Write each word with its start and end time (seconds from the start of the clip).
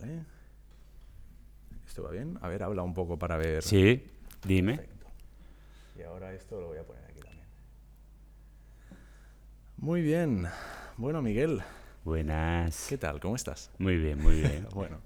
Vale. 0.00 0.24
¿Esto 1.86 2.02
va 2.02 2.10
bien? 2.10 2.38
A 2.42 2.48
ver, 2.48 2.62
habla 2.62 2.82
un 2.82 2.94
poco 2.94 3.18
para 3.18 3.36
ver. 3.36 3.62
Sí, 3.62 4.04
dime. 4.44 4.76
Perfecto. 4.76 5.06
Y 5.98 6.02
ahora 6.02 6.32
esto 6.32 6.60
lo 6.60 6.68
voy 6.68 6.78
a 6.78 6.84
poner 6.84 7.04
aquí 7.04 7.20
también. 7.20 7.46
Muy 9.76 10.02
bien. 10.02 10.46
Bueno, 10.96 11.22
Miguel, 11.22 11.62
Buenas. 12.04 12.86
¿qué 12.88 12.96
tal? 12.96 13.20
¿Cómo 13.20 13.36
estás? 13.36 13.70
Muy 13.78 13.96
bien, 13.96 14.22
muy 14.22 14.40
bien. 14.40 14.66
Bueno, 14.74 14.98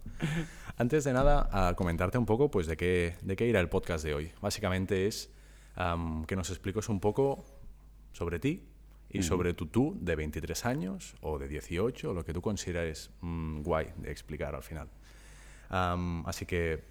antes 0.77 1.05
de 1.05 1.13
nada, 1.13 1.49
a 1.51 1.75
comentarte 1.75 2.17
un 2.17 2.27
poco 2.27 2.51
pues, 2.51 2.67
de, 2.67 2.77
qué, 2.77 3.17
de 3.23 3.35
qué 3.35 3.47
irá 3.47 3.61
el 3.61 3.69
podcast 3.69 4.05
de 4.05 4.15
hoy. 4.15 4.33
Básicamente 4.41 5.07
es 5.07 5.31
que 6.27 6.37
nos 6.37 6.51
expliques 6.51 6.89
un 6.89 7.01
poco 7.01 7.45
sobre 8.13 8.39
ti 8.39 8.69
y 9.13 9.23
sobre 9.23 9.55
tu 9.55 9.67
tú 9.67 9.97
de 10.01 10.17
23 10.17 10.67
años 10.67 11.15
o 11.21 11.39
de 11.39 11.49
18, 11.49 12.11
o 12.11 12.15
lo 12.15 12.25
que 12.25 12.33
tú 12.33 12.41
consideres 12.41 13.11
mm, 13.21 13.63
guay 13.63 13.89
de 13.97 14.11
explicar 14.11 14.55
al 14.55 14.63
final. 14.63 14.89
Am, 15.69 16.25
así 16.27 16.47
que, 16.47 16.83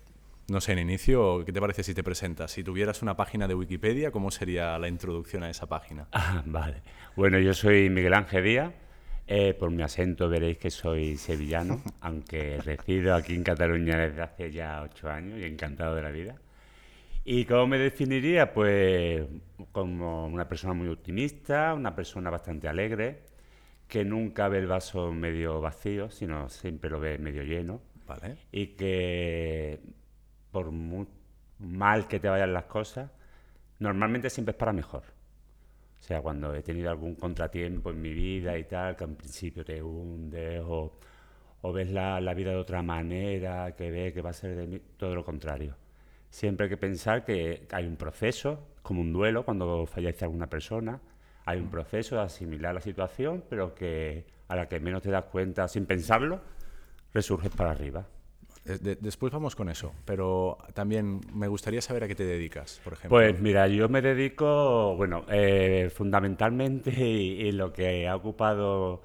no 0.47 0.61
sé, 0.61 0.73
en 0.73 0.79
inicio, 0.79 1.43
¿qué 1.45 1.51
te 1.51 1.59
parece 1.59 1.83
si 1.83 1.93
te 1.93 2.03
presentas? 2.03 2.51
Si 2.51 2.63
tuvieras 2.63 3.01
una 3.01 3.15
página 3.15 3.47
de 3.47 3.55
Wikipedia, 3.55 4.11
¿cómo 4.11 4.31
sería 4.31 4.77
la 4.77 4.87
introducción 4.87 5.43
a 5.43 5.49
esa 5.49 5.67
página? 5.67 6.07
Ah, 6.13 6.43
vale. 6.45 6.81
Bueno, 7.15 7.39
yo 7.39 7.53
soy 7.53 7.89
Miguel 7.89 8.13
Ángel 8.13 8.43
Díaz. 8.43 8.73
Eh, 9.27 9.53
por 9.53 9.71
mi 9.71 9.81
acento 9.81 10.27
veréis 10.27 10.57
que 10.57 10.69
soy 10.69 11.15
sevillano, 11.15 11.81
aunque 12.01 12.59
resido 12.61 13.15
aquí 13.15 13.33
en 13.33 13.43
Cataluña 13.43 13.97
desde 13.97 14.21
hace 14.21 14.51
ya 14.51 14.81
ocho 14.81 15.09
años 15.09 15.39
y 15.39 15.45
encantado 15.45 15.95
de 15.95 16.01
la 16.01 16.11
vida. 16.11 16.35
¿Y 17.23 17.45
cómo 17.45 17.67
me 17.67 17.77
definiría? 17.77 18.51
Pues 18.53 19.25
como 19.71 20.25
una 20.27 20.47
persona 20.47 20.73
muy 20.73 20.87
optimista, 20.87 21.73
una 21.73 21.95
persona 21.95 22.29
bastante 22.29 22.67
alegre, 22.67 23.23
que 23.87 24.03
nunca 24.05 24.47
ve 24.47 24.59
el 24.59 24.67
vaso 24.67 25.11
medio 25.11 25.61
vacío, 25.61 26.09
sino 26.09 26.49
siempre 26.49 26.89
lo 26.89 26.99
ve 26.99 27.17
medio 27.17 27.43
lleno. 27.43 27.81
¿Vale? 28.07 28.35
y 28.51 28.67
que 28.75 29.79
por 30.51 30.71
muy 30.71 31.07
mal 31.59 32.07
que 32.07 32.19
te 32.19 32.27
vayan 32.27 32.51
las 32.53 32.65
cosas, 32.65 33.09
normalmente 33.79 34.29
siempre 34.29 34.51
es 34.51 34.57
para 34.57 34.73
mejor. 34.73 35.03
O 35.99 36.03
sea, 36.03 36.21
cuando 36.21 36.53
he 36.53 36.61
tenido 36.63 36.89
algún 36.89 37.15
contratiempo 37.15 37.91
en 37.91 38.01
mi 38.01 38.13
vida 38.13 38.57
y 38.57 38.65
tal, 38.65 38.95
que 38.97 39.03
en 39.05 39.15
principio 39.15 39.63
te 39.63 39.81
hundes 39.81 40.61
o, 40.65 40.99
o 41.61 41.71
ves 41.73 41.89
la, 41.91 42.19
la 42.19 42.33
vida 42.33 42.51
de 42.51 42.57
otra 42.57 42.81
manera, 42.81 43.75
que 43.75 43.91
ves 43.91 44.13
que 44.13 44.21
va 44.21 44.31
a 44.31 44.33
ser 44.33 44.55
de 44.57 44.67
mí, 44.67 44.81
todo 44.97 45.15
lo 45.15 45.23
contrario. 45.23 45.75
Siempre 46.31 46.63
hay 46.63 46.69
que 46.71 46.77
pensar 46.77 47.23
que 47.23 47.67
hay 47.71 47.85
un 47.85 47.97
proceso, 47.97 48.67
como 48.81 49.01
un 49.01 49.13
duelo, 49.13 49.43
cuando 49.45 49.85
fallece 49.85 50.25
alguna 50.25 50.47
persona, 50.47 50.99
hay 51.45 51.59
un 51.59 51.69
proceso 51.69 52.15
de 52.15 52.21
asimilar 52.23 52.73
la 52.73 52.81
situación, 52.81 53.43
pero 53.49 53.75
que 53.75 54.25
a 54.47 54.55
la 54.55 54.67
que 54.67 54.79
menos 54.79 55.03
te 55.03 55.11
das 55.11 55.25
cuenta 55.25 55.67
sin 55.67 55.85
pensarlo, 55.85 56.39
resurges 57.13 57.51
para 57.53 57.71
arriba. 57.71 58.07
Eh, 58.65 58.77
de- 58.81 58.95
después 58.95 59.31
vamos 59.33 59.55
con 59.55 59.69
eso, 59.69 59.93
pero 60.05 60.57
también 60.73 61.19
me 61.33 61.47
gustaría 61.47 61.81
saber 61.81 62.05
a 62.05 62.07
qué 62.07 62.15
te 62.15 62.23
dedicas, 62.23 62.79
por 62.83 62.93
ejemplo. 62.93 63.09
Pues 63.17 63.39
mira, 63.41 63.67
yo 63.67 63.89
me 63.89 64.01
dedico, 64.01 64.95
bueno, 64.95 65.25
eh, 65.29 65.91
fundamentalmente 65.93 66.91
y, 66.97 67.41
y 67.47 67.51
lo 67.51 67.73
que 67.73 68.07
ha 68.07 68.15
ocupado 68.15 69.01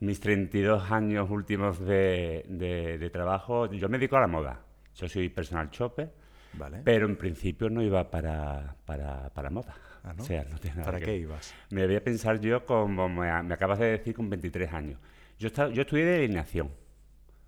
mis 0.00 0.20
32 0.20 0.90
años 0.90 1.28
últimos 1.30 1.80
de, 1.80 2.44
de- 2.48 2.96
de 2.98 3.10
trabajo, 3.10 3.66
yo 3.72 3.88
me 3.88 3.98
dedico 3.98 4.16
a 4.16 4.20
la 4.20 4.26
moda. 4.28 4.60
Yo 4.94 5.08
soy 5.08 5.28
personal 5.30 5.68
shopper, 5.70 6.10
Vale. 6.54 6.80
pero 6.84 7.06
en 7.06 7.16
principio 7.16 7.70
no 7.70 7.82
iba 7.82 8.10
para, 8.10 8.74
para, 8.84 9.30
para 9.30 9.50
moda. 9.50 9.74
Ah, 10.02 10.14
¿no? 10.16 10.22
O 10.22 10.26
sea, 10.26 10.44
no 10.44 10.58
tiene 10.58 10.76
nada 10.76 10.86
¿Para 10.86 10.98
que 10.98 11.04
qué 11.06 11.16
ibas? 11.18 11.54
Me 11.70 11.86
voy 11.86 11.96
a 11.96 12.02
pensar 12.02 12.40
yo 12.40 12.64
como 12.64 13.08
me, 13.08 13.42
me 13.42 13.54
acabas 13.54 13.78
de 13.78 13.86
decir 13.92 14.14
con 14.14 14.30
23 14.30 14.72
años. 14.72 14.98
Yo, 15.38 15.46
esta- 15.48 15.68
yo 15.68 15.82
estudié 15.82 16.04
delineación. 16.06 16.70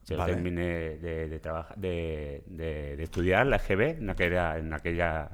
Yo 0.06 0.16
Vale. 0.18 0.34
terminé 0.34 0.62
de, 0.98 1.28
de, 1.28 1.40
de, 1.76 2.42
de- 2.96 3.02
estudiar 3.02 3.46
la 3.46 3.56
EGB 3.56 3.98
en 3.98 4.10
aquella, 4.10 4.58
en, 4.58 4.72
aquella, 4.72 5.30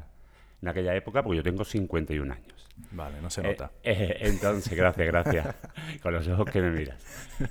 en 0.62 0.69
aquella 0.69 0.95
época, 0.95 1.23
porque 1.23 1.37
yo 1.37 1.42
tengo 1.42 1.64
51 1.64 2.33
años. 2.33 2.55
Vale, 2.93 3.21
no 3.21 3.28
se 3.31 3.41
Eh, 3.41 3.44
nota. 3.44 3.71
eh, 3.83 4.16
entonces, 4.21 4.77
gracias, 4.77 5.06
gracias. 5.06 5.55
Con 6.03 6.12
los 6.15 6.27
ojos 6.28 6.49
que 6.50 6.60
me 6.60 6.71
miras. 6.71 7.05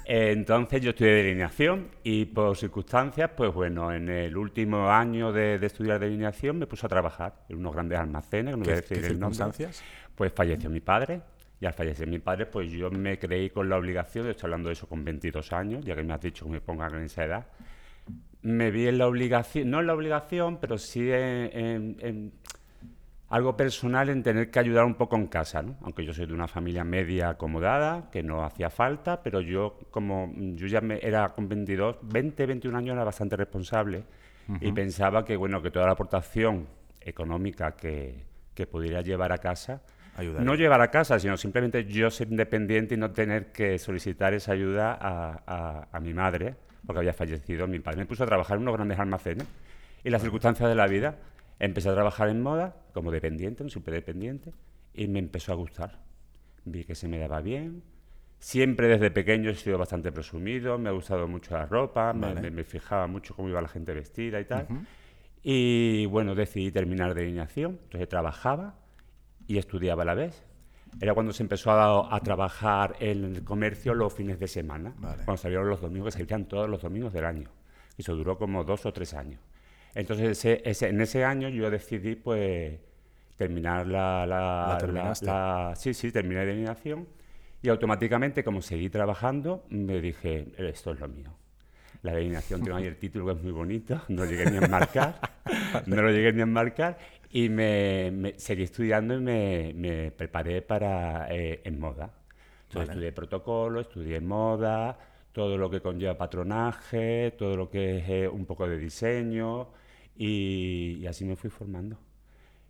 Eh, 0.06 0.32
entonces 0.32 0.82
yo 0.82 0.92
estudié 0.92 1.12
delineación 1.12 1.90
y 2.04 2.26
por 2.26 2.56
circunstancias, 2.58 3.32
pues 3.36 3.54
bueno, 3.54 3.94
en 3.94 4.10
el 4.10 4.36
último 4.38 4.90
año 4.90 5.32
de, 5.34 5.60
de 5.60 5.68
estudiar 5.68 6.00
delineación 6.00 6.58
me 6.58 6.68
puse 6.68 6.86
a 6.86 6.90
trabajar 6.90 7.44
en 7.50 7.58
unos 7.58 7.74
grandes 7.74 8.00
almacenes, 8.00 8.54
que 8.54 8.58
no 8.60 8.64
voy 8.66 8.74
a 8.74 8.76
¿Qué, 8.76 8.82
decir 8.82 9.02
qué 9.02 9.08
el 9.08 9.20
nombre. 9.20 9.36
circunstancias? 9.36 9.84
Pues 10.16 10.32
falleció 10.34 10.70
mi 10.70 10.80
padre. 10.80 11.22
Y 11.60 11.66
al 11.66 11.74
fallecer 11.74 12.08
mi 12.08 12.20
padre, 12.20 12.46
pues 12.46 12.72
yo 12.72 12.92
me 12.92 13.18
creí 13.18 13.50
con 13.50 13.68
la 13.68 13.78
obligación, 13.78 14.26
yo 14.26 14.32
estoy 14.32 14.46
hablando 14.46 14.70
de 14.70 14.74
eso 14.74 14.88
con 14.88 15.04
22 15.04 15.52
años, 15.54 15.84
ya 15.84 15.96
que 15.96 16.04
me 16.04 16.14
has 16.14 16.22
dicho 16.22 16.46
que 16.46 16.52
me 16.52 16.62
ponga 16.62 16.86
en 16.88 16.98
esa 17.02 17.26
edad, 17.26 17.48
me 18.44 18.70
vi 18.70 18.88
en 18.88 19.00
la 19.00 19.08
obligación, 19.08 19.72
no 19.72 19.80
en 19.80 19.88
la 19.88 19.96
obligación, 19.96 20.60
pero 20.60 20.78
sí 20.78 21.10
en, 21.12 21.50
en- 21.58 21.98
en 22.02 22.32
algo 23.30 23.58
personal 23.58 24.10
en 24.10 24.24
tener 24.24 24.50
que 24.52 24.60
ayudar 24.60 24.86
un 24.86 24.96
poco 24.96 25.16
en 25.18 25.28
casa, 25.28 25.62
¿no? 25.62 25.76
Aunque 25.82 26.06
yo 26.06 26.14
soy 26.14 26.26
de 26.28 26.34
una 26.34 26.48
familia 26.48 26.84
media 26.86 27.30
acomodada, 27.30 28.10
que 28.10 28.24
no 28.24 28.44
hacía 28.46 28.70
falta, 28.70 29.22
pero 29.22 29.42
yo 29.42 29.78
como 29.92 30.32
yo 30.56 30.68
ya 30.68 30.80
me, 30.82 31.00
era 31.02 31.30
con 31.30 31.50
22, 31.50 31.98
20, 32.04 32.46
21 32.46 32.78
años 32.78 32.94
era 32.94 33.04
bastante 33.04 33.36
responsable 33.36 34.04
y 34.62 34.72
pensaba 34.72 35.26
que 35.26 35.36
bueno, 35.36 35.62
que 35.62 35.72
toda 35.72 35.86
la 35.88 35.92
aportación 35.92 36.68
económica 37.02 37.76
que, 37.76 38.24
que 38.54 38.66
pudiera 38.66 39.02
llevar 39.02 39.32
a 39.34 39.38
casa 39.40 39.82
Ayudaría. 40.16 40.46
no 40.46 40.56
llevar 40.56 40.82
a 40.82 40.90
casa, 40.90 41.20
sino 41.20 41.36
simplemente 41.38 41.84
yo 41.86 42.10
ser 42.10 42.30
independiente 42.30 42.96
y 42.96 42.98
no 42.98 43.12
tener 43.12 43.52
que 43.52 43.78
solicitar 43.78 44.34
esa 44.34 44.54
ayuda 44.54 44.98
a, 45.00 45.42
a- 45.46 45.88
a 45.92 46.00
mi 46.00 46.14
madre, 46.14 46.56
porque 46.86 47.00
había 47.00 47.14
fallecido 47.14 47.68
mi 47.68 47.80
padre. 47.80 47.98
Me 48.00 48.06
puso 48.06 48.24
a 48.24 48.28
trabajar 48.28 48.56
en 48.58 48.64
unos 48.64 48.76
grandes 48.76 48.98
almacenes 49.00 49.46
y 50.04 50.10
las 50.10 50.22
circunstancias 50.22 50.68
de 50.70 50.76
la 50.76 50.88
vida. 50.88 51.16
Empecé 51.60 51.90
a 51.90 51.94
trabajar 51.94 52.30
en 52.30 52.42
moda 52.42 52.76
como 52.94 53.12
dependiente, 53.12 53.64
un 53.64 53.70
superdependiente, 53.70 54.54
y 54.94 55.08
me 55.08 55.20
empezó 55.20 55.52
a 55.54 55.56
gustar. 55.56 56.00
Vi 56.66 56.84
que 56.84 56.96
se 56.96 57.08
me 57.08 57.18
daba 57.18 57.42
bien. 57.42 57.84
Siempre 58.40 58.88
desde 58.88 59.10
pequeño 59.10 59.50
he 59.50 59.56
sido 59.56 59.78
bastante 59.80 60.12
presumido, 60.12 60.78
me 60.78 60.90
ha 60.90 60.92
gustado 60.92 61.28
mucho 61.28 61.56
la 61.56 61.66
ropa, 61.66 62.14
me- 62.14 62.28
Vale. 62.28 62.42
me, 62.42 62.52
me 62.52 62.64
fijaba 62.64 63.08
mucho 63.08 63.36
cómo 63.36 63.50
iba 63.50 63.62
la 63.62 63.68
gente 63.68 63.94
vestida 63.94 64.40
y 64.40 64.46
tal. 64.46 64.68
Y 65.44 66.06
bueno, 66.08 66.36
decidí 66.36 66.72
terminar 66.72 67.14
de 67.14 67.22
delineación, 67.22 67.80
entonces 67.84 68.10
trabajaba 68.10 68.76
y 69.48 69.58
estudiaba 69.58 70.04
a 70.04 70.06
la 70.06 70.14
vez. 70.14 70.44
Era 71.00 71.14
cuando 71.14 71.32
se 71.34 71.44
empezó 71.44 71.72
a, 71.72 72.16
a 72.16 72.20
trabajar 72.22 72.96
en 73.00 73.24
el 73.24 73.44
comercio 73.44 73.94
los 73.94 74.14
fines 74.14 74.40
de 74.40 74.48
semana, 74.48 74.94
Vale. 74.98 75.24
cuando 75.26 75.38
salieron 75.42 75.70
los 75.70 75.82
domingos, 75.82 76.16
que 76.16 76.24
salían 76.24 76.46
todos 76.48 76.70
los 76.70 76.82
domingos 76.82 77.14
del 77.14 77.26
año. 77.26 77.50
Y 77.98 78.02
eso 78.02 78.16
duró 78.16 78.38
como 78.38 78.64
dos 78.64 78.86
o 78.86 78.94
tres 78.94 79.14
años. 79.14 79.40
Entonces, 79.96 80.30
ese- 80.38 80.62
ese- 80.70 80.90
en 80.90 81.02
ese 81.02 81.24
año 81.24 81.50
yo 81.50 81.70
decidí, 81.70 82.16
pues, 82.16 82.80
terminar 83.38 83.88
la... 83.88 84.26
la- 84.26 84.78
¿La 84.82 85.14
la- 85.22 85.76
sí, 85.76 85.94
sí, 85.94 86.12
terminé 86.12 86.42
de 86.42 86.48
delineación. 86.48 87.08
Y 87.62 87.70
automáticamente, 87.70 88.44
como 88.44 88.62
seguí 88.62 88.90
trabajando, 88.90 89.66
me 89.70 90.00
dije, 90.00 90.48
esto 90.58 90.92
es 90.94 91.00
lo 91.00 91.08
mío. 91.08 91.32
La 92.04 92.14
delineación 92.14 92.62
tiene 92.62 92.78
ahí 92.80 92.86
el 92.86 92.98
título 92.98 93.26
que 93.26 93.32
es 93.34 93.42
muy 93.44 93.52
bonito, 93.52 94.02
no 94.10 94.24
lo 94.24 94.30
llegué 94.30 94.50
ni 94.52 94.58
a 94.58 94.62
enmarcar, 94.62 95.20
no 95.88 96.02
lo 96.02 96.12
llegué 96.12 96.32
ni 96.32 96.42
a 96.42 96.44
enmarcar 96.44 96.98
y 97.32 97.50
me, 97.50 98.12
me- 98.12 98.40
seguí 98.40 98.64
estudiando 98.64 99.16
y 99.16 99.20
me, 99.20 99.74
me 99.76 100.12
preparé 100.12 100.62
para 100.62 101.28
eh, 101.34 101.62
en 101.64 101.80
moda. 101.80 102.12
Entonces 102.68 102.76
Vale. 102.76 102.92
estudié 102.92 103.12
protocolo, 103.14 103.80
estudié 103.82 104.22
moda, 104.22 104.98
todo 105.38 105.56
lo 105.56 105.70
que 105.70 105.82
conlleva 105.82 106.18
patronaje, 106.18 107.32
todo 107.38 107.56
lo 107.56 107.70
que 107.70 108.00
es 108.00 108.10
eh, 108.10 108.28
un 108.28 108.46
poco 108.48 108.68
de 108.68 108.80
diseño 108.80 109.68
y, 110.18 110.98
y 111.00 111.06
así 111.06 111.26
me 111.26 111.36
fui 111.36 111.52
formando. 111.52 112.00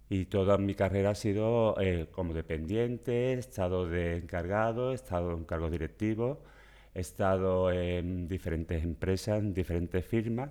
Y 0.10 0.26
toda 0.26 0.58
mi 0.58 0.76
carrera 0.76 1.12
ha 1.12 1.16
sido 1.16 1.80
eh, 1.80 2.08
como 2.12 2.34
dependiente, 2.34 3.32
he 3.32 3.40
estado 3.40 3.88
de 3.88 4.18
encargado, 4.18 4.92
he 4.92 4.96
estado 4.96 5.32
en 5.34 5.46
cargos 5.46 5.72
directivos, 5.72 6.40
he 6.94 7.00
estado 7.02 7.72
en 7.72 8.28
diferentes 8.28 8.84
empresas, 8.84 9.40
en 9.40 9.54
diferentes 9.54 10.06
firmas. 10.06 10.50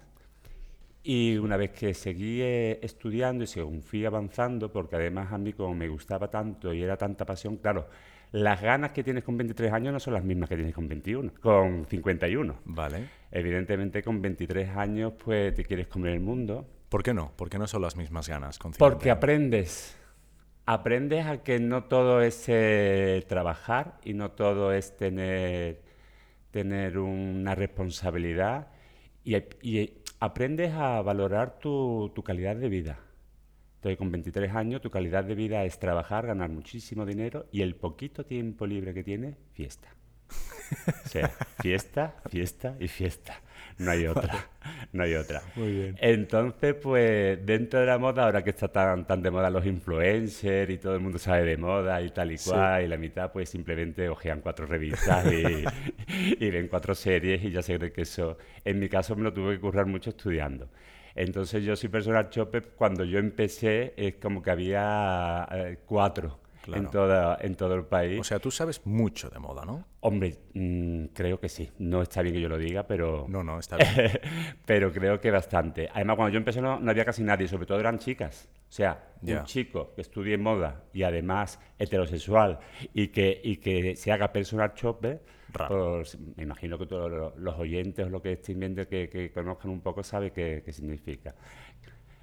Y 1.02 1.36
una 1.36 1.58
vez 1.58 1.72
que 1.72 1.92
seguí 1.94 2.40
eh, 2.42 2.78
estudiando 2.82 3.44
y 3.44 3.46
según 3.46 3.82
fui 3.82 4.06
avanzando, 4.06 4.72
porque 4.72 4.96
además 4.96 5.32
a 5.32 5.38
mí 5.38 5.52
como 5.52 5.74
me 5.74 5.88
gustaba 5.88 6.30
tanto 6.30 6.72
y 6.72 6.82
era 6.82 6.96
tanta 6.96 7.26
pasión, 7.26 7.58
claro, 7.58 7.88
las 8.40 8.60
ganas 8.60 8.92
que 8.92 9.02
tienes 9.02 9.24
con 9.24 9.36
23 9.36 9.72
años 9.72 9.92
no 9.92 10.00
son 10.00 10.14
las 10.14 10.24
mismas 10.24 10.48
que 10.48 10.56
tienes 10.56 10.74
con 10.74 10.88
21, 10.88 11.32
con 11.40 11.86
51. 11.86 12.56
Vale. 12.64 13.08
Evidentemente 13.30 14.02
con 14.02 14.20
23 14.20 14.76
años 14.76 15.14
pues 15.22 15.54
te 15.54 15.64
quieres 15.64 15.86
comer 15.86 16.12
el 16.12 16.20
mundo, 16.20 16.66
¿Por 16.88 17.02
qué 17.02 17.12
no? 17.14 17.32
¿Por 17.36 17.50
qué 17.50 17.58
no 17.58 17.66
son 17.66 17.82
las 17.82 17.96
mismas 17.96 18.28
ganas? 18.28 18.58
con 18.58 18.72
porque 18.72 19.04
50? 19.04 19.12
aprendes. 19.12 19.96
Aprendes 20.66 21.26
a 21.26 21.42
que 21.42 21.58
no 21.58 21.84
todo 21.84 22.22
es 22.22 22.44
eh, 22.48 23.24
trabajar 23.28 23.98
y 24.04 24.14
no 24.14 24.32
todo 24.32 24.72
es 24.72 24.96
tener, 24.96 25.82
tener 26.50 26.98
una 26.98 27.54
responsabilidad 27.54 28.68
y, 29.24 29.36
y 29.62 29.98
aprendes 30.20 30.72
a 30.74 31.02
valorar 31.02 31.58
tu, 31.58 32.12
tu 32.14 32.22
calidad 32.22 32.56
de 32.56 32.68
vida. 32.68 32.98
Entonces, 33.86 33.98
con 33.98 34.10
23 34.10 34.52
años, 34.52 34.80
tu 34.80 34.90
calidad 34.90 35.22
de 35.22 35.36
vida 35.36 35.62
es 35.62 35.78
trabajar, 35.78 36.26
ganar 36.26 36.50
muchísimo 36.50 37.06
dinero 37.06 37.46
y 37.52 37.62
el 37.62 37.76
poquito 37.76 38.26
tiempo 38.26 38.66
libre 38.66 38.92
que 38.92 39.04
tienes, 39.04 39.36
fiesta. 39.52 39.94
O 41.04 41.08
sea, 41.08 41.28
fiesta, 41.62 42.16
fiesta 42.28 42.74
y 42.80 42.88
fiesta. 42.88 43.40
no 43.78 43.92
hay 43.92 44.08
otra, 44.08 44.48
no 44.92 45.04
hay 45.04 45.14
otra. 45.14 45.40
Muy 45.54 45.70
bien. 45.70 45.96
Entonces, 46.00 46.74
pues 46.74 47.46
dentro 47.46 47.78
de 47.78 47.86
la 47.86 47.96
moda, 47.98 48.24
ahora 48.24 48.42
que 48.42 48.50
está 48.50 48.66
tan, 48.66 49.06
tan 49.06 49.22
de 49.22 49.30
moda 49.30 49.50
los 49.50 49.64
influencers 49.64 50.68
y 50.68 50.78
todo 50.78 50.96
el 50.96 51.00
mundo 51.00 51.20
sabe 51.20 51.44
de 51.44 51.56
moda 51.56 52.02
y 52.02 52.10
tal 52.10 52.32
y 52.32 52.38
cual, 52.38 52.82
y 52.82 52.88
la 52.88 52.96
mitad 52.96 53.30
pues 53.30 53.50
simplemente 53.50 54.08
ojean 54.08 54.40
cuatro 54.40 54.66
revistas 54.66 55.32
y, 55.32 55.64
y 56.44 56.50
ven 56.50 56.66
cuatro 56.66 56.92
series 56.92 57.44
y 57.44 57.52
ya 57.52 57.62
se 57.62 57.78
cree 57.78 57.92
que 57.92 58.02
eso, 58.02 58.36
en 58.64 58.80
mi 58.80 58.88
caso 58.88 59.14
me 59.14 59.22
lo 59.22 59.32
tuve 59.32 59.54
que 59.54 59.60
currar 59.60 59.86
mucho 59.86 60.10
estudiando. 60.10 60.68
Entonces 61.16 61.64
yo 61.64 61.74
soy 61.76 61.88
personal 61.88 62.28
shopper, 62.30 62.70
cuando 62.76 63.04
yo 63.04 63.18
empecé 63.18 63.94
es 63.96 64.16
como 64.16 64.42
que 64.42 64.50
había 64.50 65.48
eh, 65.50 65.78
cuatro 65.86 66.38
en, 66.74 66.90
toda, 66.90 67.38
en 67.40 67.54
todo 67.54 67.74
el 67.74 67.84
país. 67.84 68.20
O 68.20 68.24
sea, 68.24 68.38
tú 68.38 68.50
sabes 68.50 68.84
mucho 68.86 69.28
de 69.30 69.38
moda, 69.38 69.64
¿no? 69.64 69.86
Hombre, 70.00 70.36
mm, 70.54 71.06
creo 71.06 71.38
que 71.40 71.48
sí. 71.48 71.70
No 71.78 72.02
está 72.02 72.22
bien 72.22 72.34
que 72.34 72.40
yo 72.40 72.48
lo 72.48 72.58
diga, 72.58 72.86
pero... 72.86 73.26
No, 73.28 73.42
no, 73.42 73.58
está 73.58 73.76
bien. 73.76 73.90
pero 74.66 74.92
creo 74.92 75.20
que 75.20 75.30
bastante. 75.30 75.88
Además, 75.92 76.16
cuando 76.16 76.32
yo 76.32 76.38
empecé 76.38 76.60
no, 76.60 76.80
había 76.86 77.04
casi 77.04 77.22
nadie, 77.22 77.48
sobre 77.48 77.66
todo 77.66 77.78
eran 77.78 77.98
chicas. 77.98 78.48
O 78.68 78.72
sea, 78.72 79.12
un 79.22 79.44
chico 79.44 79.92
que 79.94 80.02
estudie 80.02 80.36
moda 80.36 80.84
y 80.92 81.02
además 81.02 81.60
heterosexual 81.78 82.58
y 82.92 83.08
que, 83.08 83.40
y 83.42 83.56
que 83.56 83.96
se 83.96 84.12
haga 84.12 84.32
personal 84.32 84.72
shopper, 84.74 85.22
pues, 85.68 86.18
me 86.36 86.42
imagino 86.42 86.76
que 86.78 86.86
todos 86.86 87.32
los 87.36 87.58
oyentes 87.58 88.06
o 88.06 88.10
los 88.10 88.20
que 88.20 88.32
estén 88.32 88.60
viendo 88.60 88.86
que, 88.88 89.30
conozcan 89.32 89.70
un 89.70 89.80
poco 89.80 90.02
saben 90.02 90.30
qué, 90.30 90.62
qué 90.64 90.72
significa 90.72 91.34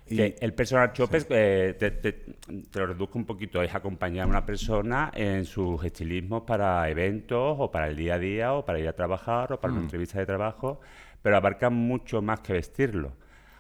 el 0.08 0.54
personal 0.54 0.92
shopper, 0.94 1.26
eh, 1.30 1.76
te, 1.80 2.80
lo 2.80 2.88
reduzco 2.88 3.18
un 3.18 3.26
poquito, 3.26 3.62
es 3.62 3.74
acompañar 3.74 4.26
a 4.26 4.28
una 4.28 4.46
persona 4.46 5.12
en 5.16 5.46
sus 5.46 5.84
estilismos 5.84 6.44
para 6.44 6.90
eventos 6.90 7.56
o 7.60 7.72
para 7.72 7.88
el 7.88 7.96
día 7.96 8.16
a 8.16 8.20
día 8.20 8.54
o 8.54 8.66
para 8.66 8.80
ir 8.80 8.88
a 8.88 8.94
trabajar 8.94 9.54
o 9.54 9.60
para 9.60 9.74
una 9.74 9.82
mm. 9.82 9.86
entrevista 9.86 10.20
de 10.20 10.26
trabajo, 10.26 10.82
pero 11.22 11.38
abarca 11.38 11.70
mucho 11.70 12.22
más 12.22 12.42
que 12.42 12.54
vestirlo. 12.54 13.14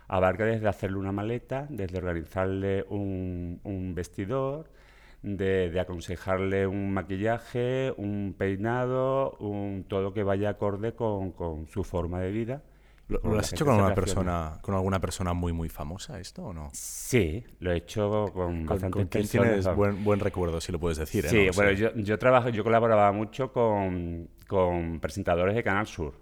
Abarca 0.07 0.45
desde 0.45 0.67
hacerle 0.67 0.97
una 0.97 1.11
maleta, 1.11 1.65
desde 1.69 1.97
organizarle 1.97 2.85
un, 2.89 3.93
vestidor, 3.95 4.69
de, 5.21 5.79
aconsejarle 5.79 6.67
un 6.67 6.93
maquillaje, 6.93 7.93
un 7.97 8.35
peinado, 8.37 9.37
un, 9.39 9.85
todo 9.87 10.13
que 10.13 10.23
vaya 10.23 10.49
acorde 10.49 10.93
con 10.93 11.67
su 11.67 11.83
forma 11.83 12.19
de 12.19 12.31
vida 12.31 12.61
¿Lo, 13.23 13.39
has 13.39 13.53
hecho 13.53 13.65
con 13.65 13.75
una 13.75 13.93
persona, 13.93 14.57
con 14.61 14.75
alguna 14.75 14.99
persona 14.99 15.33
muy 15.33 15.53
muy 15.53 15.69
famosa 15.69 16.19
esto 16.19 16.43
o 16.43 16.53
no? 16.53 16.69
Sí, 16.73 17.43
lo 17.59 17.71
he 17.71 17.77
hecho 17.77 18.31
con, 18.33 18.65
bastante 18.65 19.05
tienes 19.05 19.75
buen, 19.75 20.03
buen 20.03 20.19
recuerdo, 20.19 20.59
si 20.61 20.71
lo 20.71 20.79
puedes 20.79 20.97
decir. 20.97 21.25
¿eh? 21.25 21.29
Sí, 21.29 21.47
bueno, 21.55 21.71
yo, 21.71 21.93
yo, 21.95 22.17
trabajo, 22.17 22.49
yo 22.49 22.63
colaboraba 22.63 23.11
mucho 23.11 23.51
con, 23.51 24.29
con 24.47 24.99
presentadores 24.99 25.55
de 25.55 25.63
Canal 25.63 25.87
Sur. 25.87 26.13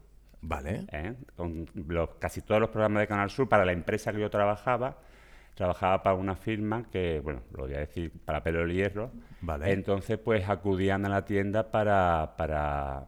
Vale. 0.41 0.85
¿eh? 0.91 1.15
Con 1.35 1.67
los, 1.87 2.09
casi 2.19 2.41
todos 2.41 2.59
los 2.59 2.69
programas 2.69 3.01
de 3.01 3.07
Canal 3.07 3.29
Sur 3.29 3.47
para 3.47 3.63
la 3.65 3.71
empresa 3.71 4.11
que 4.11 4.19
yo 4.19 4.29
trabajaba. 4.29 4.97
Trabajaba 5.53 6.01
para 6.01 6.15
una 6.15 6.35
firma 6.35 6.85
que, 6.89 7.19
bueno, 7.19 7.41
lo 7.51 7.63
voy 7.63 7.75
a 7.75 7.79
decir, 7.79 8.11
para 8.25 8.41
pelo 8.41 8.67
y 8.67 8.75
hierro. 8.75 9.11
Vale. 9.41 9.71
Entonces, 9.71 10.17
pues 10.17 10.49
acudían 10.49 11.05
a 11.05 11.09
la 11.09 11.25
tienda 11.25 11.69
para, 11.69 12.35
para 12.37 13.07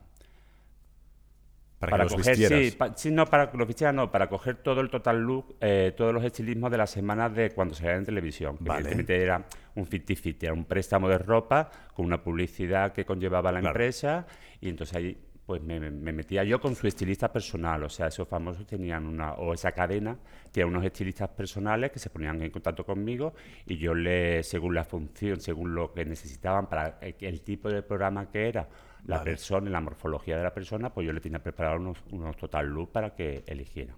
para, 1.89 2.07
coger, 2.07 2.35
sí, 2.35 2.77
sí, 2.95 3.11
no, 3.11 3.25
para 3.25 3.51
los 3.53 3.67
vistieras 3.67 3.93
no, 3.93 4.11
para 4.11 4.27
coger 4.27 4.57
todo 4.57 4.81
el 4.81 4.89
total 4.89 5.21
look, 5.21 5.55
eh, 5.61 5.93
todos 5.95 6.13
los 6.13 6.23
estilismos 6.23 6.71
de 6.71 6.77
las 6.77 6.89
semanas 6.89 7.33
de 7.35 7.51
cuando 7.51 7.75
se 7.75 7.89
en 7.89 8.05
televisión. 8.05 8.57
Que 8.57 8.69
Evidentemente 8.69 9.21
era 9.21 9.45
un 9.75 9.87
50-50, 9.87 10.43
era 10.43 10.53
un 10.53 10.65
préstamo 10.65 11.07
de 11.09 11.17
ropa 11.17 11.69
con 11.93 12.05
una 12.05 12.21
publicidad 12.21 12.93
que 12.93 13.05
conllevaba 13.05 13.51
la 13.51 13.59
empresa 13.59 14.25
y 14.61 14.69
entonces 14.69 14.95
ahí 14.95 15.17
pues 15.45 15.61
me, 15.61 15.79
metía 15.79 16.43
yo 16.43 16.59
con 16.61 16.73
su 16.75 16.87
estilista 16.87 17.31
personal, 17.31 17.83
o 17.83 17.89
sea, 17.89 18.07
esos 18.07 18.27
famosos 18.27 18.65
tenían 18.65 19.05
una, 19.05 19.33
o 19.33 19.53
esa 19.53 19.73
cadena, 19.73 20.17
tenía 20.51 20.67
unos 20.67 20.85
estilistas 20.85 21.29
personales 21.29 21.91
que 21.91 21.99
se 21.99 22.09
ponían 22.09 22.41
en 22.41 22.49
contacto 22.49 22.85
conmigo 22.85 23.33
y 23.65 23.77
yo 23.77 23.93
le, 23.93 24.41
según 24.43 24.73
la 24.73 24.85
función, 24.85 25.41
según 25.41 25.75
lo 25.75 25.93
que 25.93 26.05
necesitaban 26.05 26.67
para 26.67 26.97
el 27.01 27.41
tipo 27.41 27.69
de 27.69 27.83
programa 27.83 28.29
que 28.31 28.47
era, 28.47 28.69
la 29.05 29.23
persona, 29.23 29.69
la 29.69 29.81
morfología 29.81 30.37
de 30.37 30.43
la 30.43 30.53
persona, 30.53 30.93
pues 30.93 31.05
yo 31.05 31.13
le 31.13 31.19
tenía 31.19 31.39
preparado 31.39 31.77
unos, 31.77 31.97
unos 32.11 32.37
total 32.37 32.67
look 32.67 32.91
para 32.91 33.15
que 33.15 33.43
eligiera. 33.47 33.95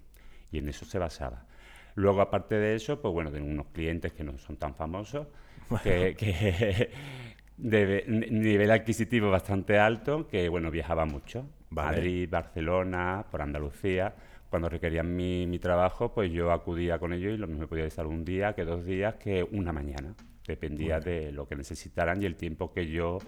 Y 0.50 0.58
en 0.58 0.68
eso 0.68 0.84
se 0.84 0.98
basaba. 0.98 1.44
Luego, 1.94 2.20
aparte 2.20 2.56
de 2.56 2.74
eso, 2.74 3.00
pues 3.00 3.12
bueno, 3.12 3.30
tengo 3.30 3.46
unos 3.46 3.66
clientes 3.68 4.12
que 4.12 4.22
no 4.22 4.36
son 4.38 4.56
tan 4.56 4.74
famosos, 4.74 5.26
que, 5.82 6.90
de 7.56 8.04
nivel 8.30 8.70
adquisitivo 8.70 9.30
bastante 9.30 9.78
alto, 9.78 10.26
que 10.28 10.48
bueno, 10.48 10.70
viajaba 10.70 11.06
mucho. 11.06 11.48
Madrid, 11.70 12.28
Barcelona, 12.30 13.24
por 13.30 13.42
Andalucía. 13.42 14.14
Cuando 14.50 14.68
requerían 14.68 15.14
mi, 15.14 15.46
mi, 15.46 15.58
trabajo, 15.58 16.12
pues 16.12 16.30
yo 16.30 16.52
acudía 16.52 16.98
con 16.98 17.12
ellos 17.12 17.34
y 17.34 17.36
lo 17.36 17.46
mismo 17.46 17.66
podía 17.66 17.84
estar 17.84 18.06
un 18.06 18.24
día, 18.24 18.54
que 18.54 18.64
dos 18.64 18.84
días, 18.84 19.14
que 19.14 19.42
una 19.42 19.72
mañana. 19.72 20.14
Dependía 20.46 21.00
de 21.00 21.32
lo 21.32 21.48
que 21.48 21.56
necesitaran 21.56 22.22
y 22.22 22.26
el 22.26 22.36
tiempo 22.36 22.72
que 22.72 22.86
yo 22.86 23.18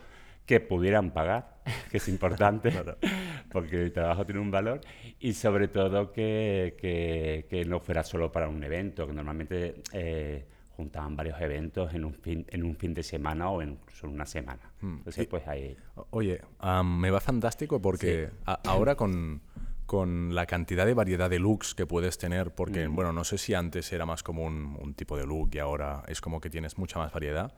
que 0.48 0.60
pudieran 0.60 1.10
pagar, 1.10 1.58
que 1.90 1.98
es 1.98 2.08
importante, 2.08 2.72
porque 3.52 3.82
el 3.82 3.92
trabajo 3.92 4.24
tiene 4.24 4.40
un 4.40 4.50
valor, 4.50 4.80
y 5.20 5.34
sobre 5.34 5.68
todo 5.68 6.10
que, 6.10 6.74
que, 6.80 7.64
no 7.66 7.80
fuera 7.80 8.02
solo 8.02 8.32
para 8.32 8.48
un 8.48 8.64
evento, 8.64 9.06
que 9.06 9.12
normalmente 9.12 9.82
eh, 9.92 10.46
juntaban 10.74 11.14
varios 11.16 11.38
eventos 11.42 11.92
en 11.92 12.06
un 12.06 12.14
fin, 12.14 12.46
en 12.48 12.64
un 12.64 12.76
fin 12.76 12.94
de 12.94 13.02
semana 13.02 13.50
o 13.50 13.60
en 13.60 13.78
solo 13.92 14.14
una 14.14 14.24
semana. 14.24 14.72
Hmm. 14.80 14.96
Entonces, 14.96 15.26
pues 15.26 15.46
ahí... 15.46 15.76
Oye, 16.10 16.40
me 16.82 17.10
va 17.10 17.20
fantástico 17.20 17.82
porque 17.82 18.30
ahora 18.64 18.94
con, 18.94 19.42
con, 19.84 20.34
la 20.34 20.46
cantidad 20.46 20.86
de 20.86 20.94
variedad 20.94 21.28
de 21.28 21.40
looks 21.40 21.74
que 21.74 21.84
puedes 21.84 22.16
tener, 22.16 22.54
porque, 22.54 22.88
hmm. 22.88 22.94
bueno, 22.94 23.12
no 23.12 23.24
sé 23.24 23.36
si 23.36 23.52
antes 23.52 23.92
era 23.92 24.06
más 24.06 24.22
como 24.22 24.44
un, 24.44 24.78
un 24.80 24.94
tipo 24.94 25.14
de 25.18 25.26
look 25.26 25.50
y 25.52 25.58
ahora 25.58 26.04
es 26.08 26.22
como 26.22 26.40
que 26.40 26.48
tienes 26.48 26.78
mucha 26.78 26.98
más 26.98 27.12
variedad, 27.12 27.52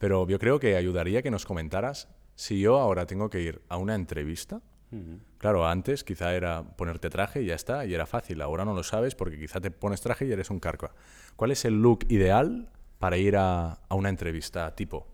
pero 0.00 0.26
yo 0.26 0.40
creo 0.40 0.58
que 0.58 0.74
ayudaría 0.74 1.22
que 1.22 1.30
nos 1.30 1.46
comentaras 1.46 2.08
si 2.34 2.60
yo 2.60 2.78
ahora 2.78 3.06
tengo 3.06 3.30
que 3.30 3.40
ir 3.40 3.62
a 3.68 3.76
una 3.76 3.94
entrevista, 3.94 4.60
claro, 5.38 5.66
antes 5.66 6.04
quizá 6.04 6.34
era 6.34 6.62
ponerte 6.62 7.10
traje 7.10 7.42
y 7.42 7.46
ya 7.46 7.54
está, 7.54 7.84
y 7.84 7.94
era 7.94 8.06
fácil. 8.06 8.40
Ahora 8.42 8.64
no 8.64 8.74
lo 8.74 8.82
sabes 8.82 9.14
porque 9.14 9.38
quizá 9.38 9.60
te 9.60 9.70
pones 9.70 10.00
traje 10.00 10.26
y 10.26 10.32
eres 10.32 10.50
un 10.50 10.60
carco. 10.60 10.90
¿Cuál 11.36 11.50
es 11.50 11.64
el 11.64 11.80
look 11.80 12.06
ideal 12.08 12.70
para 12.98 13.16
ir 13.16 13.36
a, 13.36 13.78
una 13.90 14.08
entrevista 14.08 14.74
tipo? 14.74 15.06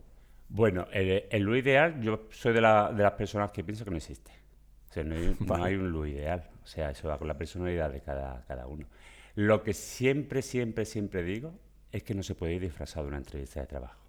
Bueno, 0.49 0.87
el, 0.93 1.43
look 1.43 1.57
ideal, 1.57 2.01
yo 2.01 2.27
soy 2.31 2.53
de, 2.53 2.61
las 2.61 3.13
personas 3.13 3.53
que 3.53 3.65
pienso 3.65 3.85
que 3.85 3.91
no 3.91 3.97
existe. 3.97 4.33
O 4.91 4.93
sea, 4.93 5.05
no 5.05 5.15
hay, 5.65 5.77
un 5.77 5.91
look 5.91 6.07
ideal. 6.07 6.49
O 6.63 6.67
sea, 6.67 6.91
eso 6.91 7.09
va 7.09 7.19
con 7.19 7.29
la 7.29 7.39
personalidad 7.39 7.91
de 7.91 8.01
cada, 8.01 8.45
cada 8.47 8.67
uno. 8.67 8.87
Lo 9.35 9.63
que 9.63 9.73
siempre, 9.73 10.43
siempre, 10.43 10.85
siempre 10.85 11.23
digo 11.23 11.55
es 11.93 12.03
que 12.03 12.15
no 12.15 12.23
se 12.23 12.35
puede 12.35 12.55
ir 12.55 12.63
disfrazado 12.63 13.07
de 13.07 13.09
una 13.09 13.19
entrevista 13.19 13.61
de 13.61 13.67
trabajo. 13.67 14.00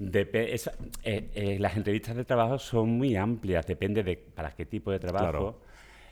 Eh, 0.00 0.70
eh, 1.04 1.56
las 1.58 1.76
entrevistas 1.76 2.16
de 2.16 2.24
trabajo 2.24 2.58
son 2.58 2.90
muy 2.90 3.16
amplias, 3.16 3.66
depende 3.66 4.02
de 4.02 4.16
para 4.16 4.52
qué 4.52 4.66
tipo 4.66 4.90
de 4.90 4.98
trabajo, 4.98 5.60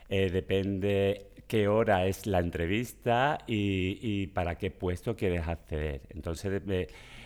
eh, 0.08 0.30
depende 0.30 1.30
qué 1.46 1.66
hora 1.68 2.06
es 2.06 2.26
la 2.26 2.38
entrevista 2.38 3.38
y, 3.46 4.28
para 4.28 4.56
qué 4.56 4.70
puesto 4.70 5.16
quieres 5.16 5.48
acceder. 5.48 6.02
Entonces, 6.10 6.62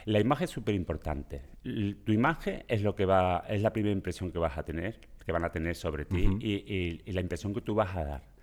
la 0.06 0.20
imagen 0.20 0.44
es 0.44 0.50
súper 0.50 0.74
importante. 0.74 1.42
Tu 1.62 2.12
imagen 2.12 2.64
es 2.68 2.82
lo 2.82 2.94
que 2.94 3.04
va, 3.04 3.44
es 3.48 3.60
la 3.60 3.72
primera 3.72 3.92
impresión 3.92 4.32
que 4.32 4.38
vas 4.38 4.56
a 4.56 4.62
tener, 4.62 4.98
que 5.24 5.32
van 5.32 5.44
a 5.44 5.50
tener 5.50 5.76
sobre 5.76 6.06
ti 6.06 6.26
y, 6.40 7.12
la 7.12 7.20
impresión 7.20 7.52
que 7.52 7.60
tú 7.60 7.74
vas 7.74 7.94
a 7.96 8.04
dar. 8.04 8.33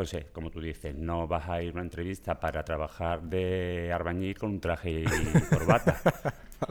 Entonces, 0.00 0.30
como 0.32 0.50
tú 0.50 0.62
dices, 0.62 0.94
no 0.94 1.28
vas 1.28 1.46
a 1.46 1.62
ir 1.62 1.68
a 1.68 1.72
una 1.72 1.82
entrevista 1.82 2.40
para 2.40 2.64
trabajar 2.64 3.20
de 3.20 3.92
arbañil 3.92 4.34
con 4.38 4.52
un 4.52 4.58
traje 4.58 5.02
y 5.02 5.04
corbata. 5.50 6.00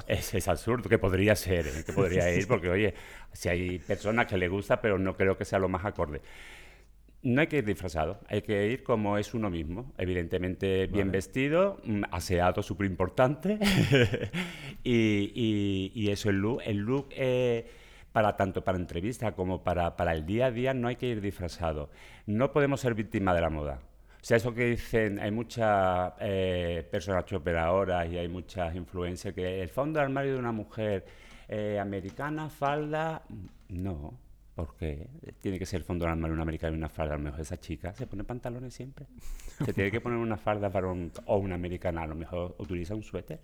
Es, 0.08 0.48
absurdo, 0.48 0.90
que 0.90 0.98
podría 0.98 1.36
ser, 1.36 1.68
¿eh? 1.68 1.84
que 1.86 1.94
podría 1.94 2.34
ir, 2.34 2.48
porque 2.48 2.72
oye, 2.72 2.96
si 3.32 3.48
hay 3.50 3.78
personas 3.78 4.26
que 4.26 4.36
le 4.36 4.48
gusta, 4.48 4.82
pero 4.82 4.98
no 4.98 5.16
creo 5.16 5.38
que 5.38 5.46
sea 5.46 5.60
lo 5.60 5.70
más 5.70 5.86
acorde. 5.86 6.24
No 7.22 7.42
hay 7.42 7.46
que 7.46 7.58
ir 7.58 7.66
disfrazado, 7.66 8.20
hay 8.28 8.42
que 8.42 8.66
ir 8.66 8.82
como 8.82 9.20
es 9.20 9.36
uno 9.36 9.52
mismo, 9.52 9.94
evidentemente 10.00 10.88
bien 10.88 11.12
vestido, 11.12 11.80
mm, 11.84 12.06
aseado, 12.10 12.64
súper 12.64 12.88
importante, 12.88 13.60
y, 14.84 15.92
y, 15.94 16.10
eso, 16.10 16.32
el 16.32 16.38
look, 16.38 16.64
el 16.66 16.78
look 16.78 17.10
eh, 17.12 17.68
para 18.12 18.36
tanto 18.36 18.64
para 18.64 18.78
entrevista 18.78 19.34
como 19.34 19.64
para, 19.64 19.96
para 19.96 20.14
el 20.14 20.26
día 20.26 20.48
a 20.48 20.52
día 20.52 20.74
no 20.74 20.88
hay 20.88 20.96
que 20.96 21.08
ir 21.08 21.22
disfrazado. 21.22 21.90
No 22.26 22.52
podemos 22.52 22.82
ser 22.82 22.94
víctimas 22.94 23.36
de 23.36 23.42
la 23.42 23.50
moda. 23.50 23.80
O 24.22 24.26
sea, 24.26 24.38
eso 24.38 24.54
que 24.54 24.66
dicen, 24.66 25.20
hay 25.20 25.32
muchas 25.32 26.14
eh, 26.20 26.86
personas 26.92 27.32
operadoras 27.32 28.10
y 28.12 28.18
hay 28.18 28.28
muchas 28.28 28.76
influencias 28.76 29.34
que 29.34 29.62
el 29.62 29.70
fondo 29.70 30.00
de 30.00 30.06
armario 30.06 30.34
de 30.34 30.40
una 30.40 30.52
mujer 30.52 31.06
eh, 31.48 31.80
americana, 31.80 32.50
falda, 32.50 33.24
no, 33.70 34.14
porque 34.56 35.08
tiene 35.40 35.58
que 35.58 35.66
ser 35.66 35.78
el 35.80 35.84
fondo 35.86 36.04
de 36.04 36.12
armario 36.12 36.34
una 36.34 36.44
americana 36.44 36.76
y 36.76 36.78
una 36.78 36.90
falda. 36.90 37.14
A 37.14 37.18
lo 37.18 37.24
mejor 37.24 37.40
esa 37.40 37.58
chica 37.62 37.94
se 37.94 38.08
pone 38.08 38.26
pantalones 38.26 38.74
siempre. 38.74 39.06
Se 39.66 39.72
tiene 39.74 39.90
que 39.90 40.02
poner 40.02 40.18
una 40.18 40.36
falda 40.36 40.70
para 40.70 40.88
un, 40.88 41.12
o 41.26 41.38
una 41.38 41.56
americana, 41.56 42.04
a 42.04 42.08
lo 42.08 42.16
mejor 42.16 42.56
utiliza 42.58 42.96
un 42.96 43.04
suéter, 43.04 43.40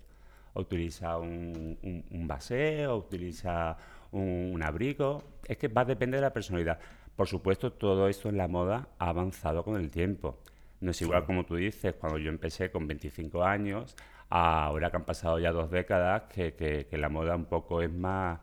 o 0.52 0.60
utiliza 0.60 1.16
un, 1.16 2.04
un, 2.10 2.28
base, 2.28 2.86
o 2.86 2.98
utiliza 2.98 3.78
un, 4.16 4.52
un 4.54 4.62
abrigo. 4.62 5.22
Es 5.46 5.56
que 5.58 5.68
va 5.68 5.82
a 5.82 5.84
depender 5.84 6.18
de 6.18 6.26
la 6.26 6.32
personalidad. 6.32 6.78
Por 7.16 7.28
supuesto, 7.28 7.72
todo 7.72 8.08
esto 8.08 8.28
en 8.28 8.36
la 8.36 8.46
moda 8.46 8.88
ha 8.98 9.08
avanzado 9.08 9.64
con 9.64 9.76
el 9.80 9.90
tiempo 9.90 10.38
No 10.80 10.90
es 10.90 11.00
igual 11.00 11.24
como 11.24 11.46
tú 11.46 11.56
dices, 11.56 11.94
cuando 11.94 12.18
yo 12.18 12.28
empecé 12.28 12.70
con 12.70 12.86
25 12.86 13.42
años, 13.42 13.96
ahora 14.28 14.90
que 14.90 14.96
han 14.98 15.04
pasado 15.04 15.38
ya 15.38 15.50
dos 15.50 15.70
décadas, 15.70 16.24
que, 16.24 16.54
que, 16.54 16.98
la 16.98 17.08
moda 17.08 17.34
un 17.34 17.46
poco 17.46 17.80
es 17.80 17.90
más, 17.90 18.40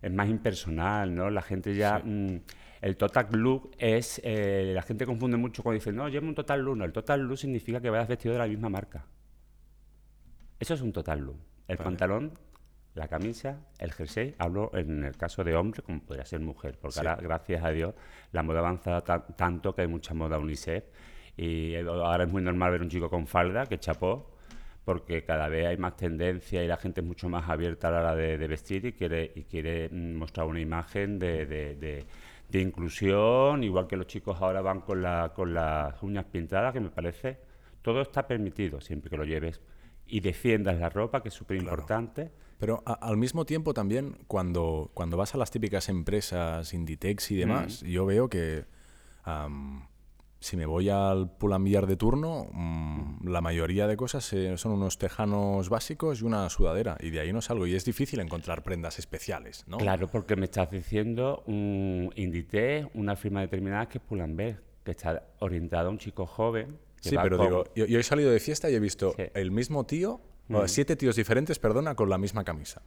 es 0.00 0.10
más 0.10 0.28
impersonal, 0.28 1.14
¿no? 1.14 1.30
La 1.30 1.42
gente 1.42 1.74
ya... 1.74 1.98
Mm, 1.98 2.40
el 2.80 2.96
total 2.96 3.28
look 3.32 3.72
es... 3.78 4.20
Eh, 4.24 4.72
la 4.74 4.82
gente 4.82 5.04
confunde 5.06 5.36
mucho 5.36 5.62
cuando 5.62 5.74
dice, 5.74 5.92
no, 5.92 6.08
llevo 6.08 6.26
un 6.26 6.34
total 6.34 6.62
look. 6.62 6.76
No, 6.76 6.84
el 6.84 6.92
total 6.92 7.20
look 7.22 7.36
significa 7.36 7.80
que 7.80 7.90
vayas 7.90 8.08
vestido 8.08 8.32
de 8.34 8.38
la 8.38 8.46
misma 8.46 8.68
marca. 8.68 9.04
Eso 10.58 10.74
es 10.74 10.80
un 10.80 10.92
total 10.92 11.20
look. 11.20 11.36
El 11.68 11.78
pantalón, 11.78 12.32
la 12.96 13.08
camisa, 13.08 13.60
el 13.78 13.92
jersey, 13.92 14.34
hablo 14.38 14.70
en 14.74 15.04
el 15.04 15.16
caso 15.16 15.44
de 15.44 15.54
hombre 15.54 15.82
como 15.82 16.00
podría 16.00 16.24
ser 16.24 16.40
mujer, 16.40 16.78
porque 16.80 16.98
ahora, 16.98 17.16
gracias 17.16 17.62
a 17.62 17.70
Dios, 17.70 17.94
la 18.32 18.42
moda 18.42 18.60
avanza 18.60 19.02
tanto 19.02 19.74
que 19.74 19.82
hay 19.82 19.86
mucha 19.86 20.14
moda 20.14 20.38
unisex. 20.38 20.86
Y 21.36 21.74
ahora 21.76 22.24
es 22.24 22.32
muy 22.32 22.42
normal 22.42 22.72
ver 22.72 22.80
un 22.80 22.88
chico 22.88 23.10
con 23.10 23.26
falda 23.26 23.66
que 23.66 23.78
chapó, 23.78 24.34
porque 24.82 25.24
cada 25.24 25.48
vez 25.48 25.66
hay 25.66 25.76
más 25.76 25.94
tendencia 25.96 26.64
y 26.64 26.66
la 26.66 26.78
gente 26.78 27.02
es 27.02 27.06
mucho 27.06 27.28
más 27.28 27.50
abierta 27.50 27.88
a 27.88 27.90
la 27.90 27.98
hora 27.98 28.14
de, 28.16 28.48
vestir 28.48 28.86
y 28.86 28.92
quiere, 28.94 29.30
y 29.34 29.44
quiere 29.44 29.90
mm, 29.90 30.14
mostrar 30.14 30.46
una 30.46 30.60
imagen 30.60 31.18
de, 31.18 31.44
de, 31.44 32.60
inclusión, 32.60 33.62
igual 33.62 33.86
que 33.86 33.96
los 33.96 34.06
chicos 34.06 34.38
ahora 34.40 34.62
van 34.62 34.80
con, 34.80 35.02
la, 35.02 35.32
con 35.34 35.52
las 35.52 36.02
uñas 36.02 36.24
pintadas, 36.24 36.72
que 36.72 36.80
me 36.80 36.88
parece, 36.88 37.38
todo 37.82 38.00
está 38.00 38.26
permitido 38.26 38.80
siempre 38.80 39.10
que 39.10 39.18
lo 39.18 39.24
lleves 39.24 39.60
y 40.06 40.20
defiendas 40.20 40.78
la 40.78 40.88
ropa, 40.88 41.22
que 41.22 41.28
es 41.28 41.34
súper 41.34 41.58
importante. 41.58 42.45
Pero 42.58 42.82
al 42.86 43.16
mismo 43.16 43.44
tiempo 43.44 43.74
también, 43.74 44.16
cuando, 44.26 44.90
cuando 44.94 45.16
vas 45.16 45.34
a 45.34 45.38
las 45.38 45.50
típicas 45.50 45.88
empresas 45.88 46.72
Inditex 46.72 47.30
y 47.30 47.36
demás, 47.36 47.82
mm. 47.82 47.86
yo 47.86 48.06
veo 48.06 48.28
que 48.28 48.64
si 50.38 50.56
me 50.56 50.64
voy 50.64 50.88
al 50.88 51.30
Pull&Bear 51.36 51.86
de 51.86 51.96
turno, 51.96 52.48
mm, 52.52 53.28
la 53.28 53.40
mayoría 53.40 53.86
de 53.86 53.96
cosas 53.96 54.32
eh, 54.32 54.56
son 54.56 54.72
unos 54.72 54.96
tejanos 54.96 55.68
básicos 55.68 56.20
y 56.20 56.24
una 56.24 56.48
sudadera, 56.48 56.96
y 57.00 57.10
de 57.10 57.20
ahí 57.20 57.32
no 57.32 57.42
salgo. 57.42 57.66
Y 57.66 57.74
es 57.74 57.84
difícil 57.84 58.20
encontrar 58.20 58.62
prendas 58.62 58.98
especiales, 58.98 59.64
¿no? 59.66 59.78
Claro, 59.78 60.08
porque 60.08 60.36
me 60.36 60.44
estás 60.44 60.70
diciendo 60.70 61.42
un 61.46 62.12
Inditex, 62.14 62.88
una 62.94 63.16
firma 63.16 63.40
determinada 63.40 63.88
que 63.88 63.98
es 63.98 64.04
Pull&Bear, 64.04 64.60
que 64.84 64.92
está 64.92 65.26
orientada 65.40 65.88
a 65.88 65.90
un 65.90 65.98
chico 65.98 66.26
joven 66.26 66.86
Sí, 67.00 67.16
pero 67.22 67.38
digo, 67.38 67.64
yo, 67.74 67.98
he 67.98 68.02
salido 68.02 68.30
de 68.30 68.40
fiesta 68.40 68.70
y 68.70 68.74
he 68.74 68.80
visto 68.80 69.14
el 69.34 69.50
mismo 69.50 69.84
tío, 69.84 70.20
mm. 70.48 70.68
siete 70.68 70.96
tíos 70.96 71.16
diferentes, 71.16 71.58
perdona, 71.58 71.94
con 71.94 72.10
la 72.10 72.18
misma 72.18 72.44
camisa. 72.44 72.82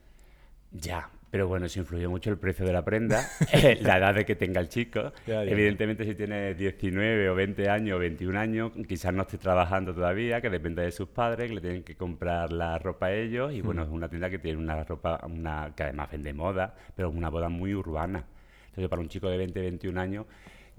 Ya, 0.72 1.10
pero 1.30 1.48
bueno, 1.48 1.66
eso 1.66 1.80
influye 1.80 2.06
mucho 2.06 2.30
el 2.30 2.38
precio 2.38 2.64
de 2.64 2.72
la 2.72 2.84
prenda, 2.84 3.28
la 3.80 3.98
edad 3.98 4.14
de 4.14 4.24
que 4.24 4.36
tenga 4.36 4.60
el 4.60 4.68
chico. 4.68 5.12
Evidentemente, 5.26 6.04
si 6.04 6.14
tiene 6.14 6.54
19 6.54 7.28
o 7.30 7.34
20 7.34 7.68
años 7.68 7.96
o 7.96 7.98
21 7.98 8.38
años, 8.38 8.72
quizás 8.88 9.12
no 9.12 9.22
esté 9.22 9.38
trabajando 9.38 9.94
todavía, 9.94 10.40
que 10.40 10.48
depende 10.48 10.82
de 10.82 10.92
sus 10.92 11.08
padres, 11.08 11.48
que 11.48 11.54
le 11.54 11.60
tienen 11.60 11.82
que 11.82 11.96
comprar 11.96 12.52
la 12.52 12.78
ropa 12.78 13.06
a 13.06 13.12
ellos. 13.12 13.52
Y 13.52 13.62
bueno, 13.62 13.82
mm. 13.82 13.84
es 13.84 13.90
una 13.90 14.08
tienda 14.08 14.30
que 14.30 14.38
tiene 14.38 14.58
una 14.58 14.84
ropa, 14.84 15.20
una, 15.24 15.72
que 15.74 15.84
además 15.84 16.10
vende 16.10 16.32
moda, 16.32 16.74
pero 16.94 17.10
una 17.10 17.30
moda 17.30 17.48
muy 17.48 17.74
urbana. 17.74 18.24
Entonces, 18.68 18.88
para 18.88 19.02
un 19.02 19.08
chico 19.08 19.28
de 19.28 19.38
20, 19.38 19.60
21 19.60 20.00
años, 20.00 20.26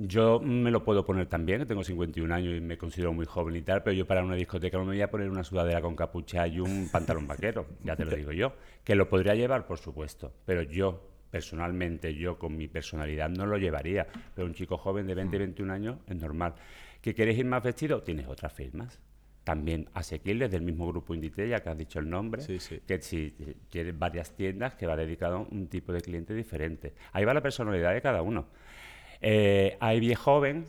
yo 0.07 0.39
me 0.39 0.71
lo 0.71 0.83
puedo 0.83 1.05
poner 1.05 1.27
también, 1.27 1.59
que 1.59 1.65
tengo 1.65 1.83
51 1.83 2.33
años 2.33 2.57
y 2.57 2.61
me 2.61 2.77
considero 2.77 3.13
muy 3.13 3.25
joven 3.25 3.55
y 3.55 3.61
tal, 3.61 3.83
pero 3.83 3.93
yo 3.93 4.07
para 4.07 4.23
una 4.23 4.35
discoteca 4.35 4.77
no 4.77 4.85
me 4.85 4.93
voy 4.93 5.01
a 5.01 5.11
poner 5.11 5.29
una 5.29 5.43
sudadera 5.43 5.81
con 5.81 5.95
capucha 5.95 6.47
y 6.47 6.59
un 6.59 6.89
pantalón 6.91 7.27
vaquero, 7.27 7.67
ya 7.83 7.95
te 7.95 8.05
lo 8.05 8.15
digo 8.15 8.31
yo. 8.31 8.53
Que 8.83 8.95
lo 8.95 9.07
podría 9.07 9.35
llevar, 9.35 9.67
por 9.67 9.77
supuesto, 9.77 10.33
pero 10.45 10.63
yo, 10.63 11.07
personalmente, 11.29 12.15
yo 12.15 12.39
con 12.39 12.57
mi 12.57 12.67
personalidad 12.67 13.29
no 13.29 13.45
lo 13.45 13.57
llevaría. 13.57 14.07
Pero 14.35 14.47
un 14.47 14.53
chico 14.53 14.77
joven 14.77 15.05
de 15.05 15.15
20, 15.15 15.37
21 15.37 15.71
mm. 15.71 15.75
años 15.75 15.97
es 16.07 16.15
normal. 16.15 16.55
¿Que 17.01 17.13
quieres 17.13 17.37
ir 17.37 17.45
más 17.45 17.63
vestido? 17.63 18.01
Tienes 18.01 18.27
otras 18.27 18.53
firmas 18.53 18.99
también 19.43 19.89
asequibles 19.93 20.51
del 20.51 20.61
mismo 20.61 20.87
grupo 20.87 21.13
Indite, 21.13 21.47
ya 21.49 21.61
que 21.61 21.69
has 21.69 21.77
dicho 21.77 21.99
el 21.99 22.09
nombre, 22.09 22.43
que 22.85 23.01
si 23.01 23.35
tienes 23.69 23.97
varias 23.97 24.35
tiendas 24.35 24.75
que 24.75 24.85
va 24.85 24.95
dedicado 24.95 25.37
a 25.37 25.39
un 25.39 25.67
tipo 25.67 25.91
de 25.91 26.01
cliente 26.01 26.33
diferente. 26.33 26.93
Ahí 27.11 27.25
va 27.25 27.33
la 27.33 27.41
personalidad 27.41 27.93
de 27.93 28.01
cada 28.01 28.21
uno. 28.21 28.47
Eh, 29.21 29.77
hay 29.79 29.99
viejo 29.99 30.23
joven 30.23 30.65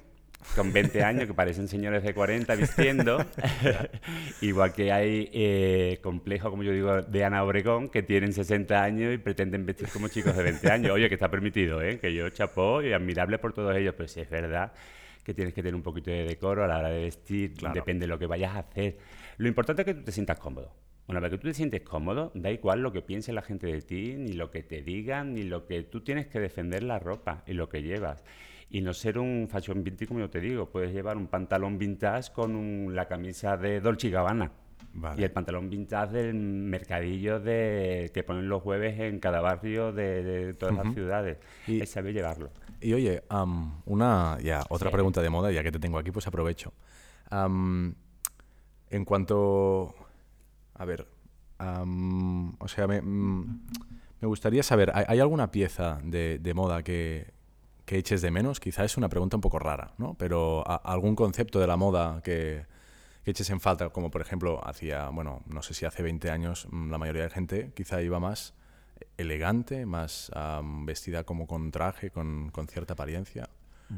con 0.56 0.72
20 0.72 1.02
años 1.04 1.26
que 1.26 1.34
parecen 1.34 1.68
señores 1.68 2.02
de 2.02 2.14
40 2.14 2.54
vistiendo, 2.56 3.24
igual 4.40 4.72
que 4.72 4.92
hay 4.92 5.30
eh, 5.32 5.98
complejo, 6.02 6.50
como 6.50 6.62
yo 6.62 6.72
digo, 6.72 7.02
de 7.02 7.24
Ana 7.24 7.44
Obregón, 7.44 7.88
que 7.88 8.02
tienen 8.02 8.32
60 8.32 8.82
años 8.82 9.14
y 9.14 9.18
pretenden 9.18 9.64
vestir 9.64 9.88
como 9.88 10.08
chicos 10.08 10.36
de 10.36 10.42
20 10.42 10.70
años. 10.70 10.92
Oye, 10.92 11.08
que 11.08 11.14
está 11.14 11.30
permitido, 11.30 11.80
¿eh? 11.80 11.98
que 11.98 12.12
yo 12.12 12.28
chapó 12.30 12.82
y 12.82 12.92
admirable 12.92 13.38
por 13.38 13.52
todos 13.52 13.74
ellos, 13.76 13.94
pero 13.96 14.08
sí 14.08 14.20
es 14.20 14.30
verdad 14.30 14.72
que 15.24 15.34
tienes 15.34 15.54
que 15.54 15.62
tener 15.62 15.74
un 15.74 15.82
poquito 15.82 16.10
de 16.10 16.24
decoro 16.24 16.64
a 16.64 16.66
la 16.66 16.78
hora 16.78 16.88
de 16.88 17.04
vestir, 17.04 17.54
depende 17.72 18.04
de 18.04 18.08
lo 18.08 18.18
que 18.18 18.26
vayas 18.26 18.56
a 18.56 18.60
hacer. 18.60 18.98
Lo 19.36 19.48
importante 19.48 19.82
es 19.82 19.86
que 19.86 19.94
tú 19.94 20.02
te 20.02 20.12
sientas 20.12 20.38
cómodo. 20.38 20.72
Una 21.08 21.20
vez 21.20 21.30
que 21.32 21.38
tú 21.38 21.48
te 21.48 21.54
sientes 21.54 21.82
cómodo, 21.82 22.30
da 22.34 22.50
igual 22.50 22.80
lo 22.80 22.92
que 22.92 23.02
piense 23.02 23.32
la 23.32 23.42
gente 23.42 23.66
de 23.66 23.82
ti, 23.82 24.14
ni 24.16 24.32
lo 24.32 24.50
que 24.50 24.62
te 24.62 24.82
digan, 24.82 25.34
ni 25.34 25.42
lo 25.42 25.66
que 25.66 25.82
tú 25.82 26.02
tienes 26.02 26.28
que 26.28 26.40
defender 26.40 26.82
la 26.82 26.98
ropa 26.98 27.42
y 27.46 27.54
lo 27.54 27.68
que 27.68 27.82
llevas 27.82 28.24
y 28.72 28.80
no 28.80 28.94
ser 28.94 29.18
un 29.18 29.48
fashion 29.50 29.84
vintage 29.84 30.08
como 30.08 30.20
yo 30.20 30.30
te 30.30 30.40
digo. 30.40 30.70
Puedes 30.70 30.92
llevar 30.92 31.18
un 31.18 31.26
pantalón 31.26 31.76
vintage 31.76 32.32
con 32.32 32.94
la 32.94 33.06
camisa 33.06 33.58
de 33.58 33.80
Dolce 33.82 34.08
Gabbana. 34.08 34.50
Y 35.16 35.22
el 35.22 35.30
pantalón 35.30 35.68
vintage 35.68 36.12
del 36.12 36.34
mercadillo 36.34 37.38
de, 37.38 38.10
que 38.14 38.22
ponen 38.22 38.48
los 38.48 38.62
jueves 38.62 38.98
en 38.98 39.20
cada 39.20 39.40
barrio 39.40 39.92
de, 39.92 40.54
todas 40.54 40.74
las 40.74 40.94
ciudades. 40.94 41.36
Y, 41.66 41.84
sabe 41.84 42.14
llevarlo. 42.14 42.50
Y 42.80 42.94
oye, 42.94 43.22
una 43.84 44.38
ya 44.42 44.64
otra 44.70 44.90
pregunta 44.90 45.20
de 45.20 45.28
moda, 45.28 45.52
ya 45.52 45.62
que 45.62 45.70
te 45.70 45.78
tengo 45.78 45.98
aquí, 45.98 46.10
pues 46.10 46.26
aprovecho. 46.26 46.72
en 47.30 47.94
cuanto... 49.04 49.94
A 50.74 50.84
ver, 50.84 51.06
o 51.58 52.68
sea, 52.68 52.86
me, 52.86 53.00
mm, 53.00 53.60
me, 54.20 54.28
gustaría 54.28 54.62
saber, 54.62 54.92
¿hay, 54.94 55.20
alguna 55.20 55.50
pieza 55.50 56.00
de, 56.02 56.38
de 56.38 56.54
moda 56.54 56.82
que, 56.82 57.32
que 57.84 57.98
eches 57.98 58.22
de 58.22 58.30
menos? 58.30 58.60
Quizá 58.60 58.84
es 58.84 58.96
una 58.96 59.08
pregunta 59.08 59.36
un 59.36 59.40
poco 59.40 59.58
rara, 59.58 59.92
¿no? 59.98 60.14
Pero 60.14 60.64
algún 60.66 61.14
concepto 61.14 61.60
de 61.60 61.66
la 61.66 61.76
moda 61.76 62.20
que, 62.22 62.66
eches 63.24 63.50
en 63.50 63.60
falta, 63.60 63.90
como 63.90 64.10
por 64.10 64.20
ejemplo, 64.20 64.60
hacía, 64.66 65.08
bueno, 65.10 65.42
no 65.46 65.62
sé 65.62 65.74
si 65.74 65.84
hace 65.84 66.02
20 66.02 66.30
años 66.30 66.66
mm, 66.70 66.90
la 66.90 66.98
mayoría 66.98 67.22
de 67.22 67.30
gente 67.30 67.72
quizá 67.74 68.02
iba 68.02 68.18
más 68.20 68.54
elegante, 69.16 69.84
más 69.86 70.30
vestida 70.84 71.24
como 71.24 71.46
con 71.46 71.70
traje, 71.70 72.10
con, 72.10 72.50
cierta 72.68 72.94
apariencia. 72.94 73.48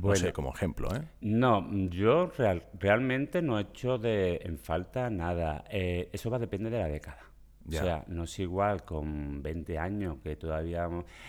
No 0.00 0.14
sé, 0.14 0.32
como 0.32 0.52
ejemplo, 0.52 0.94
¿eh? 0.94 1.02
No, 1.20 1.68
yo 1.88 2.30
realmente 2.78 3.42
no 3.42 3.58
he 3.58 3.62
hecho 3.62 3.98
de, 3.98 4.40
en 4.42 4.58
falta 4.58 5.10
nada. 5.10 5.64
Eh, 5.70 6.08
eso 6.12 6.30
va 6.30 6.36
a 6.36 6.40
depender 6.40 6.72
de 6.72 6.78
la 6.78 6.88
década. 6.88 7.18
O 7.66 7.72
sea, 7.72 8.04
no 8.08 8.24
es 8.24 8.38
igual 8.38 8.84
con 8.84 9.42
20 9.42 9.78
años 9.78 10.18
que 10.22 10.36
todavía... 10.36 10.86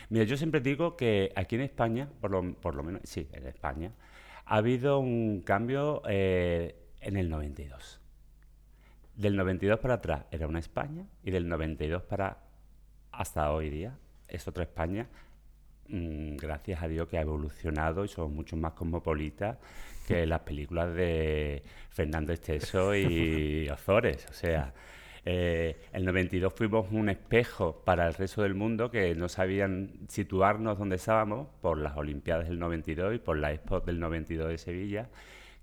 Mira, 0.10 0.26
yo 0.26 0.36
siempre 0.36 0.60
digo 0.60 0.98
que 0.98 1.32
aquí 1.36 1.56
en 1.56 1.62
España, 1.62 2.10
por 2.20 2.32
lo, 2.32 2.54
por 2.56 2.76
lo 2.76 2.84
menos, 2.84 3.02
sí, 3.06 3.30
en 3.32 3.48
España, 3.48 3.94
ha 4.46 4.58
habido 4.58 5.00
un 5.00 5.42
cambio 5.42 6.02
eh, 6.08 6.76
en 7.00 7.16
el 7.16 7.30
92. 7.30 8.02
Del 9.16 9.38
92 9.38 9.80
para 9.80 9.94
atrás 9.96 10.26
era 10.30 10.46
una 10.48 10.60
España 10.60 11.06
y 11.24 11.32
del 11.32 11.48
92 11.48 12.04
para 12.04 12.40
hasta 13.12 13.50
hoy 13.52 13.70
día 13.70 13.98
es 14.28 14.48
otra 14.48 14.64
España. 14.64 15.08
Mm, 15.88 16.38
gracias 16.38 16.82
a 16.82 16.88
Dios 16.88 17.08
que 17.08 17.18
ha 17.18 17.22
evolucionado 17.22 18.06
y 18.06 18.08
somos 18.08 18.32
mucho 18.32 18.58
más 18.58 18.74
cosmopolitas 18.74 19.58
que 20.08 20.26
las 20.26 20.42
películas 20.42 20.94
de 20.96 21.64
Fernando 21.90 22.34
Esteso 22.34 22.96
y 22.96 23.68
Ozores. 23.74 24.26
O 24.30 24.34
sea, 24.34 24.74
eh, 25.26 25.78
el 25.92 26.06
92 26.06 26.54
fuimos 26.54 26.88
un 26.92 27.10
espejo 27.10 27.82
para 27.84 28.08
el 28.08 28.14
resto 28.14 28.44
del 28.44 28.54
mundo 28.54 28.92
que 28.92 29.16
no 29.16 29.28
sabían 29.28 29.92
situarnos 30.08 30.78
donde 30.78 30.98
estábamos 30.98 31.48
por 31.62 31.80
las 31.80 31.98
Olimpiadas 31.98 32.48
del 32.48 32.60
92 32.60 33.16
y 33.16 33.18
por 33.18 33.38
la 33.38 33.52
Expo 33.52 33.80
del 33.80 34.00
92 34.00 34.50
de 34.50 34.58
Sevilla, 34.60 35.10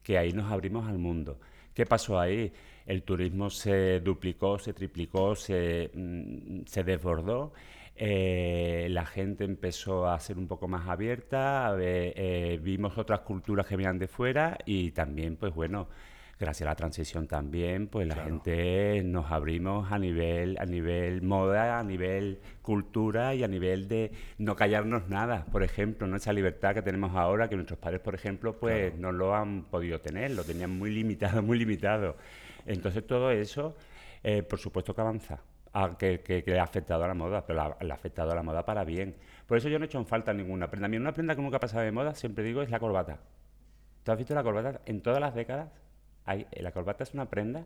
que 0.02 0.18
ahí 0.18 0.32
nos 0.32 0.50
abrimos 0.50 0.88
al 0.88 0.98
mundo. 0.98 1.38
¿Qué 1.74 1.86
pasó 1.86 2.18
ahí? 2.18 2.52
El 2.86 3.02
turismo 3.04 3.50
se 3.50 4.00
duplicó, 4.00 4.58
se 4.58 4.72
triplicó, 4.72 5.36
se, 5.36 5.90
mm, 5.94 6.62
desbordó. 6.84 7.52
Eh, 7.96 8.88
la 8.90 9.06
gente 9.06 9.44
empezó 9.44 10.08
a 10.08 10.18
ser 10.18 10.38
un 10.38 10.48
poco 10.48 10.66
más 10.68 10.88
abierta, 10.88 11.76
eh, 11.78 12.58
vimos 12.62 12.96
otras 12.98 13.20
culturas 13.20 13.66
que 13.66 13.76
venían 13.76 13.98
de 13.98 14.08
fuera 14.08 14.58
y 14.64 14.92
también, 14.92 15.36
pues 15.36 15.54
bueno, 15.54 15.88
gracias 16.42 16.66
a 16.66 16.70
la 16.70 16.76
transición 16.76 17.28
también, 17.28 17.86
pues 17.86 18.08
la 18.08 18.16
gente 18.16 19.00
nos 19.04 19.30
abrimos 19.30 19.92
a 19.92 19.98
nivel, 19.98 20.56
a 20.58 20.66
nivel 20.66 21.22
moda, 21.22 21.78
a 21.78 21.84
nivel 21.84 22.40
cultura 22.62 23.34
y 23.36 23.44
a 23.44 23.48
nivel 23.48 23.86
de 23.86 24.10
no 24.38 24.56
callarnos 24.56 25.08
nada. 25.08 25.44
Por 25.46 25.62
ejemplo, 25.62 26.08
nuestra 26.08 26.32
libertad 26.32 26.74
que 26.74 26.82
tenemos 26.82 27.14
ahora, 27.14 27.48
que 27.48 27.54
nuestros 27.54 27.78
padres, 27.78 28.00
por 28.00 28.16
ejemplo, 28.16 28.58
pues 28.58 28.92
no 28.98 29.12
lo 29.12 29.36
han 29.36 29.64
podido 29.64 30.00
tener, 30.00 30.32
lo 30.32 30.42
tenían 30.42 30.76
muy 30.76 30.90
limitado, 30.90 31.42
muy 31.44 31.58
limitado. 31.58 32.16
Entonces 32.66 33.06
todo 33.06 33.30
eso, 33.30 33.76
eh, 34.24 34.42
por 34.42 34.58
supuesto 34.58 34.94
que 34.94 35.00
avanza. 35.00 35.40
Que, 35.98 36.20
que, 36.22 36.58
ha 36.58 36.62
afectado 36.62 37.04
a 37.04 37.08
la 37.08 37.14
moda, 37.14 37.46
pero 37.46 37.62
ha 37.62 37.76
afectado 37.94 38.32
a 38.32 38.34
la 38.34 38.42
moda 38.42 38.64
para 38.64 38.84
bien. 38.84 39.16
Por 39.46 39.58
eso 39.58 39.68
yo 39.68 39.78
no 39.78 39.84
he 39.84 39.86
hecho 39.86 39.98
en 39.98 40.06
falta 40.06 40.32
ninguna 40.32 40.68
prenda. 40.68 40.86
A 40.86 40.88
mí 40.88 40.96
una 40.96 41.12
prenda 41.12 41.34
que 41.34 41.42
nunca 41.42 41.56
ha 41.56 41.60
pasado 41.60 41.82
de 41.82 41.92
moda, 41.92 42.14
siempre 42.14 42.44
digo, 42.44 42.62
es 42.62 42.70
la 42.70 42.78
corbata. 42.78 43.18
¿Tú 44.02 44.12
has 44.12 44.18
visto 44.18 44.34
la 44.34 44.42
corbata 44.42 44.80
en 44.86 45.00
todas 45.00 45.20
las 45.20 45.34
décadas? 45.34 45.68
Hay, 46.24 46.46
la 46.60 46.72
corbata 46.72 47.04
es 47.04 47.14
una 47.14 47.26
prenda 47.26 47.64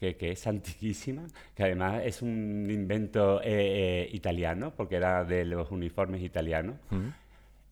que, 0.00 0.16
que, 0.16 0.32
es 0.32 0.46
antiquísima, 0.46 1.26
que 1.54 1.62
además 1.62 2.02
es 2.04 2.22
un 2.22 2.68
invento 2.70 3.40
eh, 3.42 3.46
eh, 4.04 4.08
italiano, 4.12 4.72
porque 4.76 4.96
era 4.96 5.24
de 5.24 5.44
los 5.44 5.70
uniformes 5.70 6.22
italianos. 6.22 6.76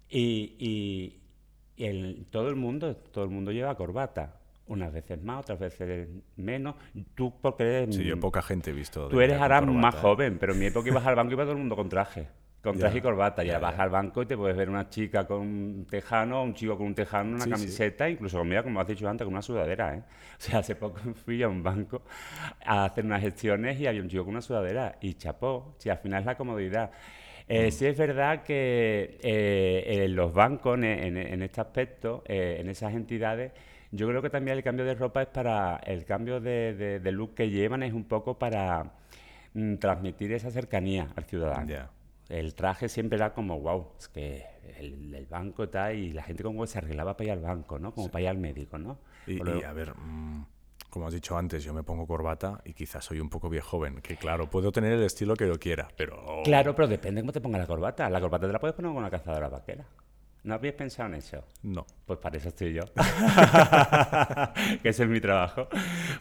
Y, 0.08 0.54
y, 0.58 2.24
todo 2.30 2.48
el 2.48 2.56
mundo, 2.56 2.96
todo 2.96 3.24
el 3.24 3.30
mundo 3.30 3.52
lleva 3.52 3.76
corbata. 3.76 4.36
Unas 4.68 4.92
veces 4.92 5.22
más, 5.22 5.40
otras 5.40 5.58
veces 5.58 6.08
menos. 6.36 6.74
Tú 7.14 7.32
porque 7.40 7.62
eres... 7.62 7.94
Sí, 7.94 8.04
yo 8.04 8.18
poca 8.18 8.42
gente 8.42 8.70
he 8.70 8.74
visto. 8.74 9.08
Tú 9.08 9.20
eres 9.20 9.40
ahora 9.40 9.60
más 9.60 9.94
joven, 9.94 10.38
pero 10.38 10.52
en 10.54 10.58
mi 10.58 10.66
época 10.66 10.88
ibas 10.88 11.06
al 11.06 11.14
banco 11.14 11.30
y 11.30 11.34
iba 11.34 11.44
todo 11.44 11.52
el 11.52 11.58
mundo 11.58 11.76
con 11.76 11.88
traje 11.88 12.28
con 12.66 12.78
traje 12.78 12.98
y 12.98 13.00
corbata. 13.00 13.44
Ya, 13.44 13.58
vas 13.58 13.78
al 13.78 13.90
banco 13.90 14.22
y 14.22 14.26
te 14.26 14.36
puedes 14.36 14.56
ver 14.56 14.68
una 14.68 14.88
chica 14.88 15.26
con 15.26 15.40
un 15.40 15.86
tejano, 15.88 16.42
un 16.42 16.54
chico 16.54 16.76
con 16.76 16.88
un 16.88 16.94
tejano, 16.94 17.36
una 17.36 17.46
camiseta, 17.46 18.08
incluso 18.08 18.38
conmigo, 18.38 18.62
como 18.64 18.80
has 18.80 18.88
dicho 18.88 19.08
antes, 19.08 19.24
con 19.24 19.34
una 19.34 19.42
sudadera. 19.42 19.94
¿eh? 19.94 20.02
O 20.36 20.40
sea, 20.40 20.58
hace 20.58 20.74
poco 20.74 20.98
fui 21.24 21.42
a 21.42 21.48
un 21.48 21.62
banco 21.62 22.02
a 22.64 22.84
hacer 22.86 23.04
unas 23.04 23.22
gestiones 23.22 23.78
y 23.80 23.86
había 23.86 24.02
un 24.02 24.08
chico 24.08 24.24
con 24.24 24.32
una 24.32 24.42
sudadera. 24.42 24.96
Y 25.00 25.14
chapó, 25.14 25.76
si 25.78 25.90
al 25.90 25.98
final 25.98 26.20
es 26.20 26.26
la 26.26 26.36
comodidad. 26.36 26.90
Eh, 27.48 27.68
mm. 27.68 27.70
Sí 27.70 27.86
es 27.86 27.96
verdad 27.96 28.42
que 28.42 29.18
eh, 29.22 30.06
los 30.10 30.32
bancos, 30.32 30.76
en, 30.78 31.42
este 31.42 31.60
aspecto, 31.60 32.24
eh, 32.26 32.56
en 32.60 32.68
esas 32.68 32.94
entidades, 32.94 33.52
yo 33.92 34.08
creo 34.08 34.22
que 34.22 34.30
también 34.30 34.56
el 34.56 34.62
cambio 34.62 34.84
de 34.84 34.94
ropa 34.94 35.22
es 35.22 35.28
para, 35.28 35.76
el 35.76 36.04
cambio 36.04 36.40
de, 36.40 37.00
look 37.12 37.34
que 37.34 37.50
llevan 37.50 37.82
es 37.82 37.92
un 37.92 38.04
poco 38.04 38.38
para 38.38 38.92
mm, 39.54 39.76
transmitir 39.76 40.32
esa 40.32 40.50
cercanía 40.50 41.08
al 41.16 41.24
ciudadano 41.24 41.96
el 42.28 42.54
traje 42.54 42.88
siempre 42.88 43.16
era 43.16 43.32
como, 43.32 43.60
wow, 43.60 43.88
es 43.98 44.08
que 44.08 44.44
el, 44.78 45.26
banco 45.26 45.64
está 45.64 45.92
y 45.92 46.12
la 46.12 46.22
gente 46.22 46.42
como 46.42 46.66
se 46.66 46.78
arreglaba 46.78 47.16
para 47.16 47.26
ir 47.26 47.32
al 47.32 47.40
banco, 47.40 47.78
¿no? 47.78 47.92
Como 47.92 48.10
para 48.10 48.22
ir 48.22 48.28
al 48.28 48.38
médico, 48.38 48.78
¿no? 48.78 48.98
Y, 49.26 49.40
a 49.40 49.72
ver, 49.72 49.94
mm, 49.96 50.44
como 50.90 51.06
has 51.06 51.14
dicho 51.14 51.36
antes, 51.36 51.62
yo 51.62 51.72
me 51.72 51.82
pongo 51.82 52.06
corbata 52.06 52.60
y 52.64 52.72
quizás 52.74 53.04
soy 53.04 53.20
un 53.20 53.28
poco 53.28 53.48
viejo 53.48 53.70
joven, 53.70 54.00
que 54.00 54.16
claro, 54.16 54.48
puedo 54.48 54.72
tener 54.72 54.92
el 54.92 55.02
estilo 55.02 55.34
que 55.34 55.46
yo 55.46 55.58
quiera, 55.58 55.88
pero... 55.96 56.42
Claro, 56.44 56.74
pero 56.74 56.88
depende 56.88 57.20
de 57.20 57.22
cómo 57.22 57.32
te 57.32 57.40
ponga 57.40 57.58
la 57.58 57.66
corbata. 57.66 58.08
La 58.08 58.20
corbata 58.20 58.46
te 58.46 58.52
la 58.52 58.58
puedes 58.58 58.74
poner 58.74 58.90
con 58.90 58.98
una 58.98 59.10
cazadora 59.10 59.48
vaquera. 59.48 59.84
¿No 60.46 60.54
habías 60.54 60.74
pensado 60.76 61.08
en 61.08 61.16
eso? 61.16 61.44
No. 61.64 61.84
Pues 62.06 62.20
para 62.20 62.36
eso 62.36 62.50
estoy 62.50 62.72
yo. 62.72 62.82
que 64.82 64.88
ese 64.88 65.02
es 65.02 65.08
mi 65.08 65.20
trabajo. 65.20 65.68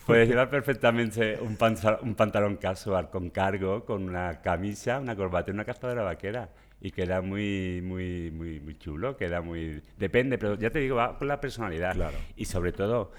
Puedes 0.04 0.28
llevar 0.28 0.50
perfectamente 0.50 1.38
un, 1.40 1.56
un, 2.02 2.16
pantalón 2.16 2.58
casual 2.58 3.12
con 3.12 3.30
cargo, 3.30 3.86
con 3.86 4.02
una 4.04 4.42
camisa, 4.42 5.00
una 5.00 5.16
corbata 5.16 5.52
y 5.52 5.54
una 5.54 5.64
cazadora 5.64 6.02
vaquera. 6.02 6.50
Y 6.82 6.90
queda 6.90 7.22
muy, 7.22 7.84
muy, 7.84 8.32
muy, 8.32 8.60
muy 8.60 8.76
chulo, 8.80 9.16
queda 9.16 9.42
muy... 9.42 9.84
Depende, 9.96 10.40
pero 10.40 10.56
ya 10.56 10.72
te 10.72 10.80
digo, 10.80 10.96
va 10.96 11.20
con 11.20 11.28
la 11.28 11.40
personalidad. 11.40 11.94
Claro. 11.94 12.18
Y 12.36 12.46
sobre 12.46 12.72
todo, 12.72 13.12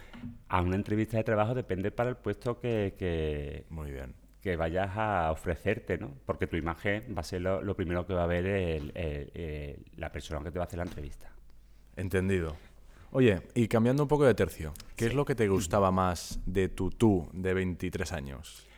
a 0.48 0.60
una 0.60 0.74
entrevista 0.74 1.18
de 1.18 1.24
trabajo 1.24 1.54
depende 1.54 1.92
para 1.92 2.10
el 2.10 2.16
puesto 2.16 2.58
que... 2.58 2.96
que... 2.98 3.64
Muy 3.70 3.92
bien 3.92 4.25
que 4.46 4.56
vayas 4.56 4.96
a 4.96 5.32
ofrecerte, 5.32 5.98
¿no? 5.98 6.12
Porque 6.24 6.46
tu 6.46 6.56
imagen 6.56 7.12
va 7.16 7.20
a 7.20 7.24
ser 7.24 7.40
lo, 7.40 7.74
primero 7.74 8.06
que 8.06 8.14
va 8.14 8.22
a 8.22 8.26
ver 8.28 8.46
el, 8.46 9.84
la 9.96 10.12
persona 10.12 10.40
que 10.44 10.52
te 10.52 10.58
va 10.60 10.66
a 10.66 10.68
hacer 10.68 10.78
la 10.78 10.84
entrevista. 10.84 11.28
Entendido. 11.96 12.54
Oye, 13.10 13.42
y 13.54 13.66
cambiando 13.66 14.04
un 14.04 14.08
poco 14.08 14.24
de 14.24 14.34
tercio, 14.34 14.72
¿qué 14.94 15.06
es 15.06 15.14
lo 15.14 15.24
que 15.24 15.34
te 15.34 15.48
gustaba 15.48 15.90
más 15.90 16.38
de 16.46 16.68
tu 16.68 16.90
tú 16.90 17.28
de 17.32 17.54
23 17.54 18.12
años? 18.12 18.68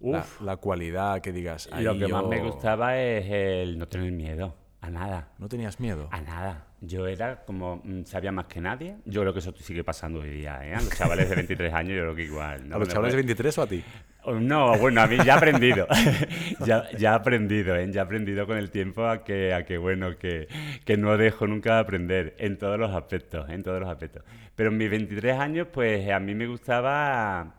Uf. 0.00 0.40
La, 0.40 0.56
cualidad 0.56 1.20
que 1.20 1.30
digas. 1.30 1.70
Lo 1.78 1.96
que 1.96 2.08
más 2.08 2.26
me 2.26 2.40
gustaba 2.40 2.98
es 2.98 3.24
el 3.30 3.78
no 3.78 3.86
tener 3.86 4.10
miedo. 4.10 4.56
A 4.80 4.90
nada. 4.90 5.28
¿No 5.38 5.48
tenías 5.48 5.78
miedo? 5.78 6.08
A 6.10 6.20
nada. 6.22 6.66
Yo 6.80 7.06
era 7.06 7.44
como, 7.44 7.80
mm, 7.84 8.02
sabía 8.04 8.32
más 8.32 8.46
que 8.46 8.60
nadie. 8.60 8.96
Yo 9.04 9.20
creo 9.20 9.32
que 9.32 9.38
eso 9.38 9.54
sigue 9.56 9.84
pasando 9.84 10.20
hoy 10.20 10.30
día, 10.30 10.66
¿eh? 10.66 10.74
A 10.74 10.80
los 10.80 10.90
chavales 10.90 11.30
de 11.30 11.36
23 11.36 11.72
años 11.72 11.96
yo 11.96 12.02
creo 12.02 12.14
que 12.16 12.24
igual. 12.24 12.72
¿A 12.72 12.78
los 12.78 12.88
chavales 12.88 13.12
de 13.12 13.18
23 13.18 13.58
o 13.58 13.62
a 13.62 13.66
ti? 13.68 13.84
Oh, 14.26 14.40
no, 14.40 14.78
bueno, 14.78 15.02
a 15.02 15.06
mí 15.06 15.16
ya 15.18 15.34
he 15.34 15.36
aprendido. 15.36 15.86
ya, 16.66 16.90
ya 16.96 17.12
he 17.12 17.14
aprendido, 17.14 17.76
¿eh? 17.76 17.90
Ya 17.90 18.00
he 18.00 18.04
aprendido 18.04 18.46
con 18.46 18.56
el 18.56 18.70
tiempo 18.70 19.06
a 19.06 19.22
que, 19.22 19.78
bueno, 19.78 20.16
que, 20.18 20.48
que 20.84 20.96
no 20.96 21.16
dejo 21.18 21.46
nunca 21.46 21.74
de 21.74 21.80
aprender 21.80 22.34
en 22.38 22.56
todos 22.56 22.78
los 22.78 22.94
aspectos, 22.94 23.48
en 23.50 23.62
todos 23.62 23.80
los 23.80 23.88
aspectos. 23.88 24.24
Pero 24.54 24.70
en 24.70 24.78
mis 24.78 24.90
23 24.90 25.38
años, 25.38 25.68
pues 25.72 26.10
a 26.10 26.18
mí 26.20 26.34
me 26.34 26.46
gustaba, 26.46 27.54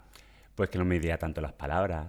pues 0.56 0.70
que 0.70 0.80
no 0.80 0.86
me 0.86 0.96
diría 0.96 1.18
tanto 1.18 1.40
las 1.40 1.54
palabras, 1.54 2.08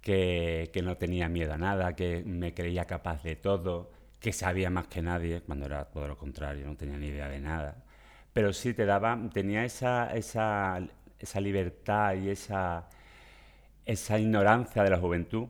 que, 0.00 0.70
que 0.72 0.82
no 0.82 0.96
tenía 0.96 1.28
miedo 1.28 1.52
a 1.52 1.58
nada, 1.58 1.94
que 1.94 2.22
me 2.24 2.54
creía 2.54 2.86
capaz 2.86 3.22
de 3.22 3.36
todo 3.36 3.90
que 4.22 4.32
sabía 4.32 4.70
más 4.70 4.86
que 4.86 5.02
nadie, 5.02 5.42
cuando 5.42 5.66
era 5.66 5.84
todo 5.86 6.06
lo 6.06 6.16
contrario, 6.16 6.64
no 6.66 6.76
tenía 6.76 6.96
ni 6.96 7.08
idea 7.08 7.28
de 7.28 7.40
nada. 7.40 7.76
Pero 8.32 8.52
sí 8.52 8.72
te 8.72 8.86
daba, 8.86 9.18
tenía 9.34 9.64
esa, 9.64 10.14
esa, 10.14 10.80
esa 11.18 11.40
libertad 11.40 12.14
y 12.14 12.30
esa, 12.30 12.88
esa 13.84 14.18
ignorancia 14.18 14.82
de 14.82 14.90
la 14.90 14.98
juventud 14.98 15.48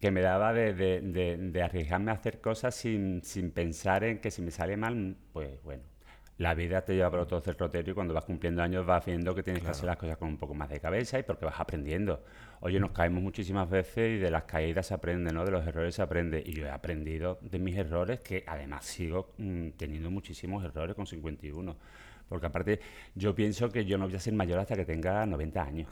que 0.00 0.10
me 0.10 0.22
daba 0.22 0.52
de, 0.52 0.72
de, 0.72 1.36
de, 1.36 1.62
arriesgarme 1.62 2.10
a 2.10 2.14
hacer 2.14 2.40
cosas 2.40 2.74
sin, 2.74 3.22
sin, 3.22 3.50
pensar 3.50 4.02
en 4.04 4.18
que 4.20 4.30
si 4.30 4.40
me 4.40 4.50
sale 4.50 4.76
mal, 4.76 5.16
pues 5.32 5.62
bueno, 5.62 5.82
la 6.40 6.54
vida 6.54 6.82
te 6.82 6.94
lleva 6.94 7.10
por 7.10 7.20
otro 7.20 7.38
cerroterio 7.42 7.90
y 7.92 7.94
cuando 7.94 8.14
vas 8.14 8.24
cumpliendo 8.24 8.62
años 8.62 8.86
vas 8.86 9.04
viendo 9.04 9.34
que 9.34 9.42
tienes 9.42 9.62
que 9.62 9.68
hacer 9.68 9.84
las 9.84 9.98
cosas 9.98 10.16
con 10.16 10.28
un 10.28 10.38
poco 10.38 10.54
más 10.54 10.70
de 10.70 10.80
cabeza 10.80 11.18
y 11.18 11.22
porque 11.22 11.44
vas 11.44 11.60
aprendiendo. 11.60 12.24
Oye, 12.60 12.80
nos 12.80 12.92
caemos 12.92 13.22
muchísimas 13.22 13.68
veces 13.68 14.16
y 14.16 14.18
de 14.18 14.30
las 14.30 14.44
caídas 14.44 14.86
se 14.86 14.94
aprende, 14.94 15.34
¿no? 15.34 15.44
De 15.44 15.50
los 15.50 15.66
errores 15.66 15.94
se 15.94 16.00
aprende. 16.00 16.42
Y 16.44 16.54
yo 16.54 16.64
he 16.64 16.70
aprendido 16.70 17.38
de 17.42 17.58
mis 17.58 17.76
errores, 17.76 18.20
que 18.20 18.42
además 18.46 18.86
sigo 18.86 19.34
mm, 19.36 19.72
teniendo 19.76 20.10
muchísimos 20.10 20.64
errores 20.64 20.96
con 20.96 21.06
51. 21.06 21.76
Porque 22.30 22.46
aparte, 22.46 22.78
yo 23.16 23.34
pienso 23.34 23.70
que 23.70 23.84
yo 23.84 23.98
no 23.98 24.06
voy 24.06 24.14
a 24.14 24.20
ser 24.20 24.32
mayor 24.34 24.60
hasta 24.60 24.76
que 24.76 24.84
tenga 24.84 25.26
90 25.26 25.62
años. 25.62 25.88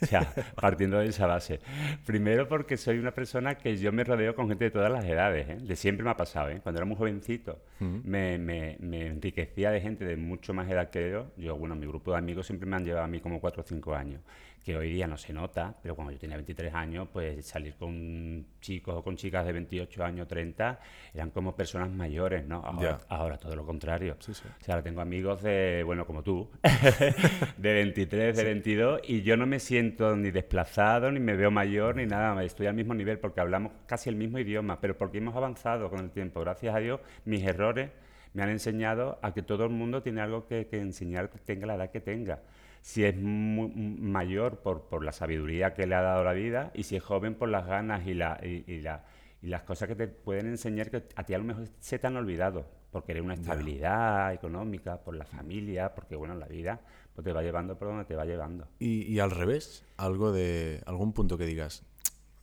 o 0.00 0.06
sea, 0.06 0.32
partiendo 0.60 1.00
de 1.00 1.08
esa 1.08 1.26
base. 1.26 1.58
Primero 2.06 2.46
porque 2.46 2.76
soy 2.76 2.98
una 2.98 3.10
persona 3.10 3.56
que 3.56 3.76
yo 3.76 3.90
me 3.90 4.04
rodeo 4.04 4.36
con 4.36 4.48
gente 4.48 4.66
de 4.66 4.70
todas 4.70 4.92
las 4.92 5.04
edades. 5.04 5.48
¿eh? 5.48 5.56
De 5.60 5.74
siempre 5.74 6.04
me 6.04 6.10
ha 6.10 6.16
pasado. 6.16 6.50
¿eh? 6.50 6.60
Cuando 6.62 6.78
era 6.78 6.86
muy 6.86 6.96
jovencito, 6.96 7.58
me, 7.80 8.38
me, 8.38 8.76
me, 8.78 9.08
enriquecía 9.08 9.72
de 9.72 9.80
gente 9.80 10.04
de 10.04 10.16
mucho 10.16 10.54
más 10.54 10.70
edad 10.70 10.88
que 10.88 11.10
yo. 11.10 11.32
Yo, 11.36 11.56
bueno, 11.56 11.74
mi 11.74 11.88
grupo 11.88 12.12
de 12.12 12.18
amigos 12.18 12.46
siempre 12.46 12.68
me 12.68 12.76
han 12.76 12.84
llevado 12.84 13.04
a 13.04 13.08
mí 13.08 13.18
como 13.18 13.40
4 13.40 13.60
o 13.60 13.66
5 13.66 13.94
años 13.96 14.20
que 14.66 14.76
hoy 14.76 14.90
día 14.90 15.06
no 15.06 15.16
se 15.16 15.32
nota, 15.32 15.72
pero 15.80 15.94
cuando 15.94 16.12
yo 16.12 16.18
tenía 16.18 16.34
23 16.36 16.74
años, 16.74 17.06
pues 17.12 17.46
salir 17.46 17.76
con 17.76 18.44
chicos 18.60 18.96
o 18.96 19.04
con 19.04 19.14
chicas 19.14 19.46
de 19.46 19.52
28 19.52 20.04
años, 20.04 20.26
30, 20.26 20.80
eran 21.14 21.30
como 21.30 21.54
personas 21.54 21.88
mayores, 21.88 22.44
¿no? 22.44 22.64
Ahora, 23.08 23.38
todo 23.38 23.54
lo 23.54 23.64
contrario. 23.64 24.16
O 24.18 24.34
sea, 24.34 24.74
ahora 24.74 24.82
tengo 24.82 25.00
amigos 25.00 25.40
de, 25.44 25.84
bueno, 25.84 26.04
como 26.04 26.24
tú, 26.24 26.50
de 27.56 27.74
23, 27.74 28.36
de 28.36 28.42
22, 28.42 29.02
y 29.04 29.22
yo 29.22 29.36
no 29.36 29.46
me 29.46 29.60
siento 29.60 30.16
ni 30.16 30.32
desplazado, 30.32 31.12
ni 31.12 31.20
me 31.20 31.36
veo 31.36 31.52
mayor, 31.52 31.94
ni 31.94 32.06
nada, 32.06 32.42
estoy 32.42 32.66
al 32.66 32.74
mismo 32.74 32.92
nivel 32.92 33.20
porque 33.20 33.40
hablamos 33.40 33.70
casi 33.86 34.10
el 34.10 34.16
mismo 34.16 34.40
idioma, 34.40 34.80
pero 34.80 34.98
porque 34.98 35.18
hemos 35.18 35.36
avanzado 35.36 35.88
con 35.90 36.00
el 36.00 36.10
tiempo. 36.10 36.40
Gracias 36.40 36.74
a 36.74 36.80
Dios, 36.80 36.98
mis 37.24 37.44
errores 37.44 37.90
me 38.34 38.42
han 38.42 38.48
enseñado 38.48 39.20
a 39.22 39.32
que 39.32 39.42
todo 39.42 39.62
el 39.62 39.70
mundo 39.70 40.02
tiene 40.02 40.22
algo 40.22 40.48
que, 40.48 40.66
que 40.66 40.80
enseñar, 40.80 41.30
tenga 41.44 41.66
la 41.66 41.76
edad 41.76 41.90
que 41.92 42.00
tenga 42.00 42.40
si 42.86 43.02
es 43.02 43.16
mayor 43.18 44.60
por, 44.60 44.82
por, 44.82 45.04
la 45.04 45.10
sabiduría 45.10 45.74
que 45.74 45.88
le 45.88 45.96
ha 45.96 46.02
dado 46.02 46.22
la 46.22 46.32
vida 46.32 46.70
y 46.72 46.84
si 46.84 46.94
es 46.94 47.02
joven 47.02 47.34
por 47.34 47.48
las 47.48 47.66
ganas 47.66 48.06
y, 48.06 48.14
la, 48.14 48.38
y, 48.40 48.80
la, 48.80 49.04
y, 49.42 49.48
las 49.48 49.64
cosas 49.64 49.88
que 49.88 49.96
te 49.96 50.06
pueden 50.06 50.46
enseñar 50.46 50.88
que 50.88 51.02
a 51.16 51.24
ti 51.24 51.34
a 51.34 51.38
lo 51.38 51.42
mejor 51.42 51.68
se 51.80 51.98
te 51.98 52.06
han 52.06 52.16
olvidado, 52.16 52.64
por 52.92 53.02
querer 53.02 53.22
una 53.22 53.34
estabilidad 53.34 54.32
económica, 54.32 55.00
por 55.02 55.16
la 55.16 55.24
familia, 55.24 55.96
porque 55.96 56.14
bueno, 56.14 56.36
la 56.36 56.46
vida 56.46 56.80
pues, 57.12 57.24
te 57.24 57.32
va 57.32 57.42
llevando 57.42 57.76
por 57.76 57.88
donde 57.88 58.04
te 58.04 58.14
va 58.14 58.24
llevando. 58.24 58.68
Y, 58.78 59.02
y 59.12 59.18
al 59.18 59.32
revés, 59.32 59.84
algo 59.96 60.30
de 60.30 60.80
algún 60.86 61.12
punto 61.12 61.36
que 61.36 61.44
digas, 61.44 61.84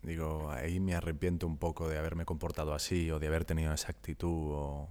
digo, 0.01 0.51
ahí 0.51 0.81
me 0.81 0.93
arrepiento 0.93 1.47
un 1.47 1.57
poco 1.57 1.87
de 1.87 1.97
haberme 1.97 2.25
comportado 2.25 2.73
así 2.73 3.09
o 3.11 3.17
de 3.17 3.27
haber 3.27 3.45
tenido 3.45 3.71
esa 3.71 3.91
actitud 3.91 4.51
o... 4.51 4.89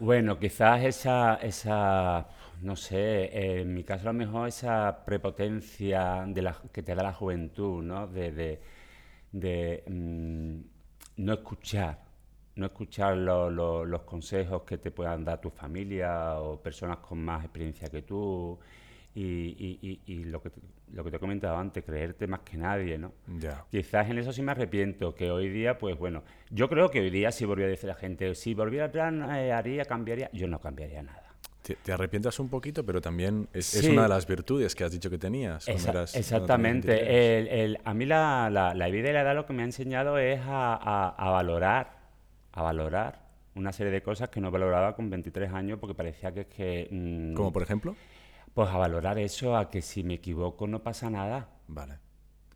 Bueno, 0.00 0.38
quizás 0.38 0.84
esa, 0.84 1.36
esa 1.42 2.28
no 2.62 2.76
sé, 2.76 3.60
en 3.60 3.74
mi 3.74 3.82
caso 3.84 4.08
a 4.08 4.12
lo 4.12 4.18
mejor 4.18 4.48
esa 4.48 5.04
prepotencia 5.04 6.24
de 6.26 6.42
la, 6.42 6.56
que 6.72 6.82
te 6.82 6.94
da 6.94 7.02
la 7.02 7.12
juventud, 7.12 7.82
¿no? 7.82 8.06
De, 8.06 8.60
de, 9.32 9.84
mm, 9.88 10.60
no 11.24 11.32
escuchar, 11.32 11.98
no 12.56 12.66
escuchar 12.66 13.16
los 13.16 14.02
consejos 14.02 14.62
que 14.62 14.78
te 14.78 14.90
puedan 14.92 15.24
dar 15.24 15.40
tu 15.40 15.50
familia 15.50 16.40
o 16.40 16.60
personas 16.62 16.98
con 16.98 17.18
más 17.24 17.44
experiencia 17.44 17.88
que 17.88 18.02
tú 18.02 18.58
y, 19.14 20.00
y, 20.06 20.24
lo, 20.24 20.40
que 20.42 20.50
lo 20.92 21.04
que 21.04 21.10
te 21.10 21.16
he 21.16 21.20
comentado 21.20 21.56
antes, 21.56 21.84
creerte 21.84 22.26
más 22.26 22.40
que 22.40 22.56
nadie, 22.56 22.98
¿no? 22.98 23.12
Quizás 23.70 24.08
en 24.10 24.18
eso 24.18 24.32
sí 24.32 24.42
me 24.42 24.52
arrepiento, 24.52 25.14
que 25.14 25.30
hoy 25.30 25.48
día, 25.48 25.78
pues 25.78 25.96
bueno, 25.98 26.22
yo 26.50 26.68
creo 26.68 26.90
que 26.90 27.00
hoy 27.00 27.10
día 27.10 27.32
si 27.32 27.44
volviera 27.44 27.68
a 27.68 27.70
decir 27.70 27.90
a 27.90 27.94
la 27.94 27.98
gente, 27.98 28.34
si 28.34 28.54
volviera 28.54 28.86
atrás 28.86 29.12
eh, 29.36 29.52
haría, 29.52 29.84
cambiaría, 29.84 30.30
yo 30.32 30.48
no 30.48 30.60
cambiaría 30.60 31.02
nada. 31.02 31.28
Te, 31.62 31.92
arrepientas 31.92 32.38
un 32.40 32.48
poquito, 32.48 32.84
pero 32.84 33.00
también 33.00 33.46
es, 33.52 33.84
una 33.84 34.04
de 34.04 34.08
las 34.08 34.26
virtudes 34.26 34.74
que 34.74 34.84
has 34.84 34.92
dicho 34.92 35.10
que 35.10 35.18
tenías. 35.18 35.68
exactamente. 35.68 37.64
el, 37.64 37.78
a 37.84 37.92
mí 37.92 38.06
la, 38.06 38.48
la, 38.50 38.88
vida 38.88 39.10
y 39.10 39.12
la 39.12 39.20
edad 39.20 39.34
lo 39.34 39.44
que 39.44 39.52
me 39.52 39.62
ha 39.62 39.66
enseñado 39.66 40.18
es 40.18 40.40
a, 40.44 41.12
a, 41.14 41.30
valorar, 41.30 41.98
a 42.52 42.62
valorar 42.62 43.28
una 43.54 43.72
serie 43.72 43.92
de 43.92 44.02
cosas 44.02 44.30
que 44.30 44.40
no 44.40 44.50
valoraba 44.50 44.94
con 44.94 45.10
23 45.10 45.52
años 45.52 45.78
porque 45.78 45.94
parecía 45.94 46.32
que 46.32 46.40
es 46.42 46.46
que... 46.46 46.88
Mm, 46.90 47.34
¿Como 47.34 47.52
por 47.52 47.62
ejemplo? 47.62 47.94
Pues 48.58 48.70
a 48.70 48.76
valorar 48.76 49.20
eso, 49.20 49.56
a 49.56 49.70
que 49.70 49.80
si 49.80 50.02
me 50.02 50.14
equivoco 50.14 50.66
no 50.66 50.82
pasa 50.82 51.08
nada. 51.08 51.48
Vale. 51.68 52.00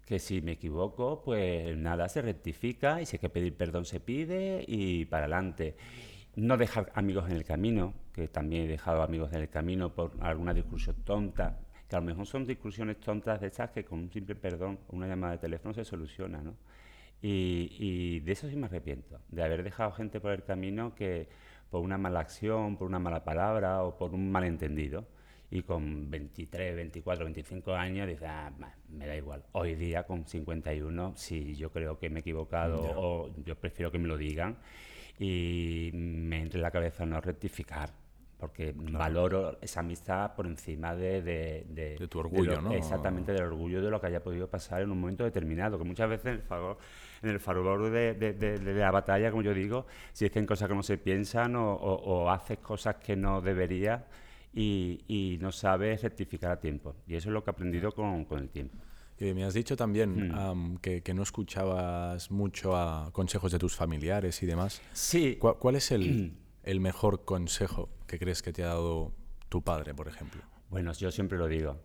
Que 0.04 0.18
si 0.18 0.42
me 0.42 0.50
equivoco, 0.50 1.22
pues 1.22 1.76
nada, 1.76 2.08
se 2.08 2.20
rectifica 2.22 3.00
y 3.00 3.06
si 3.06 3.14
hay 3.14 3.20
que 3.20 3.28
pedir 3.28 3.56
perdón 3.56 3.84
se 3.84 4.00
pide 4.00 4.64
y 4.66 5.04
para 5.04 5.26
adelante. 5.26 5.76
No 6.34 6.56
dejar 6.56 6.90
amigos 6.96 7.30
en 7.30 7.36
el 7.36 7.44
camino, 7.44 7.94
que 8.12 8.26
también 8.26 8.64
he 8.64 8.66
dejado 8.66 9.00
amigos 9.00 9.32
en 9.32 9.42
el 9.42 9.48
camino 9.48 9.94
por 9.94 10.10
alguna 10.18 10.52
discusión 10.52 10.96
tonta, 11.04 11.60
que 11.88 11.94
a 11.94 12.00
lo 12.00 12.06
mejor 12.06 12.26
son 12.26 12.48
discusiones 12.48 12.98
tontas 12.98 13.40
de 13.40 13.46
estas 13.46 13.70
que 13.70 13.84
con 13.84 14.00
un 14.00 14.10
simple 14.10 14.34
perdón 14.34 14.80
o 14.88 14.96
una 14.96 15.06
llamada 15.06 15.34
de 15.34 15.38
teléfono 15.38 15.72
se 15.72 15.84
soluciona, 15.84 16.42
¿no? 16.42 16.56
Y, 17.20 17.76
y, 17.78 18.18
de 18.18 18.32
eso 18.32 18.48
sí 18.48 18.56
me 18.56 18.66
arrepiento, 18.66 19.20
de 19.28 19.44
haber 19.44 19.62
dejado 19.62 19.92
gente 19.92 20.18
por 20.18 20.32
el 20.32 20.42
camino 20.42 20.96
que 20.96 21.28
por 21.70 21.80
una 21.80 21.96
mala 21.96 22.18
acción, 22.18 22.76
por 22.76 22.88
una 22.88 22.98
mala 22.98 23.22
palabra 23.22 23.84
o 23.84 23.96
por 23.96 24.14
un 24.14 24.32
malentendido, 24.32 25.06
y 25.52 25.62
con 25.62 26.10
23, 26.10 26.74
24, 26.74 27.26
25 27.26 27.74
años 27.74 28.08
dices, 28.08 28.26
ah, 28.26 28.50
me 28.88 29.06
da 29.06 29.14
igual. 29.14 29.44
Hoy 29.52 29.74
día 29.74 30.04
con 30.04 30.26
51, 30.26 31.12
si 31.14 31.54
yo 31.54 31.70
creo 31.70 31.98
que 31.98 32.08
me 32.08 32.20
he 32.20 32.22
equivocado 32.22 32.80
o 32.96 33.30
yo 33.44 33.54
prefiero 33.54 33.92
que 33.92 33.98
me 33.98 34.08
lo 34.08 34.16
digan 34.16 34.56
y 35.18 35.90
me 35.92 36.40
entre 36.40 36.58
en 36.58 36.62
la 36.62 36.70
cabeza 36.70 37.04
no 37.04 37.20
rectificar 37.20 37.90
porque 38.42 38.74
valoro 38.74 39.58
esa 39.60 39.80
amistad 39.80 40.34
por 40.34 40.46
encima 40.46 40.96
de... 40.96 41.22
De, 41.22 42.08
tu 42.08 42.18
orgullo, 42.18 42.60
¿no? 42.60 42.72
Exactamente, 42.72 43.32
del 43.32 43.44
orgullo 43.44 43.80
de 43.80 43.88
lo 43.88 44.00
que 44.00 44.08
haya 44.08 44.20
podido 44.20 44.48
pasar 44.48 44.82
en 44.82 44.90
un 44.90 44.98
momento 44.98 45.22
determinado, 45.22 45.78
que 45.78 45.84
muchas 45.84 46.08
veces 46.08 46.26
en 46.26 46.32
el 46.32 46.42
favor, 46.42 46.78
en 47.22 47.28
el 47.28 47.38
favor 47.38 47.88
de, 47.88 48.74
la 48.74 48.90
batalla, 48.90 49.30
como 49.30 49.42
yo 49.42 49.54
digo, 49.54 49.86
si 50.12 50.24
dicen 50.24 50.44
cosas 50.44 50.68
que 50.68 50.74
no 50.74 50.82
se 50.82 50.98
piensan 50.98 51.54
o, 51.54 52.30
haces 52.30 52.58
cosas 52.58 52.96
que 52.96 53.14
no 53.14 53.40
deberías 53.42 54.02
y, 54.52 55.38
no 55.40 55.52
sabes 55.52 56.02
rectificar 56.02 56.50
a 56.52 56.60
tiempo. 56.60 56.94
Y 57.06 57.14
eso 57.14 57.28
es 57.28 57.32
lo 57.32 57.42
que 57.42 57.50
he 57.50 57.52
aprendido 57.52 57.92
con, 57.92 58.26
el 58.30 58.48
tiempo. 58.48 58.76
Y 59.18 59.34
me 59.34 59.44
has 59.44 59.54
dicho 59.54 59.76
también 59.76 60.28
mm. 60.28 60.78
que, 60.78 61.14
no 61.14 61.22
escuchabas 61.22 62.30
mucho 62.30 62.76
a 62.76 63.10
consejos 63.12 63.52
de 63.52 63.58
tus 63.58 63.74
familiares 63.76 64.42
y 64.42 64.46
demás. 64.46 64.82
Sí. 64.92 65.38
¿Cuál, 65.38 65.76
es 65.76 65.90
el, 65.90 66.34
el 66.64 66.80
mejor 66.80 67.24
consejo 67.24 67.88
que 68.06 68.18
crees 68.18 68.42
que 68.42 68.52
te 68.52 68.62
ha 68.62 68.68
dado 68.68 69.12
tu 69.48 69.62
padre, 69.62 69.94
por 69.94 70.08
ejemplo? 70.08 70.42
Bueno, 70.70 70.92
yo 70.92 71.10
siempre 71.10 71.38
lo 71.38 71.48
digo. 71.48 71.78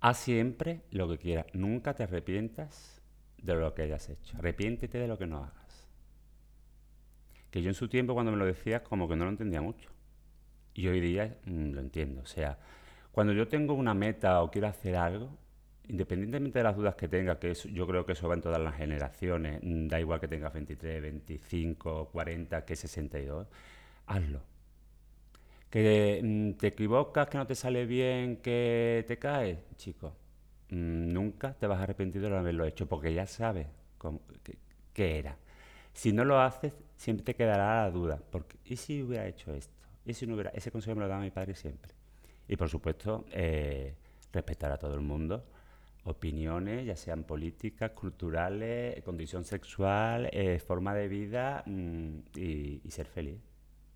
Haz 0.00 0.18
siempre 0.18 0.82
lo 0.90 1.08
que 1.08 1.18
quieras. 1.18 1.46
Nunca 1.52 1.94
te 1.94 2.02
arrepientas 2.02 3.00
de 3.38 3.54
lo 3.54 3.74
que 3.74 3.82
hayas 3.82 4.08
hecho. 4.08 4.36
Arrepiéntete 4.36 4.98
de 4.98 5.06
lo 5.06 5.16
que 5.16 5.26
no 5.26 5.38
hagas. 5.38 5.88
Que 7.50 7.62
yo 7.62 7.68
en 7.68 7.74
su 7.74 7.88
tiempo 7.88 8.14
cuando 8.14 8.32
me 8.32 8.38
lo 8.38 8.46
decías 8.46 8.82
como 8.82 9.08
que 9.08 9.14
no 9.14 9.24
lo 9.24 9.30
entendía 9.30 9.60
mucho. 9.60 9.90
Y 10.74 10.88
hoy 10.88 11.00
día 11.00 11.36
mm, 11.44 11.72
lo 11.72 11.80
entiendo. 11.80 12.22
O 12.22 12.26
sea, 12.26 12.58
cuando 13.12 13.32
yo 13.32 13.48
tengo 13.48 13.74
una 13.74 13.94
meta 13.94 14.42
o 14.42 14.50
quiero 14.50 14.68
hacer 14.68 14.96
algo, 14.96 15.30
independientemente 15.88 16.58
de 16.58 16.64
las 16.64 16.76
dudas 16.76 16.94
que 16.94 17.08
tenga, 17.08 17.38
que 17.38 17.54
yo 17.54 17.86
creo 17.86 18.06
que 18.06 18.12
eso 18.12 18.28
va 18.28 18.34
en 18.34 18.40
todas 18.42 18.60
las 18.60 18.76
generaciones, 18.76 19.60
mm, 19.62 19.88
da 19.88 20.00
igual 20.00 20.20
que 20.20 20.28
tengas 20.28 20.52
23, 20.52 21.02
25, 21.02 22.08
40, 22.12 22.64
que 22.64 22.76
62, 22.76 23.46
hazlo. 24.06 24.40
Que 25.70 26.20
mm, 26.22 26.52
te 26.58 26.68
equivocas, 26.68 27.28
que 27.28 27.38
no 27.38 27.46
te 27.46 27.54
sale 27.54 27.86
bien, 27.86 28.36
que 28.38 29.04
te 29.08 29.18
caes, 29.18 29.58
chico, 29.76 30.14
nunca 30.70 31.54
te 31.54 31.66
vas 31.66 31.80
a 31.80 31.84
arrepentir 31.84 32.22
de 32.22 32.30
no 32.30 32.38
haberlo 32.38 32.64
hecho, 32.64 32.88
porque 32.88 33.12
ya 33.14 33.26
sabes 33.26 33.66
qué, 34.94 35.18
era. 35.18 35.36
Si 35.92 36.12
no 36.12 36.24
lo 36.24 36.40
haces, 36.40 36.72
siempre 36.96 37.24
te 37.24 37.34
quedará 37.36 37.84
la 37.84 37.90
duda, 37.90 38.20
porque 38.30 38.56
¿y 38.64 38.76
si 38.76 39.02
hubiera 39.02 39.26
hecho 39.26 39.52
esto? 39.54 39.71
¿Y 40.04 40.14
si 40.14 40.26
no 40.26 40.34
hubiera? 40.34 40.50
Ese 40.50 40.70
consejo 40.70 40.96
me 40.96 41.02
lo 41.02 41.08
da 41.08 41.18
mi 41.18 41.30
padre 41.30 41.54
siempre. 41.54 41.94
Y 42.48 42.56
por 42.56 42.68
supuesto, 42.68 43.24
eh, 43.30 43.94
respetar 44.32 44.72
a 44.72 44.78
todo 44.78 44.94
el 44.94 45.00
mundo, 45.00 45.44
opiniones, 46.04 46.86
ya 46.86 46.96
sean 46.96 47.24
políticas, 47.24 47.90
culturales, 47.92 49.02
condición 49.04 49.44
sexual, 49.44 50.28
eh, 50.32 50.58
forma 50.58 50.94
de 50.94 51.08
vida 51.08 51.62
mm, 51.66 52.18
y, 52.36 52.80
ser 52.90 53.06
feliz. 53.06 53.38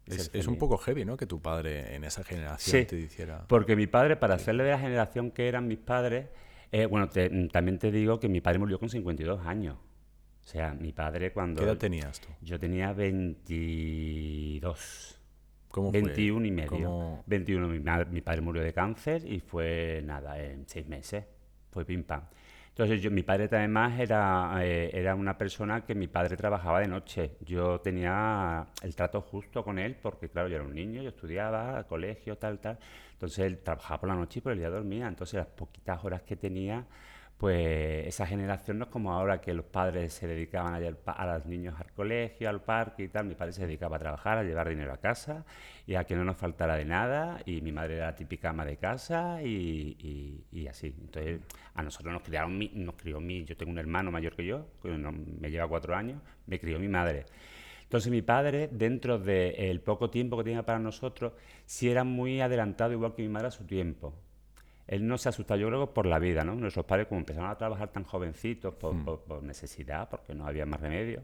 Es, 0.06 0.46
un 0.46 0.56
poco 0.56 0.78
heavy, 0.78 1.04
¿no? 1.04 1.16
Que 1.16 1.26
tu 1.26 1.42
padre 1.42 1.96
en 1.96 2.04
esa 2.04 2.22
generación 2.22 2.86
te 2.86 2.94
dijera. 2.94 3.44
Porque 3.48 3.74
mi 3.74 3.88
padre, 3.88 4.14
para 4.14 4.36
hacerle 4.36 4.62
de 4.62 4.70
la 4.70 4.78
generación 4.78 5.32
que 5.32 5.48
eran 5.48 5.66
mis 5.66 5.78
padres, 5.78 6.28
eh, 6.70 6.86
bueno, 6.86 7.06
mm, 7.06 7.48
también 7.48 7.80
te 7.80 7.90
digo 7.90 8.20
que 8.20 8.28
mi 8.28 8.40
padre 8.40 8.60
murió 8.60 8.78
con 8.78 8.88
52 8.88 9.44
años. 9.44 9.76
O 10.44 10.48
sea, 10.48 10.74
mi 10.74 10.92
padre 10.92 11.32
cuando... 11.32 11.60
¿Qué 11.60 11.66
edad 11.66 11.76
tenías 11.76 12.20
tú? 12.20 12.28
Yo 12.40 12.60
tenía 12.60 12.92
22. 12.92 15.15
¿Cómo 15.76 15.92
21 15.92 16.46
y 16.46 16.50
medio. 16.50 17.22
21. 17.26 17.68
Mi, 17.68 17.80
mi 18.10 18.20
padre 18.22 18.40
murió 18.40 18.62
de 18.62 18.72
cáncer 18.72 19.30
y 19.30 19.40
fue, 19.40 20.00
nada, 20.06 20.42
en 20.42 20.66
seis 20.66 20.88
meses 20.88 21.26
fue 21.70 21.84
pim 21.84 22.02
pam. 22.02 22.22
Entonces, 22.70 23.02
yo, 23.02 23.10
mi 23.10 23.22
padre 23.22 23.46
además 23.52 24.00
era, 24.00 24.54
eh, 24.62 24.88
era 24.94 25.14
una 25.14 25.36
persona 25.36 25.84
que 25.84 25.94
mi 25.94 26.08
padre 26.08 26.34
trabajaba 26.34 26.80
de 26.80 26.88
noche. 26.88 27.36
Yo 27.40 27.78
tenía 27.82 28.66
el 28.82 28.96
trato 28.96 29.20
justo 29.20 29.62
con 29.62 29.78
él 29.78 29.96
porque, 30.00 30.30
claro, 30.30 30.48
yo 30.48 30.56
era 30.56 30.64
un 30.64 30.74
niño, 30.74 31.02
yo 31.02 31.10
estudiaba, 31.10 31.84
colegio, 31.86 32.38
tal, 32.38 32.58
tal. 32.58 32.78
Entonces, 33.12 33.40
él 33.40 33.58
trabajaba 33.58 34.00
por 34.00 34.08
la 34.08 34.14
noche 34.14 34.38
y 34.38 34.42
por 34.42 34.52
el 34.52 34.58
día 34.58 34.70
dormía. 34.70 35.08
Entonces, 35.08 35.34
las 35.34 35.46
poquitas 35.46 36.02
horas 36.06 36.22
que 36.22 36.36
tenía, 36.36 36.86
pues 37.38 38.06
esa 38.06 38.26
generación 38.26 38.78
no 38.78 38.84
es 38.86 38.90
como 38.90 39.12
ahora 39.12 39.42
que 39.42 39.52
los 39.52 39.66
padres 39.66 40.14
se 40.14 40.26
dedicaban 40.26 40.72
a, 40.74 41.12
a 41.12 41.34
los 41.34 41.46
niños 41.46 41.74
al 41.78 41.92
colegio, 41.92 42.48
al 42.48 42.62
parque 42.62 43.04
y 43.04 43.08
tal. 43.08 43.26
Mi 43.26 43.34
padre 43.34 43.52
se 43.52 43.66
dedicaba 43.66 43.96
a 43.96 43.98
trabajar, 43.98 44.38
a 44.38 44.42
llevar 44.42 44.68
dinero 44.70 44.92
a 44.92 44.96
casa 44.96 45.44
y 45.86 45.96
a 45.96 46.04
que 46.04 46.16
no 46.16 46.24
nos 46.24 46.38
faltara 46.38 46.76
de 46.76 46.86
nada. 46.86 47.40
Y 47.44 47.60
mi 47.60 47.72
madre 47.72 47.96
era 47.96 48.06
la 48.06 48.14
típica 48.14 48.50
ama 48.50 48.64
de 48.64 48.78
casa 48.78 49.42
y, 49.42 50.46
y, 50.50 50.66
así. 50.66 50.94
Entonces, 50.98 51.40
a 51.74 51.82
nosotros 51.82 52.12
nos 52.12 52.22
criaron, 52.22 52.58
nos 52.72 52.94
crió 52.94 53.20
mi, 53.20 53.44
yo 53.44 53.54
tengo 53.54 53.70
un 53.70 53.78
hermano 53.78 54.10
mayor 54.10 54.34
que 54.34 54.46
yo, 54.46 54.68
que 54.82 54.88
me 54.88 55.50
lleva 55.50 55.68
cuatro 55.68 55.94
años, 55.94 56.22
me 56.46 56.58
crió 56.58 56.78
mi 56.78 56.88
madre. 56.88 57.26
Entonces 57.82 58.10
mi 58.10 58.22
padre, 58.22 58.68
dentro 58.72 59.18
del 59.18 59.80
poco 59.80 60.10
tiempo 60.10 60.36
que 60.38 60.44
tenía 60.44 60.64
para 60.64 60.78
nosotros, 60.78 61.34
sí 61.66 61.88
era 61.88 62.02
muy 62.02 62.40
adelantado, 62.40 62.92
igual 62.92 63.14
que 63.14 63.22
mi 63.22 63.28
madre 63.28 63.48
a 63.48 63.50
su 63.52 63.64
tiempo 63.64 64.25
él 64.86 65.06
no 65.06 65.18
se 65.18 65.28
asustaba, 65.28 65.58
yo 65.58 65.68
creo 65.68 65.92
por 65.92 66.06
la 66.06 66.18
vida, 66.18 66.44
¿no? 66.44 66.54
Nuestros 66.54 66.86
padres, 66.86 67.08
como 67.08 67.20
empezaron 67.20 67.50
a 67.50 67.56
trabajar 67.56 67.88
tan 67.88 68.04
jovencitos 68.04 68.74
por, 68.74 68.94
hmm. 68.94 69.46
necesidad, 69.46 70.08
porque 70.08 70.34
no 70.34 70.46
había 70.46 70.66
más 70.66 70.80
remedio, 70.80 71.22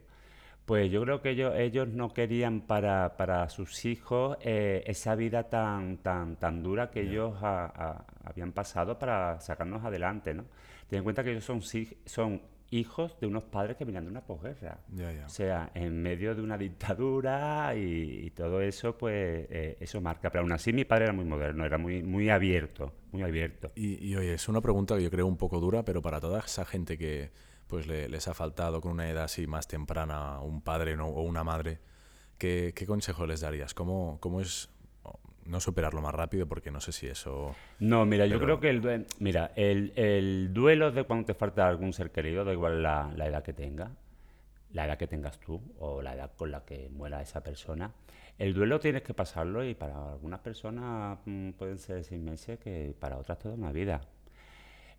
pues 0.64 0.90
yo 0.90 1.02
creo 1.02 1.20
que 1.20 1.30
ellos, 1.30 1.54
ellos 1.56 1.88
no 1.88 2.12
querían 2.12 2.62
para, 2.62 3.16
para 3.16 3.48
sus 3.48 3.84
hijos 3.84 4.36
eh, 4.40 4.82
esa 4.86 5.14
vida 5.14 5.48
tan, 5.48 5.98
tan, 5.98 6.36
tan 6.36 6.62
dura 6.62 6.90
que 6.90 7.02
ellos 7.02 7.34
habían 7.42 8.52
pasado 8.52 8.98
para 8.98 9.40
sacarnos 9.40 9.84
adelante, 9.84 10.34
¿no? 10.34 10.44
Ten 10.88 10.98
en 10.98 11.04
cuenta 11.04 11.24
que 11.24 11.32
ellos 11.32 11.44
son, 11.44 11.62
son 12.04 12.42
hijos 12.72 13.14
de 13.20 13.26
unos 13.26 13.44
padres 13.44 13.76
que 13.76 13.84
venían 13.84 14.04
de 14.04 14.10
una 14.10 14.22
posguerra. 14.22 14.80
O 15.26 15.28
sea, 15.28 15.70
en 15.74 16.02
medio 16.02 16.34
de 16.34 16.42
una 16.42 16.56
dictadura 16.56 17.74
y, 17.76 18.30
todo 18.30 18.60
eso, 18.62 18.96
pues 18.96 19.46
eh, 19.50 19.76
eso 19.78 20.00
marca. 20.00 20.30
Pero 20.30 20.42
aún 20.42 20.52
así 20.52 20.72
mi 20.72 20.84
padre 20.84 21.04
era 21.04 21.12
muy 21.12 21.26
moderno, 21.26 21.64
era 21.64 21.76
muy, 21.78 22.02
muy 22.02 22.30
abierto, 22.30 22.92
muy 23.12 23.22
abierto. 23.22 23.70
Y, 23.74 24.14
oye, 24.16 24.34
es 24.34 24.48
una 24.48 24.62
pregunta 24.62 24.96
que 24.96 25.02
yo 25.02 25.10
creo 25.10 25.26
un 25.26 25.36
poco 25.36 25.60
dura, 25.60 25.84
pero 25.84 26.00
para 26.00 26.18
toda 26.18 26.40
esa 26.40 26.64
gente 26.64 26.98
que 26.98 27.30
pues 27.66 27.86
les 27.86 28.28
ha 28.28 28.34
faltado 28.34 28.80
con 28.80 28.92
una 28.92 29.08
edad 29.08 29.24
así 29.24 29.46
más 29.46 29.66
temprana 29.66 30.40
un 30.40 30.60
padre 30.60 30.94
o 30.98 31.22
una 31.22 31.42
madre, 31.42 31.78
¿qué, 32.36 32.72
qué 32.74 32.86
consejo 32.86 33.26
les 33.26 33.40
darías? 33.40 33.72
¿Cómo, 33.72 34.18
cómo 34.20 34.40
es 34.40 34.68
no 35.46 35.60
superarlo 35.60 36.00
más 36.00 36.14
rápido 36.14 36.46
porque 36.46 36.70
no 36.70 36.80
sé 36.80 36.92
si 36.92 37.06
eso... 37.06 37.54
No, 37.78 38.06
mira, 38.06 38.26
yo 38.26 38.38
creo 38.38 38.60
que 38.60 38.70
el, 38.70 39.06
mira, 39.18 39.52
el, 39.56 40.52
duelo 40.52 40.92
de 40.92 41.04
cuando 41.04 41.26
te 41.26 41.34
falta 41.34 41.68
algún 41.68 41.92
ser 41.92 42.10
querido, 42.10 42.44
da 42.44 42.52
igual 42.52 42.82
la, 42.82 43.12
edad 43.18 43.42
que 43.42 43.52
tenga, 43.52 43.90
la 44.72 44.86
edad 44.86 44.98
que 44.98 45.06
tengas 45.06 45.38
tú 45.38 45.60
o 45.78 46.02
la 46.02 46.14
edad 46.14 46.32
con 46.36 46.50
la 46.50 46.64
que 46.64 46.88
muera 46.90 47.20
esa 47.20 47.42
persona, 47.42 47.92
el 48.38 48.54
duelo 48.54 48.80
tienes 48.80 49.02
que 49.02 49.14
pasarlo 49.14 49.64
y 49.64 49.74
para 49.74 50.12
algunas 50.12 50.40
personas 50.40 51.18
mm, 51.26 51.50
pueden 51.50 51.78
ser 51.78 52.02
seis 52.04 52.20
meses 52.20 52.58
que 52.58 52.94
para 52.98 53.18
otras 53.18 53.38
toda 53.38 53.54
una 53.54 53.72
vida. 53.72 54.00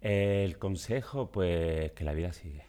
El 0.01 0.57
consejo, 0.57 1.31
pues 1.31 1.91
que 1.93 2.03
la 2.03 2.13
vida 2.13 2.33
sigue. 2.33 2.65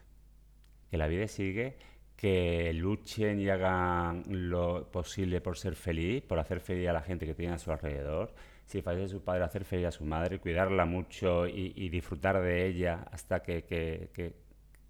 Que 0.91 0.97
la 0.97 1.09
vida 1.09 1.27
sigue 1.27 1.77
que 2.17 2.73
luchen 2.73 3.41
y 3.41 3.49
hagan 3.49 4.23
lo 4.29 4.91
posible 4.91 5.41
por 5.41 5.57
ser 5.57 5.75
feliz, 5.75 6.23
por 6.23 6.39
hacer 6.39 6.61
feliz 6.61 6.89
a 6.89 6.93
la 6.93 7.03
gente 7.03 7.27
que 7.27 7.35
tiene 7.35 7.55
a 7.55 7.59
su 7.59 7.73
alrededor. 7.73 8.35
Si 8.65 8.81
fallece 8.81 9.09
su 9.09 9.23
padre, 9.23 9.45
hacer 9.45 9.65
feliz 9.65 9.87
a 9.87 9.91
su 9.91 10.05
madre, 10.05 10.39
cuidarla 10.39 10.87
mucho 10.87 11.47
y, 11.47 11.89
disfrutar 11.91 12.41
de 12.41 12.67
ella 12.67 13.05
hasta 13.11 13.43
que, 13.43 13.65
que, 13.65 14.11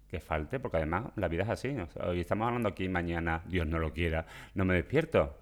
que, 0.07 0.19
falte, 0.21 0.61
porque 0.61 0.77
además 0.77 1.07
la 1.17 1.27
vida 1.27 1.43
es 1.43 1.49
así. 1.49 1.75
Hoy 2.01 2.21
estamos 2.21 2.47
hablando 2.47 2.69
aquí, 2.69 2.87
mañana, 2.87 3.43
Dios 3.47 3.67
no 3.67 3.79
lo 3.79 3.91
quiera, 3.91 4.25
no 4.53 4.63
me 4.63 4.75
despierto. 4.75 5.37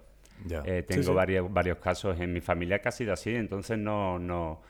Eh, 0.65 0.83
tengo 0.87 1.13
Varios, 1.13 1.53
varios 1.53 1.77
casos 1.77 2.19
en 2.19 2.33
mi 2.33 2.41
familia 2.41 2.79
que 2.79 2.89
ha 2.89 2.91
sido 2.91 3.13
así, 3.13 3.35
entonces 3.35 3.77
no, 3.77 4.17
no, 4.17 4.61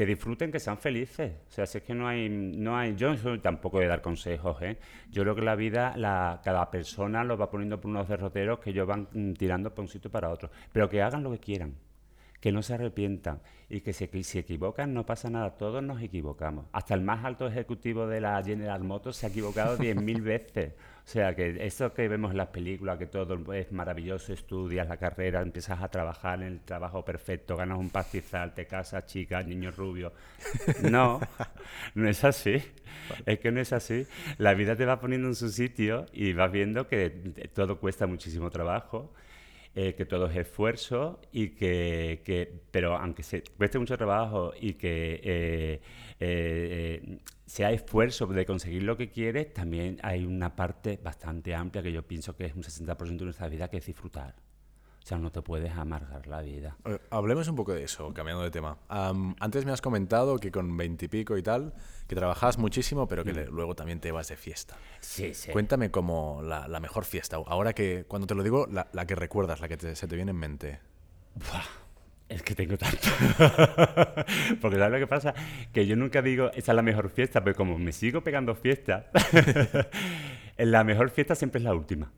que 0.00 0.06
disfruten, 0.06 0.50
que 0.50 0.58
sean 0.58 0.78
felices. 0.78 1.30
O 1.46 1.52
sea, 1.52 1.66
si 1.66 1.76
es 1.76 1.84
que 1.84 1.92
no 1.94 2.08
hay, 2.08 2.26
no 2.30 2.74
hay, 2.74 2.96
yo 2.96 3.14
tampoco 3.42 3.80
de 3.80 3.86
dar 3.86 4.00
consejos, 4.00 4.56
¿eh? 4.62 4.78
Yo 5.10 5.24
creo 5.24 5.34
que 5.34 5.42
la 5.42 5.54
vida, 5.56 5.94
la, 5.94 6.40
cada 6.42 6.70
persona 6.70 7.22
lo 7.22 7.36
va 7.36 7.50
poniendo 7.50 7.78
por 7.78 7.90
unos 7.90 8.08
derroteros 8.08 8.60
que 8.60 8.70
ellos 8.70 8.86
van 8.86 9.08
mm, 9.12 9.34
tirando 9.34 9.74
por 9.74 9.82
un 9.82 9.88
sitio 9.88 10.10
para 10.10 10.30
otro. 10.30 10.50
Pero 10.72 10.88
que 10.88 11.02
hagan 11.02 11.22
lo 11.22 11.30
que 11.32 11.38
quieran. 11.38 11.74
que 12.40 12.50
no 12.50 12.62
se 12.62 12.72
arrepientan 12.72 13.42
y 13.68 13.82
que 13.82 13.92
si, 13.92 14.06
se 14.22 14.38
equivocan 14.38 14.94
no 14.94 15.04
pasa 15.04 15.28
nada, 15.28 15.58
todos 15.58 15.82
nos 15.82 16.00
equivocamos. 16.00 16.64
Hasta 16.72 16.94
el 16.94 17.02
más 17.02 17.22
alto 17.26 17.46
ejecutivo 17.46 18.06
de 18.06 18.22
la 18.22 18.42
General 18.42 18.82
Motors 18.82 19.18
se 19.18 19.26
ha 19.26 19.28
equivocado 19.28 19.76
10.000 19.76 20.22
veces. 20.22 20.72
O 21.10 21.12
sea, 21.12 21.34
que 21.34 21.66
eso 21.66 21.92
que 21.92 22.06
vemos 22.06 22.30
en 22.30 22.36
las 22.36 22.50
películas, 22.50 22.96
que 22.96 23.06
todo 23.06 23.52
es 23.52 23.72
maravilloso, 23.72 24.32
estudias 24.32 24.86
la 24.86 24.96
carrera, 24.96 25.42
empiezas 25.42 25.82
a 25.82 25.88
trabajar 25.88 26.40
en 26.40 26.46
el 26.46 26.60
trabajo 26.60 27.04
perfecto, 27.04 27.56
ganas 27.56 27.80
un 27.80 27.90
pastizal, 27.90 28.54
te 28.54 28.68
casas, 28.68 29.06
chicas, 29.06 29.44
niños 29.44 29.74
rubios. 29.74 30.12
No, 30.88 31.18
no 31.96 32.08
es 32.08 32.22
así. 32.22 32.62
Es 33.26 33.40
que 33.40 33.50
no 33.50 33.60
es 33.60 33.72
así. 33.72 34.06
La 34.38 34.54
vida 34.54 34.76
te 34.76 34.84
va 34.86 35.00
poniendo 35.00 35.26
en 35.26 35.34
su 35.34 35.48
sitio 35.48 36.06
y 36.12 36.32
vas 36.32 36.52
viendo 36.52 36.86
que 36.86 37.10
todo 37.52 37.80
cuesta 37.80 38.06
muchísimo 38.06 38.48
trabajo 38.48 39.12
eh, 39.74 39.94
que 39.94 40.04
todo 40.04 40.26
es 40.26 40.36
esfuerzo 40.36 41.20
y 41.30 41.50
que, 41.50 42.22
que, 42.24 42.60
pero 42.72 42.96
aunque 42.96 43.22
se 43.22 43.44
cueste 43.56 43.78
mucho 43.78 43.96
trabajo 43.96 44.52
y 44.60 44.74
que 44.74 45.20
eh, 45.22 45.80
eh, 46.18 47.18
sea 47.46 47.70
esfuerzo 47.70 48.26
de 48.26 48.44
conseguir 48.44 48.82
lo 48.82 48.96
que 48.96 49.10
quieres, 49.10 49.52
también 49.54 49.98
hay 50.02 50.24
una 50.24 50.56
parte 50.56 50.98
bastante 51.02 51.54
amplia 51.54 51.84
que 51.84 51.92
yo 51.92 52.02
pienso 52.02 52.36
que 52.36 52.46
es 52.46 52.54
un 52.54 52.62
60% 52.62 53.16
de 53.16 53.24
nuestra 53.24 53.48
vida 53.48 53.68
que 53.68 53.76
es 53.76 53.86
disfrutar. 53.86 54.34
O 55.02 55.06
sea, 55.10 55.18
no 55.18 55.32
te 55.32 55.42
puedes 55.42 55.72
amargar 55.72 56.26
la 56.26 56.42
vida. 56.42 56.76
hablemos 57.10 57.48
un 57.48 57.56
poco 57.56 57.72
de 57.72 57.84
eso, 57.84 58.12
cambiando 58.12 58.42
de 58.42 58.50
tema. 58.50 58.76
antes 58.88 59.64
me 59.64 59.72
has 59.72 59.80
comentado 59.80 60.38
que 60.38 60.52
con 60.52 60.76
veintipico 60.76 61.36
y, 61.38 61.42
tal, 61.42 61.72
que 62.06 62.14
trabajabas 62.14 62.58
muchísimo, 62.58 63.08
pero 63.08 63.24
que 63.24 63.32
mm. 63.32 63.50
luego 63.50 63.74
también 63.74 64.00
te 64.00 64.12
vas 64.12 64.28
de 64.28 64.36
fiesta. 64.36 64.76
Sí, 65.00 65.34
sí. 65.34 65.50
Cuéntame 65.52 65.90
como 65.90 66.42
la, 66.42 66.80
mejor 66.80 67.04
fiesta. 67.04 67.36
Ahora 67.46 67.72
que, 67.72 68.04
cuando 68.06 68.26
te 68.26 68.34
lo 68.34 68.42
digo, 68.42 68.68
la, 68.70 69.06
que 69.06 69.14
recuerdas, 69.14 69.60
la 69.60 69.68
que 69.68 69.96
se 69.96 70.06
te 70.06 70.16
viene 70.16 70.30
en 70.30 70.36
mente. 70.36 70.80
Es 72.28 72.42
que 72.44 72.54
tengo 72.54 72.78
tanto. 72.78 73.08
Porque 74.60 74.78
¿sabes 74.78 74.92
lo 74.92 74.98
que 74.98 75.06
pasa? 75.08 75.34
Que 75.72 75.86
yo 75.86 75.96
nunca 75.96 76.22
digo, 76.22 76.50
esa 76.54 76.72
es 76.72 76.76
la 76.76 76.82
mejor 76.82 77.10
fiesta, 77.10 77.42
pero 77.42 77.56
como 77.56 77.76
me 77.76 77.90
sigo 77.90 78.22
pegando 78.22 78.54
fiestas, 78.54 79.06
la 80.56 80.84
mejor 80.84 81.10
fiesta 81.10 81.34
siempre 81.34 81.58
es 81.58 81.64
la 81.64 81.74
última. 81.74 82.12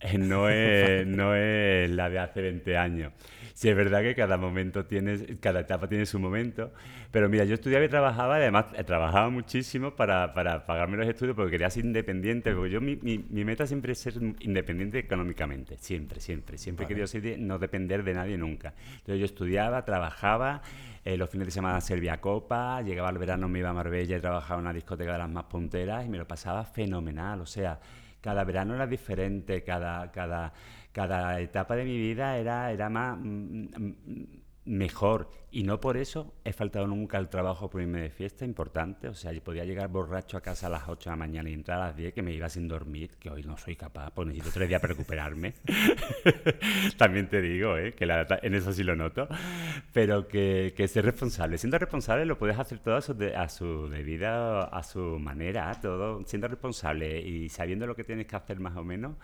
no 0.18 0.48
es, 0.48 1.06
no 1.06 1.34
es 1.34 1.90
la 1.90 2.10
de 2.10 2.18
hace 2.18 2.42
20 2.42 2.76
años. 2.76 3.12
Sí, 3.54 3.68
es 3.68 3.76
verdad 3.76 4.02
que 4.02 4.16
cada 4.16 4.36
momento 4.36 4.84
tiene, 4.84 5.38
cada 5.38 5.60
etapa 5.60 5.88
tiene 5.88 6.06
su 6.06 6.18
momento, 6.18 6.72
pero 7.12 7.28
mira, 7.28 7.44
yo 7.44 7.54
estudiaba 7.54 7.84
y 7.84 7.88
trabajaba, 7.88 8.34
además 8.34 8.66
eh, 8.74 8.82
trabajaba 8.82 9.30
muchísimo 9.30 9.94
para, 9.94 10.34
para, 10.34 10.66
pagarme 10.66 10.96
los 10.96 11.06
estudios 11.06 11.36
porque 11.36 11.52
quería 11.52 11.70
ser 11.70 11.84
independiente, 11.84 12.52
porque 12.52 12.70
yo 12.70 12.80
mi, 12.80 12.96
mi, 12.96 13.44
meta 13.44 13.64
siempre 13.64 13.92
es 13.92 14.00
ser 14.00 14.14
independiente 14.40 14.98
económicamente, 14.98 15.78
siempre, 15.78 16.18
siempre, 16.18 16.58
siempre 16.58 16.84
he 16.84 16.88
querido 16.88 17.06
ser, 17.06 17.38
no 17.38 17.60
depender 17.60 18.02
de 18.02 18.14
nadie 18.14 18.36
nunca. 18.36 18.74
Entonces 18.96 19.20
yo 19.20 19.24
estudiaba, 19.24 19.84
trabajaba, 19.84 20.60
eh, 21.04 21.16
los 21.16 21.30
fines 21.30 21.46
de 21.46 21.52
semana 21.52 21.80
servía 21.80 22.20
copa, 22.20 22.82
llegaba 22.82 23.08
al 23.08 23.18
verano, 23.18 23.48
me 23.48 23.60
iba 23.60 23.70
a 23.70 23.72
Marbella 23.72 24.16
y 24.16 24.20
trabajaba 24.20 24.58
en 24.58 24.66
una 24.66 24.74
discoteca 24.74 25.12
de 25.12 25.18
las 25.18 25.30
más 25.30 25.44
punteras 25.44 26.04
y 26.04 26.08
me 26.08 26.18
lo 26.18 26.26
pasaba 26.26 26.64
fenomenal, 26.64 27.40
o 27.40 27.46
sea, 27.46 27.78
cada 28.24 28.42
verano 28.42 28.74
era 28.74 28.86
diferente, 28.86 29.62
cada, 29.62 30.10
cada, 30.10 30.54
cada 30.92 31.38
etapa 31.40 31.76
de 31.76 31.84
mi 31.84 31.98
vida 31.98 32.38
era, 32.38 32.72
era 32.72 32.88
más 32.88 33.18
mm, 33.18 33.66
mm, 33.76 34.24
mejor. 34.64 35.28
Y 35.54 35.62
no 35.62 35.78
por 35.80 35.96
eso 35.96 36.34
he 36.44 36.52
faltado 36.52 36.88
nunca 36.88 37.16
al 37.16 37.30
trabajo 37.30 37.70
por 37.70 37.80
irme 37.80 38.00
de 38.00 38.10
fiesta, 38.10 38.44
importante. 38.44 39.06
O 39.06 39.14
sea, 39.14 39.30
yo 39.30 39.40
podía 39.40 39.64
llegar 39.64 39.86
borracho 39.86 40.36
a 40.36 40.40
casa 40.40 40.66
a 40.66 40.70
las 40.70 40.88
8 40.88 41.10
de 41.10 41.12
la 41.12 41.16
mañana 41.16 41.48
y 41.48 41.52
entrar 41.52 41.80
a 41.80 41.86
las 41.86 41.96
10, 41.96 42.12
que 42.12 42.22
me 42.22 42.32
iba 42.32 42.48
sin 42.48 42.66
dormir, 42.66 43.10
que 43.20 43.30
hoy 43.30 43.44
no 43.44 43.56
soy 43.56 43.76
capaz, 43.76 44.10
pues 44.10 44.26
necesito 44.26 44.50
tres 44.52 44.68
días 44.68 44.80
para 44.80 44.94
recuperarme. 44.94 45.54
También 46.98 47.28
te 47.28 47.40
digo, 47.40 47.78
¿eh? 47.78 47.92
que 47.92 48.04
en 48.04 48.54
eso 48.56 48.72
sí 48.72 48.82
lo 48.82 48.96
noto. 48.96 49.28
Pero 49.92 50.26
que, 50.26 50.74
que 50.76 50.88
ser 50.88 51.04
responsable. 51.04 51.56
Siendo 51.56 51.78
responsable 51.78 52.26
lo 52.26 52.36
puedes 52.36 52.58
hacer 52.58 52.80
todo 52.80 52.96
a 52.96 53.00
su, 53.00 53.12
a 53.36 53.48
su 53.48 53.88
debida, 53.88 54.64
a 54.64 54.82
su 54.82 55.20
manera, 55.20 55.72
todo 55.80 56.24
siendo 56.26 56.48
responsable 56.48 57.20
y 57.20 57.48
sabiendo 57.48 57.86
lo 57.86 57.94
que 57.94 58.02
tienes 58.02 58.26
que 58.26 58.34
hacer 58.34 58.58
más 58.58 58.76
o 58.76 58.82
menos. 58.82 59.14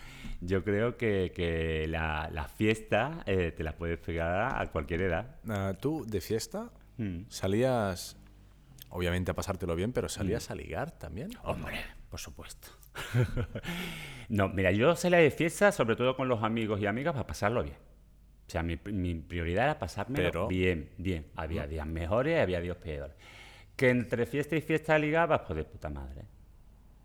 Yo 0.41 0.63
creo 0.63 0.97
que, 0.97 1.33
que 1.35 1.89
la, 1.89 2.31
la 2.33 2.47
fiesta 2.47 3.25
eh, 3.27 3.51
te 3.51 3.65
la 3.65 3.73
puedes 3.73 3.99
pegar 3.99 4.63
a 4.63 4.71
cualquier 4.71 5.01
edad. 5.01 5.41
Ah, 5.49 5.75
¿Tú 5.81 6.05
de 6.07 6.20
fiesta 6.21 6.71
mm. 6.99 7.23
salías, 7.29 8.17
obviamente 8.89 9.31
a 9.31 9.35
pasártelo 9.35 9.75
bien, 9.75 9.93
pero 9.93 10.09
salías 10.09 10.49
mm. 10.49 10.53
a 10.53 10.55
ligar 10.57 10.91
también? 10.93 11.31
Hombre, 11.43 11.81
por 12.09 12.21
supuesto. 12.21 12.69
no, 14.29 14.49
mira, 14.49 14.73
yo 14.73 14.97
salía 14.97 15.19
de 15.19 15.31
fiesta 15.31 15.73
sobre 15.73 15.97
todo 15.97 16.17
con 16.17 16.29
los 16.29 16.43
amigos 16.43 16.81
y 16.81 16.87
amigas 16.87 17.13
para 17.13 17.27
pasarlo 17.27 17.63
bien. 17.63 17.77
O 18.47 18.51
sea, 18.51 18.65
mi, 18.65 18.77
prioridad 18.77 19.65
era 19.65 19.79
pasarme 19.79 20.29
bien, 20.49 20.91
bien. 20.99 21.27
Había 21.37 21.69
días 21.69 21.87
mejores 21.87 22.37
y 22.37 22.41
había 22.41 22.61
días 22.61 22.77
peores. 22.79 23.15
Que 23.77 23.91
entre 23.91 24.27
fiesta 24.27 24.57
y 24.57 24.61
fiesta 24.61 24.99
ligabas, 24.99 25.43
pues 25.47 25.57
de 25.57 25.65
puta 25.65 25.89
madre. 25.89 26.25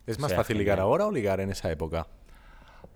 ¿Es 0.08 0.18
más 0.18 0.34
fácil 0.34 0.58
ligar 0.58 0.80
ahora 0.80 1.06
o 1.06 1.12
ligar 1.12 1.40
en 1.40 1.52
esa 1.52 1.72
época? 1.72 2.08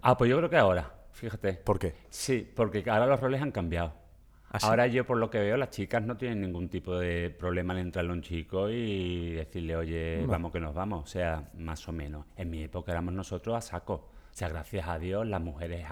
Ah, 0.01 0.17
pues 0.17 0.31
yo 0.31 0.37
creo 0.37 0.49
que 0.49 0.57
ahora, 0.57 0.91
fíjate. 1.11 1.53
¿Por 1.53 1.77
qué? 1.77 1.93
Sí, 2.09 2.51
porque 2.55 2.83
ahora 2.89 3.05
los 3.05 3.19
roles 3.19 3.39
han 3.39 3.51
cambiado. 3.51 3.93
¿Ah, 4.51 4.57
Ahora 4.63 4.87
yo 4.87 5.05
por 5.05 5.17
lo 5.17 5.29
que 5.29 5.39
veo 5.39 5.57
las 5.57 5.69
chicas 5.69 6.01
no 6.03 6.17
tienen 6.17 6.41
ningún 6.41 6.69
tipo 6.69 6.97
de 6.97 7.29
problema 7.29 7.73
en 7.73 7.79
entrarle 7.79 8.09
a 8.09 8.13
un 8.13 8.21
chico 8.23 8.69
y 8.69 9.33
decirle, 9.33 9.75
oye, 9.75 10.25
vamos 10.25 10.51
que 10.51 10.59
nos 10.59 10.73
vamos. 10.73 11.03
O 11.03 11.07
sea, 11.07 11.49
más 11.53 11.87
o 11.87 11.91
menos. 11.91 12.25
En 12.35 12.49
mi 12.49 12.63
época 12.63 12.91
éramos 12.91 13.13
nosotros 13.13 13.55
a 13.55 13.61
saco. 13.61 13.93
O 13.93 14.35
sea, 14.39 14.49
gracias 14.49 14.87
a 14.87 14.97
Dios 14.97 15.27
las 15.27 15.41
mujeres, 15.41 15.85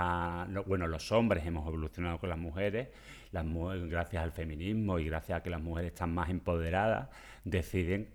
bueno, 0.66 0.88
los 0.88 1.12
hombres 1.12 1.46
hemos 1.46 1.68
evolucionado 1.68 2.18
con 2.18 2.30
las 2.30 2.38
mujeres, 2.38 2.88
las 3.32 3.46
gracias 3.90 4.24
al 4.24 4.32
feminismo 4.32 5.00
y 5.00 5.06
gracias 5.06 5.40
a 5.40 5.44
que 5.44 5.50
las 5.50 5.62
mujeres 5.62 5.92
están 5.92 6.14
más 6.14 6.30
empoderadas, 6.30 7.10
deciden 7.44 8.10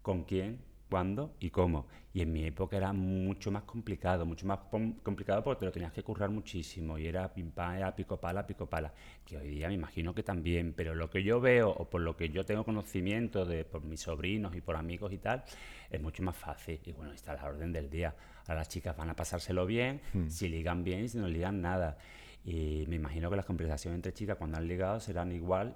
con 0.00 0.24
quién 0.24 0.60
cuándo 0.88 1.34
y 1.40 1.50
cómo. 1.50 1.86
Y 2.12 2.20
en 2.20 2.32
mi 2.32 2.44
época 2.44 2.76
era 2.76 2.92
mucho 2.92 3.50
más 3.50 3.64
complicado, 3.64 4.24
mucho 4.24 4.46
más 4.46 4.60
complicado 5.02 5.42
porque 5.42 5.60
te 5.60 5.66
lo 5.66 5.72
tenías 5.72 5.92
que 5.92 6.04
currar 6.04 6.30
muchísimo 6.30 6.96
y 6.96 7.06
era 7.06 7.32
pim 7.34 7.50
pam, 7.50 7.74
era 7.74 7.94
pico 7.96 8.20
pala, 8.20 8.46
pico 8.46 8.66
pala. 8.66 8.92
Que 9.24 9.36
hoy 9.36 9.48
día 9.48 9.68
me 9.68 9.74
imagino 9.74 10.14
que 10.14 10.22
también, 10.22 10.74
pero 10.76 10.94
lo 10.94 11.10
que 11.10 11.22
yo 11.24 11.40
veo 11.40 11.70
o 11.70 11.90
por 11.90 12.02
lo 12.02 12.16
que 12.16 12.28
yo 12.28 12.44
tengo 12.44 12.64
conocimiento 12.64 13.44
de 13.44 13.64
por 13.64 13.82
mis 13.82 14.00
sobrinos 14.00 14.54
y 14.54 14.60
por 14.60 14.76
amigos 14.76 15.12
y 15.12 15.18
tal, 15.18 15.42
es 15.90 16.00
mucho 16.00 16.22
más 16.22 16.36
fácil. 16.36 16.78
Y 16.84 16.92
bueno, 16.92 17.12
está 17.12 17.34
la 17.34 17.44
orden 17.46 17.72
del 17.72 17.90
día. 17.90 18.14
Ahora 18.42 18.60
las 18.60 18.68
chicas 18.68 18.96
van 18.96 19.10
a 19.10 19.16
pasárselo 19.16 19.66
bien, 19.66 20.00
hmm. 20.12 20.28
si 20.28 20.48
ligan 20.48 20.84
bien, 20.84 21.08
si 21.08 21.18
no 21.18 21.26
ligan 21.26 21.60
nada. 21.60 21.98
Y 22.44 22.84
me 22.88 22.96
imagino 22.96 23.30
que 23.30 23.36
las 23.36 23.46
conversaciones 23.46 23.96
entre 23.96 24.12
chicas 24.12 24.36
cuando 24.36 24.58
han 24.58 24.68
ligado 24.68 25.00
serán 25.00 25.32
igual 25.32 25.74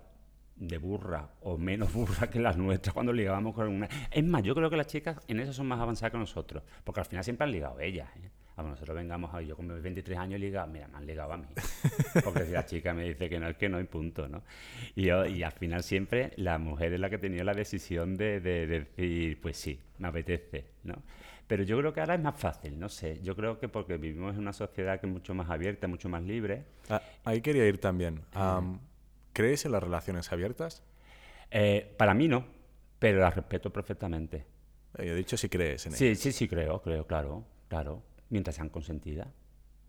de 0.59 0.79
burra 0.79 1.29
o 1.41 1.59
menos 1.59 1.93
burra 1.95 2.29
que 2.29 2.41
las 2.41 2.57
nuestras 2.57 2.95
cuando 2.95 3.13
ligábamos 3.13 3.55
con 3.55 3.69
una. 3.69 3.89
Es 4.11 4.25
más, 4.25 4.43
yo 4.43 4.55
creo 4.55 4.71
que 4.71 4.77
las 4.77 4.87
chicas 4.87 5.19
en 5.29 5.41
eso 5.41 5.53
son 5.53 5.67
más 5.67 5.81
avanzadas 5.81 6.13
que 6.13 6.19
nosotros, 6.19 6.63
porque 6.85 7.01
al 7.01 7.07
final 7.07 7.25
siempre 7.25 7.45
han 7.45 7.53
ligado 7.53 7.81
ellas. 7.81 8.09
¿eh? 8.17 8.31
A 8.57 8.63
nosotros 8.63 8.97
vengamos 8.97 9.33
a 9.33 9.41
yo 9.41 9.55
con 9.57 9.69
mis 9.73 9.81
23 9.81 10.19
años 10.19 10.41
ligado, 10.41 10.67
mira, 10.67 10.89
me 10.89 10.97
han 10.97 11.07
ligado 11.07 11.33
a 11.33 11.37
mí. 11.37 11.47
Porque 12.25 12.45
si 12.45 12.51
la 12.51 12.67
chica 12.67 12.93
me 12.93 13.05
dice 13.05 13.29
que 13.29 13.39
no, 13.39 13.49
es 13.49 13.57
que 13.57 13.69
no, 13.69 13.79
y 13.79 13.85
punto, 13.85 14.27
¿no? 14.27 14.43
Y, 14.97 15.05
yo, 15.05 15.25
y 15.27 15.45
al 15.45 15.53
final 15.53 15.85
siempre 15.85 16.33
la 16.35 16.59
mujer 16.59 16.93
es 16.93 16.99
la 16.99 17.09
que 17.09 17.19
tenido 17.19 17.45
la 17.45 17.55
decisión 17.55 18.17
de, 18.17 18.41
de, 18.41 18.67
decir, 18.67 19.41
pues 19.41 19.57
sí, 19.57 19.79
me 19.99 20.09
apetece, 20.09 20.65
¿no? 20.83 21.01
Pero 21.47 21.63
yo 21.63 21.79
creo 21.79 21.93
que 21.93 22.01
ahora 22.01 22.17
es 22.17 22.21
más 22.21 22.37
fácil, 22.37 22.81
no 22.81 22.89
sé. 22.89 23.21
Yo 23.23 23.37
creo 23.37 23.61
que 23.61 23.69
porque 23.69 23.97
vivimos 23.97 24.35
en 24.35 24.41
una 24.41 24.53
sociedad 24.53 24.99
que 24.99 25.07
es 25.07 25.13
mucho 25.13 25.35
más 25.35 25.49
abierta, 25.51 25.87
mucho 25.87 26.09
más 26.09 26.25
libre. 26.25 26.65
Ah, 26.91 27.01
ahí 27.25 27.41
quería 27.41 27.65
ir 27.65 27.79
también. 27.79 28.23
¿Crees 29.33 29.65
en 29.65 29.73
las 29.73 29.83
relaciones 29.83 30.33
abiertas? 30.33 30.83
Eh, 31.51 31.95
para 31.97 32.15
mí 32.15 32.29
no, 32.29 32.45
pero 32.99 33.21
las 33.21 33.35
respeto 33.35 33.73
perfectamente. 33.73 34.47
Eh, 34.99 35.07
yo 35.07 35.13
he 35.13 35.17
dicho 35.17 35.37
si 35.37 35.49
crees 35.49 35.87
en 35.87 35.93
ellas. 35.93 35.99
Sí, 35.99 36.15
sí, 36.17 36.33
sí 36.33 36.49
creo, 36.49 36.83
creo, 36.83 37.07
claro, 37.07 37.45
claro. 37.69 38.03
Mientras 38.31 38.57
sean 38.57 38.69
consentidas. 38.69 39.29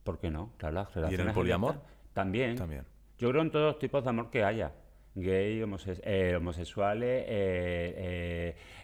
¿Por 0.03 0.19
qué 0.19 0.29
no? 0.31 0.53
Claro, 0.57 0.75
las 0.75 0.93
relaciones 0.93 1.19
¿Y 1.19 1.21
en 1.21 1.27
el 1.27 1.33
poliamor? 1.33 1.81
También. 2.13 2.55
También. 2.55 2.85
Yo 3.17 3.29
creo 3.29 3.41
en 3.41 3.51
todos 3.51 3.73
los 3.73 3.79
tipos 3.79 4.03
de 4.03 4.09
amor 4.09 4.29
que 4.29 4.43
haya. 4.43 4.71
Gay, 5.21 5.59
eh, 6.03 6.35
homosexuales, 6.35 7.25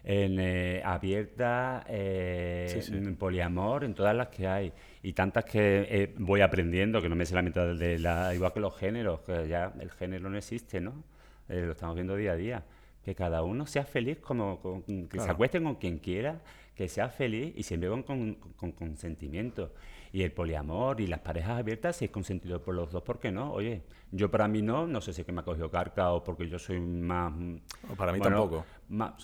en, 0.03 0.39
abierta, 0.83 1.83
en 1.87 3.15
poliamor, 3.15 3.83
en 3.83 3.93
todas 3.93 4.15
las 4.15 4.27
que 4.27 4.47
hay 4.47 4.71
y 5.05 5.13
tantas 5.13 5.45
que 5.45 5.85
eh, 5.87 6.15
voy 6.17 6.41
aprendiendo, 6.41 6.99
que 6.99 7.07
no 7.07 7.15
me 7.15 7.27
sé 7.27 7.35
la 7.35 7.43
mitad 7.43 7.75
de 7.75 7.99
la, 7.99 8.33
igual 8.33 8.51
que 8.51 8.59
los 8.59 8.75
géneros, 8.75 9.19
que 9.19 9.47
ya 9.47 9.71
el 9.79 9.91
género 9.91 10.31
no 10.31 10.37
existe, 10.37 10.81
¿no? 10.81 11.03
Eh, 11.47 11.61
lo 11.63 11.73
estamos 11.73 11.93
viendo 11.93 12.15
día 12.15 12.31
a 12.31 12.35
día. 12.35 12.63
Que 13.03 13.13
cada 13.13 13.43
uno 13.43 13.67
sea 13.67 13.85
feliz, 13.85 14.17
como, 14.17 14.83
que 15.07 15.19
se 15.19 15.29
acueste 15.29 15.61
con 15.61 15.75
quien 15.75 15.99
quiera, 15.99 16.41
que 16.73 16.87
sea 16.87 17.09
feliz 17.09 17.53
y 17.55 17.61
siempre 17.61 17.87
con, 17.87 18.01
con, 18.55 18.71
consentimiento. 18.71 19.73
Y 20.15 20.23
el 20.23 20.31
poliamor 20.31 21.01
y 21.01 21.07
las 21.07 21.19
parejas 21.19 21.59
abiertas, 21.59 21.97
si 21.97 22.05
es 22.05 22.11
consentido 22.11 22.61
por 22.61 22.73
los 22.73 22.89
dos, 22.89 23.03
¿por 23.03 23.19
qué 23.19 23.33
no? 23.33 23.51
Oye, 23.51 23.81
yo 24.11 24.31
para 24.31 24.47
mí 24.47 24.61
no, 24.61 24.87
no 24.87 25.01
sé 25.01 25.11
si 25.11 25.19
es 25.19 25.25
que 25.25 25.33
me 25.33 25.41
ha 25.41 25.43
cogido 25.43 25.69
carca 25.69 26.13
o 26.13 26.23
porque 26.23 26.47
yo 26.47 26.57
soy 26.57 26.79
más... 26.79 27.33
para 27.97 28.13
mí 28.13 28.21
tampoco. 28.21 28.63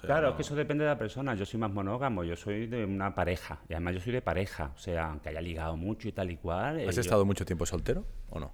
claro, 0.02 0.32
es 0.32 0.36
que 0.36 0.42
eso 0.42 0.54
depende 0.54 0.84
de 0.84 0.90
la 0.90 0.98
persona. 0.98 1.34
Yo 1.34 1.46
soy 1.46 1.62
más 1.62 1.72
monógamo, 1.72 2.26
yo 2.26 2.36
soy 2.36 2.68
de 2.68 2.84
una 2.84 3.16
pareja. 3.16 3.62
Y 3.70 3.74
además 3.74 3.94
yo 3.94 4.00
soy 4.02 4.12
de 4.12 4.22
pareja. 4.22 4.74
O 4.76 4.80
sea, 4.80 5.12
aunque 5.12 5.30
haya 5.30 5.40
ligado 5.40 5.78
mucho 5.78 6.10
y 6.10 6.12
tal 6.12 6.30
y 6.30 6.36
cual... 6.36 6.86
¿Has 6.86 6.98
estado 6.98 7.24
mucho 7.24 7.46
tiempo 7.46 7.66
soltero 7.66 8.04
o 8.30 8.42
no? 8.42 8.52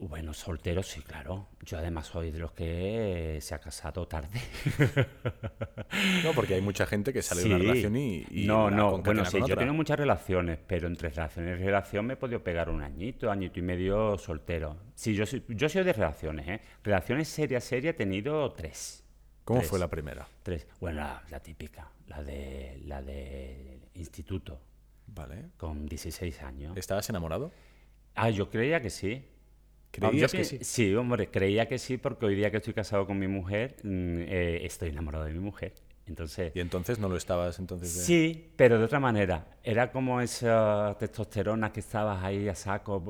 Bueno, 0.00 0.32
soltero 0.32 0.82
sí, 0.84 1.02
claro. 1.02 1.48
Yo 1.64 1.76
además 1.78 2.06
soy 2.06 2.30
de 2.30 2.38
los 2.38 2.52
que 2.52 3.38
se 3.40 3.54
ha 3.54 3.58
casado 3.58 4.06
tarde. 4.06 4.40
no, 6.24 6.32
porque 6.34 6.54
hay 6.54 6.60
mucha 6.60 6.86
gente 6.86 7.12
que 7.12 7.20
sale 7.20 7.42
de 7.42 7.48
una 7.48 7.58
relación 7.58 7.96
y... 7.96 8.24
no, 8.46 8.70
no, 8.70 8.98
bueno, 8.98 9.24
sí, 9.24 9.38
yo 9.46 9.56
tengo 9.56 9.74
muchas 9.74 9.98
relaciones, 9.98 10.58
pero 10.64 10.86
entre 10.86 11.08
relaciones 11.08 11.60
y 11.60 11.64
relación 11.64 12.06
me 12.06 12.14
he 12.14 12.16
podido 12.16 12.44
pegar 12.44 12.70
un 12.70 12.82
añito, 12.82 13.28
añito 13.28 13.58
y 13.58 13.62
medio 13.62 14.16
soltero. 14.18 14.76
Sí, 14.94 15.14
yo 15.14 15.26
soy, 15.26 15.44
yo 15.48 15.68
soy 15.68 15.82
de 15.82 15.92
relaciones, 15.92 16.48
¿eh? 16.48 16.60
Relaciones 16.84 17.28
serias, 17.28 17.64
serias 17.64 17.94
he 17.94 17.98
tenido 17.98 18.52
tres. 18.52 19.04
¿Cómo 19.44 19.62
fue 19.62 19.80
la 19.80 19.88
primera? 19.88 20.28
Tres. 20.44 20.68
Bueno, 20.78 21.00
la, 21.00 21.22
la, 21.30 21.40
típica, 21.40 21.90
la 22.06 22.22
de, 22.22 22.80
la 22.84 23.02
de 23.02 23.80
instituto. 23.94 24.60
Vale. 25.08 25.46
Con 25.56 25.86
16 25.86 26.42
años. 26.42 26.76
¿Estabas 26.76 27.08
enamorado? 27.08 27.50
Ah, 28.14 28.30
yo 28.30 28.50
creía 28.50 28.80
que 28.80 28.90
sí. 28.90 29.24
¿Creías 29.90 30.32
que 30.32 30.44
sí? 30.44 30.58
Sí, 30.62 30.94
hombre, 30.94 31.28
creía 31.28 31.66
que 31.66 31.78
sí 31.78 31.96
porque 31.96 32.26
hoy 32.26 32.36
día 32.36 32.50
que 32.50 32.58
estoy 32.58 32.74
casado 32.74 33.06
con 33.06 33.18
mi 33.18 33.28
mujer, 33.28 33.76
mm, 33.82 34.18
eh, 34.20 34.60
estoy 34.64 34.90
enamorado 34.90 35.24
de 35.24 35.32
mi 35.32 35.40
mujer. 35.40 35.72
Entonces, 36.06 36.52
¿Y 36.54 36.60
entonces 36.60 36.98
no 36.98 37.08
lo 37.08 37.16
estabas 37.16 37.58
entonces? 37.58 37.90
Sí, 37.90 38.50
pero 38.56 38.78
de 38.78 38.84
otra 38.84 38.98
manera. 38.98 39.46
Era 39.62 39.92
como 39.92 40.20
esa 40.20 40.96
testosterona 40.98 41.70
que 41.70 41.80
estabas 41.80 42.24
ahí 42.24 42.48
a 42.48 42.54
saco, 42.54 43.02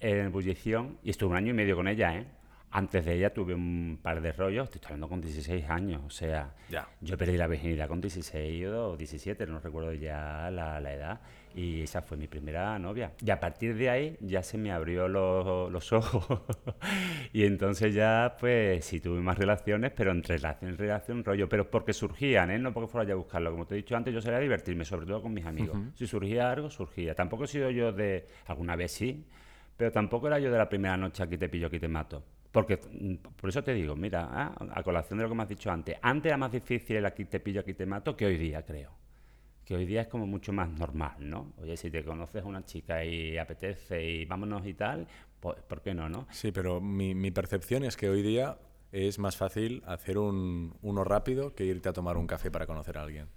en 0.00 0.26
ebullición, 0.26 0.98
y 1.04 1.10
estuve 1.10 1.30
un 1.30 1.36
año 1.36 1.50
y 1.50 1.54
medio 1.54 1.76
con 1.76 1.86
ella, 1.86 2.16
¿eh? 2.16 2.26
Antes 2.72 3.04
de 3.04 3.14
ella 3.14 3.34
tuve 3.34 3.52
un 3.52 3.98
par 4.00 4.20
de 4.20 4.30
rollos, 4.30 4.68
estoy 4.72 4.80
hablando 4.84 5.08
con 5.08 5.20
16 5.20 5.68
años, 5.68 6.02
o 6.06 6.10
sea, 6.10 6.54
ya. 6.68 6.88
yo 7.00 7.18
perdí 7.18 7.36
la 7.36 7.48
virginidad 7.48 7.88
con 7.88 8.00
16 8.00 8.66
o 8.68 8.96
17, 8.96 9.44
no 9.46 9.58
recuerdo 9.58 9.92
ya 9.92 10.48
la, 10.52 10.78
la, 10.78 10.94
edad, 10.94 11.20
y 11.52 11.82
esa 11.82 12.00
fue 12.00 12.16
mi 12.16 12.28
primera 12.28 12.78
novia. 12.78 13.12
Y 13.26 13.30
a 13.30 13.40
partir 13.40 13.74
de 13.74 13.90
ahí 13.90 14.16
ya 14.20 14.44
se 14.44 14.56
me 14.56 14.70
abrió 14.70 15.08
los, 15.08 15.72
los 15.72 15.92
ojos, 15.92 16.42
y 17.32 17.44
entonces 17.44 17.92
ya, 17.92 18.36
pues 18.38 18.84
sí 18.84 19.00
tuve 19.00 19.20
más 19.20 19.36
relaciones, 19.36 19.90
pero 19.90 20.12
entre 20.12 20.36
relación 20.36 20.72
y 20.72 20.76
relación, 20.76 21.24
rollo, 21.24 21.48
pero 21.48 21.68
porque 21.68 21.92
surgían, 21.92 22.52
¿eh? 22.52 22.58
no 22.60 22.72
porque 22.72 22.86
fuera 22.86 23.12
a 23.12 23.16
buscarlo. 23.16 23.50
Como 23.50 23.66
te 23.66 23.74
he 23.74 23.78
dicho 23.78 23.96
antes, 23.96 24.14
yo 24.14 24.22
sabía 24.22 24.38
divertirme, 24.38 24.84
sobre 24.84 25.06
todo 25.06 25.22
con 25.22 25.34
mis 25.34 25.44
amigos. 25.44 25.76
Si 25.96 26.06
surgía 26.06 26.52
algo, 26.52 26.70
surgía. 26.70 27.16
Tampoco 27.16 27.44
he 27.44 27.48
sido 27.48 27.68
yo 27.70 27.90
de, 27.90 28.28
alguna 28.46 28.76
vez 28.76 28.92
sí, 28.92 29.26
pero 29.76 29.90
tampoco 29.90 30.28
era 30.28 30.38
yo 30.38 30.52
de 30.52 30.58
la 30.58 30.68
primera 30.68 30.96
noche 30.96 31.24
aquí 31.24 31.36
te 31.36 31.48
pillo, 31.48 31.66
aquí 31.66 31.80
te 31.80 31.88
mato. 31.88 32.22
Porque, 32.52 32.78
mm, 32.78 33.14
por 33.36 33.50
eso 33.50 33.62
te 33.62 33.72
digo, 33.74 33.94
mira, 33.96 34.28
ah, 34.30 34.54
a 34.74 34.82
colación 34.82 35.18
de 35.18 35.24
lo 35.24 35.28
que 35.28 35.34
me 35.34 35.42
has 35.42 35.48
dicho 35.48 35.70
antes, 35.70 35.96
antes 36.02 36.30
era 36.30 36.36
más 36.36 36.52
difícil 36.52 36.96
el 36.96 37.06
aquí 37.06 37.24
te 37.24 37.40
pillo, 37.40 37.60
aquí 37.60 37.74
te 37.74 37.86
mato 37.86 38.16
que 38.16 38.26
hoy 38.26 38.36
día, 38.36 38.62
creo. 38.64 38.90
Que 39.64 39.76
hoy 39.76 39.86
día 39.86 40.02
es 40.02 40.08
como 40.08 40.26
mucho 40.26 40.52
más 40.52 40.68
normal, 40.68 41.16
¿no? 41.20 41.52
Oye, 41.58 41.76
si 41.76 41.90
te 41.90 42.02
conoces 42.04 42.42
a 42.42 42.46
una 42.46 42.64
chica 42.64 43.04
y 43.04 43.38
apetece 43.38 44.04
y 44.04 44.24
vámonos 44.24 44.66
y 44.66 44.74
tal, 44.74 45.06
pues, 45.38 45.62
¿por 45.62 45.80
qué 45.80 45.94
no, 45.94 46.08
no? 46.08 46.26
Sí, 46.32 46.50
pero 46.50 46.80
mi, 46.80 47.14
mi 47.14 47.30
percepción 47.30 47.84
es 47.84 47.96
que 47.96 48.08
hoy 48.08 48.22
día 48.22 48.58
es 48.92 49.18
más 49.18 49.36
fácil 49.36 49.82
hacer 49.86 50.18
un, 50.18 50.74
uno 50.82 51.04
rápido 51.04 51.54
que 51.54 51.64
irte 51.64 51.88
a 51.88 51.92
tomar 51.92 52.16
un 52.16 52.26
café 52.26 52.50
para 52.50 52.66
conocer 52.66 52.98
a 52.98 53.02
alguien. 53.02 53.28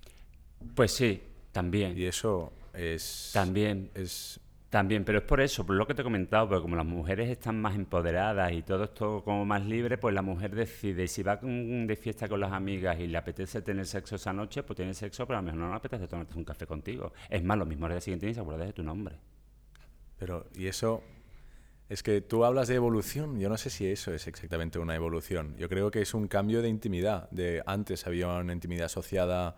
Pues 0.75 0.91
sí, 0.91 1.21
también. 1.51 1.97
Y 1.97 2.05
eso 2.05 2.53
es... 2.73 3.29
También. 3.33 3.91
Es 3.93 4.39
también, 4.73 5.05
pero 5.05 5.19
es 5.19 5.23
por 5.23 5.39
eso, 5.39 5.63
por 5.63 5.75
lo 5.75 5.85
que 5.85 5.93
te 5.93 6.01
he 6.01 6.03
comentado, 6.03 6.49
porque 6.49 6.63
como 6.63 6.75
las 6.75 6.85
mujeres 6.87 7.29
están 7.29 7.61
más 7.61 7.75
empoderadas 7.75 8.51
y 8.53 8.63
todo 8.63 8.85
esto 8.85 9.23
como 9.23 9.45
más 9.45 9.63
libre, 9.63 9.99
pues 9.99 10.15
la 10.15 10.23
mujer 10.23 10.55
decide, 10.55 11.07
si 11.07 11.21
va 11.21 11.35
de 11.35 11.95
fiesta 11.95 12.27
con 12.27 12.39
las 12.39 12.51
amigas 12.51 12.99
y 12.99 13.05
le 13.05 13.15
apetece 13.19 13.61
tener 13.61 13.85
sexo 13.85 14.15
esa 14.15 14.33
noche, 14.33 14.63
pues 14.63 14.75
tiene 14.75 14.95
sexo, 14.95 15.27
pero 15.27 15.37
a 15.37 15.41
lo 15.43 15.45
mejor 15.45 15.59
no 15.59 15.69
le 15.69 15.75
apetece 15.75 16.07
tomarte 16.07 16.35
un 16.35 16.43
café 16.43 16.65
contigo. 16.65 17.13
Es 17.29 17.43
más, 17.43 17.55
lo 17.55 17.67
mismo 17.67 17.85
al 17.85 17.91
día 17.91 18.01
siguiente 18.01 18.25
ni 18.25 18.33
se 18.33 18.39
acuerda 18.39 18.65
de 18.65 18.73
tu 18.73 18.81
nombre. 18.81 19.15
Pero, 20.17 20.47
y 20.55 20.65
eso, 20.65 21.03
es 21.87 22.01
que 22.01 22.21
tú 22.21 22.43
hablas 22.43 22.67
de 22.67 22.73
evolución, 22.73 23.39
yo 23.39 23.49
no 23.49 23.57
sé 23.57 23.69
si 23.69 23.85
eso 23.85 24.11
es 24.11 24.25
exactamente 24.25 24.79
una 24.79 24.95
evolución. 24.95 25.55
Yo 25.55 25.69
creo 25.69 25.91
que 25.91 26.01
es 26.01 26.15
un 26.15 26.27
cambio 26.27 26.63
de 26.63 26.69
intimidad. 26.69 27.29
De 27.29 27.61
antes 27.67 28.07
había 28.07 28.27
una 28.27 28.53
intimidad 28.53 28.85
asociada 28.85 29.55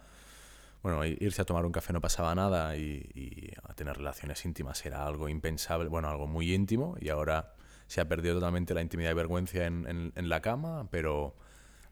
bueno, 0.85 1.03
irse 1.03 1.41
a 1.41 1.45
tomar 1.45 1.65
un 1.65 1.71
café 1.71 1.93
no 1.93 1.99
pasaba 1.99 2.35
nada 2.35 2.77
y, 2.77 3.51
a 3.63 3.73
tener 3.73 3.97
relaciones 3.97 4.45
íntimas 4.45 4.85
era 4.85 5.03
algo 5.07 5.27
impensable, 5.27 5.89
bueno, 5.89 6.09
algo 6.09 6.27
muy 6.27 6.53
íntimo 6.53 6.95
y 7.01 7.09
ahora 7.09 7.55
se 7.87 8.01
ha 8.01 8.07
perdido 8.07 8.35
totalmente 8.35 8.75
la 8.75 8.83
intimidad 8.83 9.09
y 9.09 9.13
vergüenza 9.15 9.65
en, 9.65 10.13
en, 10.15 10.29
la 10.29 10.41
cama, 10.41 10.87
pero 10.91 11.37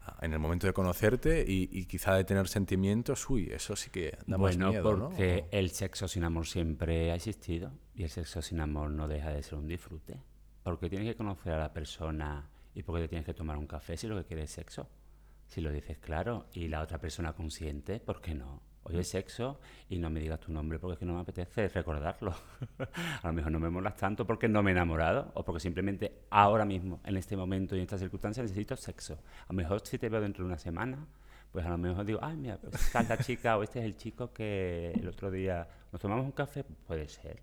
ah, 0.02 0.16
en 0.22 0.32
el 0.32 0.38
momento 0.38 0.68
de 0.68 0.72
conocerte 0.72 1.44
y, 1.44 1.86
quizá 1.86 2.14
de 2.14 2.22
tener 2.22 2.46
sentimientos, 2.46 3.28
uy, 3.28 3.50
eso 3.50 3.74
sí 3.74 3.90
que 3.90 4.16
da 4.28 4.36
bueno, 4.36 4.66
más 4.66 4.74
miedo, 4.74 5.08
porque 5.08 5.46
el 5.50 5.72
sexo 5.72 6.06
sin 6.06 6.22
amor 6.22 6.46
siempre 6.46 7.10
ha 7.10 7.16
existido 7.16 7.72
y 7.96 8.04
el 8.04 8.10
sexo 8.10 8.42
sin 8.42 8.60
amor 8.60 8.92
no 8.92 9.08
deja 9.08 9.30
de 9.30 9.42
ser 9.42 9.58
un 9.58 9.66
disfrute. 9.66 10.20
Porque 10.62 10.88
tienes 10.88 11.08
que 11.08 11.16
conocer 11.16 11.54
a 11.54 11.58
la 11.58 11.72
persona 11.72 12.48
y 12.76 12.84
porque 12.84 13.02
te 13.02 13.08
tienes 13.08 13.26
que 13.26 13.34
tomar 13.34 13.56
un 13.56 13.66
café 13.66 13.96
si 13.96 14.06
lo 14.06 14.16
que 14.18 14.24
quieres 14.24 14.50
es 14.50 14.52
sexo. 14.52 14.88
Si 15.48 15.60
lo 15.60 15.72
dices 15.72 15.98
claro 15.98 16.46
y 16.52 16.68
la 16.68 16.80
otra 16.80 16.98
persona 17.00 17.32
consciente, 17.32 17.98
¿por 17.98 18.20
qué 18.20 18.36
no? 18.36 18.62
Hoy 18.84 18.98
es 18.98 19.08
sexo 19.08 19.58
y 19.88 19.98
no 19.98 20.10
me 20.10 20.20
digas 20.20 20.40
tu 20.40 20.52
nombre 20.52 20.78
porque 20.78 20.92
es 20.94 20.98
que 20.98 21.06
no 21.06 21.14
me 21.14 21.20
apetece 21.20 21.68
recordarlo. 21.68 22.34
a 23.22 23.26
lo 23.26 23.32
mejor 23.32 23.50
no 23.50 23.58
me 23.58 23.70
molas 23.70 23.96
tanto 23.96 24.26
porque 24.26 24.46
no 24.46 24.62
me 24.62 24.70
he 24.70 24.74
enamorado 24.74 25.32
o 25.34 25.42
porque 25.42 25.60
simplemente 25.60 26.24
ahora 26.30 26.66
mismo, 26.66 27.00
en 27.04 27.16
este 27.16 27.36
momento 27.36 27.74
y 27.74 27.78
en 27.78 27.84
esta 27.84 27.98
circunstancia 27.98 28.42
necesito 28.42 28.76
sexo. 28.76 29.14
A 29.14 29.52
lo 29.52 29.54
mejor 29.54 29.80
si 29.86 29.98
te 29.98 30.08
veo 30.08 30.20
dentro 30.20 30.44
de 30.44 30.48
una 30.48 30.58
semana, 30.58 31.06
pues 31.50 31.64
a 31.64 31.70
lo 31.70 31.78
mejor 31.78 32.04
digo, 32.04 32.18
ay, 32.20 32.36
mira, 32.36 32.58
esta 32.72 33.16
chica 33.18 33.56
o 33.56 33.62
este 33.62 33.78
es 33.78 33.84
el 33.86 33.96
chico 33.96 34.32
que 34.32 34.90
el 34.90 35.08
otro 35.08 35.30
día 35.30 35.66
nos 35.90 36.00
tomamos 36.00 36.26
un 36.26 36.32
café, 36.32 36.64
puede 36.64 37.08
ser. 37.08 37.40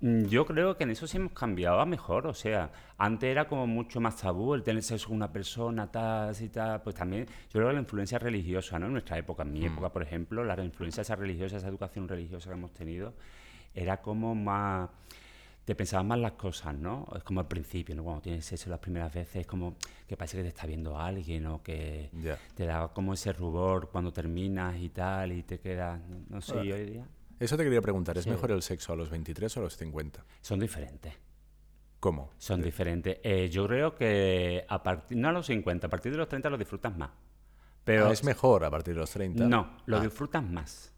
Mm, 0.00 0.26
yo 0.26 0.46
creo 0.46 0.76
que 0.76 0.84
en 0.84 0.90
eso 0.90 1.08
sí 1.08 1.16
hemos 1.16 1.32
cambiado 1.32 1.80
a 1.80 1.86
mejor, 1.86 2.28
o 2.28 2.34
sea, 2.34 2.70
antes 2.98 3.28
era 3.28 3.48
como 3.48 3.66
mucho 3.66 4.00
más 4.00 4.16
tabú 4.16 4.54
el 4.54 4.62
tener 4.62 4.82
sexo 4.82 5.08
con 5.08 5.16
una 5.16 5.32
persona, 5.32 5.90
tal, 5.90 6.34
y 6.40 6.48
tal, 6.48 6.82
pues 6.82 6.94
también 6.94 7.26
yo 7.26 7.52
creo 7.52 7.68
que 7.68 7.74
la 7.74 7.80
influencia 7.80 8.18
religiosa, 8.18 8.78
¿no? 8.78 8.86
En 8.86 8.92
nuestra 8.92 9.18
época, 9.18 9.42
en 9.42 9.52
mi 9.52 9.60
mm. 9.62 9.72
época, 9.72 9.92
por 9.92 10.02
ejemplo, 10.02 10.44
la 10.44 10.62
influencia 10.64 11.00
esa 11.00 11.16
religiosa, 11.16 11.56
esa 11.56 11.68
educación 11.68 12.06
religiosa 12.06 12.48
que 12.48 12.54
hemos 12.54 12.72
tenido, 12.72 13.14
era 13.74 14.00
como 14.00 14.36
más, 14.36 14.88
te 15.64 15.74
pensabas 15.74 16.06
más 16.06 16.18
las 16.20 16.32
cosas, 16.32 16.76
¿no? 16.76 17.06
Es 17.16 17.24
como 17.24 17.40
al 17.40 17.48
principio, 17.48 17.96
¿no? 17.96 18.04
Cuando 18.04 18.22
tienes 18.22 18.44
sexo 18.44 18.70
las 18.70 18.78
primeras 18.78 19.12
veces, 19.12 19.36
es 19.36 19.46
como 19.48 19.76
que 20.06 20.16
parece 20.16 20.36
que 20.36 20.44
te 20.44 20.48
está 20.50 20.66
viendo 20.66 20.96
alguien 20.96 21.46
o 21.46 21.60
que 21.60 22.10
te 22.54 22.66
da 22.66 22.86
como 22.88 23.14
ese 23.14 23.32
rubor 23.32 23.90
cuando 23.90 24.12
terminas 24.12 24.76
y 24.78 24.90
tal, 24.90 25.32
y 25.32 25.42
te 25.42 25.58
quedas, 25.58 26.00
no, 26.28 26.40
sé, 26.40 26.56
hoy 26.56 26.86
día... 26.86 27.06
Eso 27.38 27.56
te 27.56 27.64
quería 27.64 27.80
preguntar, 27.80 28.18
¿es 28.18 28.26
mejor 28.26 28.50
el 28.50 28.62
sexo 28.62 28.92
a 28.92 28.96
los 28.96 29.10
23 29.10 29.56
o 29.56 29.60
a 29.60 29.62
los 29.64 29.76
50? 29.76 30.24
Son 30.40 30.58
diferentes. 30.58 31.14
¿Cómo? 32.00 32.30
Son 32.38 32.62
diferentes. 32.62 33.18
Eh, 33.22 33.48
yo 33.48 33.66
creo 33.66 33.94
que 33.94 34.64
a 34.68 34.82
partir, 34.82 35.16
no 35.18 35.28
a 35.28 35.32
los 35.32 35.46
50, 35.46 35.86
a 35.86 35.90
partir 35.90 36.12
de 36.12 36.18
los 36.18 36.28
30 36.28 36.50
lo 36.50 36.58
disfrutas 36.58 36.96
más. 36.96 37.10
Pero 37.84 38.08
ah, 38.08 38.12
¿Es 38.12 38.22
mejor 38.22 38.64
a 38.64 38.70
partir 38.70 38.94
de 38.94 39.00
los 39.00 39.10
30? 39.10 39.46
No, 39.46 39.78
lo 39.86 39.98
ah. 39.98 40.00
disfrutas 40.00 40.42
más. 40.42 40.92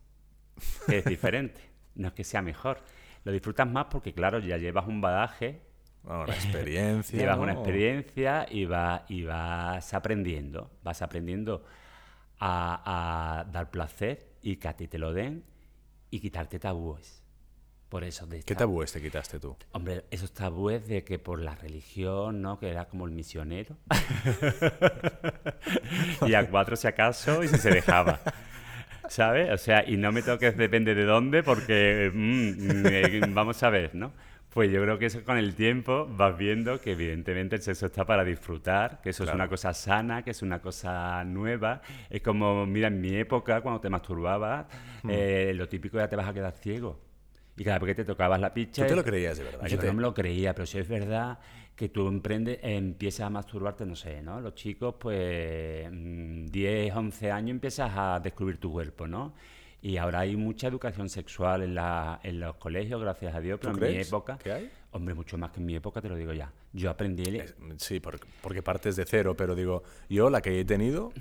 Es 0.89 1.05
diferente. 1.05 1.61
no 1.95 2.09
es 2.09 2.15
que 2.15 2.25
sea 2.25 2.43
mejor. 2.43 2.81
Lo 3.25 3.33
disfrutas 3.33 3.69
más 3.69 3.87
porque, 3.91 4.13
claro, 4.13 4.39
ya 4.41 4.57
llevas 4.57 4.87
un 4.87 5.01
badaje. 5.01 5.61
una 6.05 6.25
experiencia. 6.25 7.19
llevas 7.19 7.39
una 7.39 7.53
experiencia 7.53 8.47
y, 8.51 8.65
va, 8.65 9.05
y 9.09 9.25
vas 9.25 9.95
aprendiendo. 9.95 10.71
Vas 10.83 11.01
aprendiendo 11.01 11.65
a, 12.39 13.41
a 13.41 13.45
dar 13.45 13.71
placer 13.71 14.27
y 14.43 14.57
que 14.57 14.69
a 14.69 14.77
ti 14.77 14.89
te 14.89 14.99
lo 14.99 15.13
den 15.13 15.45
y 16.11 16.21
quitarte 16.21 16.59
tabúes. 16.59 17.23
Por 17.89 18.05
eso 18.05 18.27
de 18.27 18.45
¿Qué 18.45 18.55
tabúes 18.55 18.93
te 18.93 19.03
quitaste 19.03 19.41
tú? 19.41 19.57
Hombre, 19.73 20.05
esos 20.13 20.33
tabúes 20.33 20.87
de 20.87 21.03
que 21.03 21.19
por 21.19 21.41
la 21.41 21.57
religión, 21.57 22.41
¿no? 22.41 22.61
Que 22.61 22.71
era 22.71 22.85
como 22.85 23.05
el 23.05 23.11
misionero. 23.11 23.77
y 26.27 26.35
a 26.35 26.49
cuatro 26.49 26.77
si 26.77 26.87
acaso 26.87 27.43
y 27.43 27.49
si 27.49 27.59
se 27.59 27.71
dejaba. 27.71 28.21
¿Sabes? 29.09 29.51
O 29.51 29.59
sea, 29.59 29.85
y 29.85 29.97
no 29.97 30.13
me 30.13 30.23
toques 30.23 30.57
depende 30.57 30.95
de 30.95 31.05
dónde 31.05 31.43
porque 31.43 32.13
mm, 32.15 32.87
eh, 32.87 33.21
vamos 33.31 33.61
a 33.65 33.71
ver, 33.71 33.97
¿no? 33.97 34.13
Pues 34.53 34.73
yo 34.73 34.83
creo 34.83 34.99
que 34.99 35.07
eso 35.07 35.23
con 35.25 35.39
el 35.39 35.55
tiempo 35.55 36.09
vas 36.11 36.37
viendo 36.37 36.81
que 36.81 36.93
evidentemente 36.93 37.57
el 37.57 37.63
sexo 37.63 37.87
está 37.87 38.05
para 38.05 38.25
disfrutar, 38.25 39.01
que 39.01 39.11
eso 39.11 39.23
es 39.23 39.33
una 39.33 39.49
cosa 39.49 39.73
sana, 39.73 40.25
que 40.25 40.33
es 40.33 40.43
una 40.43 40.61
cosa 40.61 41.23
nueva. 41.25 41.83
Es 42.09 42.21
como, 42.21 42.67
mira, 42.67 42.89
en 42.89 43.01
mi 43.01 43.15
época, 43.15 43.61
cuando 43.61 43.81
te 43.81 43.89
masturbabas, 43.89 44.67
hmm. 45.05 45.09
eh, 45.11 45.53
lo 45.55 45.69
típico 45.69 45.99
era 45.99 46.09
te 46.09 46.17
vas 46.17 46.29
a 46.29 46.35
quedar 46.35 46.53
ciego. 46.53 46.99
Y 47.57 47.63
cada 47.63 47.79
vez 47.79 47.89
que 47.89 48.03
te 48.03 48.05
tocabas 48.05 48.41
la 48.41 48.53
picha... 48.53 48.83
¿Tú 48.83 48.89
te 48.89 48.97
lo 48.97 49.05
creías 49.05 49.39
de 49.39 49.45
verdad? 49.45 49.67
Yo 49.67 49.83
no 49.83 49.93
me 49.93 50.03
lo 50.03 50.15
creía, 50.15 50.53
pero 50.53 50.67
si 50.67 50.79
es 50.79 50.89
verdad 50.89 51.39
que 51.77 51.89
tú 51.89 52.09
emprendes, 52.09 52.59
empiezas 52.63 53.27
a 53.27 53.31
masturbarte, 53.31 53.87
no 53.87 53.95
sé, 53.95 54.21
¿no? 54.21 54.41
Los 54.41 54.55
chicos, 54.55 54.97
pues, 54.99 55.89
10, 55.91 55.93
mm, 56.95 56.99
11 56.99 57.31
años 57.31 57.51
empiezas 57.51 57.93
a 57.95 58.19
descubrir 58.19 58.59
tu 58.59 58.73
cuerpo, 58.73 59.07
¿no? 59.07 59.33
Y 59.83 59.97
ahora 59.97 60.21
hay 60.21 60.37
mucha 60.37 60.69
educación 60.69 61.09
sexual 61.09 61.63
en, 61.63 61.75
la, 61.75 62.21
en 62.23 62.39
los 62.39 62.57
colegios, 62.57 63.01
gracias 63.01 63.35
a 63.35 63.41
Dios, 63.41 63.59
pero 63.61 63.75
en 63.75 63.97
mi 63.97 64.01
época... 64.01 64.39
¿Qué 64.43 64.53
hay? 64.53 64.71
Hombre, 64.93 65.15
mucho 65.15 65.39
más 65.39 65.53
que 65.53 65.61
en 65.61 65.67
mi 65.67 65.77
época, 65.77 66.03
te 66.03 66.09
lo 66.09 66.17
digo 66.17 66.33
ya. 66.33 66.53
Yo 66.73 66.91
aprendí... 66.91 67.25
sí, 67.77 68.01
porque, 68.01 68.63
partes 68.63 68.97
de 68.97 69.05
cero, 69.07 69.37
pero 69.37 69.55
digo, 69.55 69.83
yo 70.09 70.29
la 70.29 70.43
que 70.43 70.61
he 70.61 70.65
tenido 70.65 71.13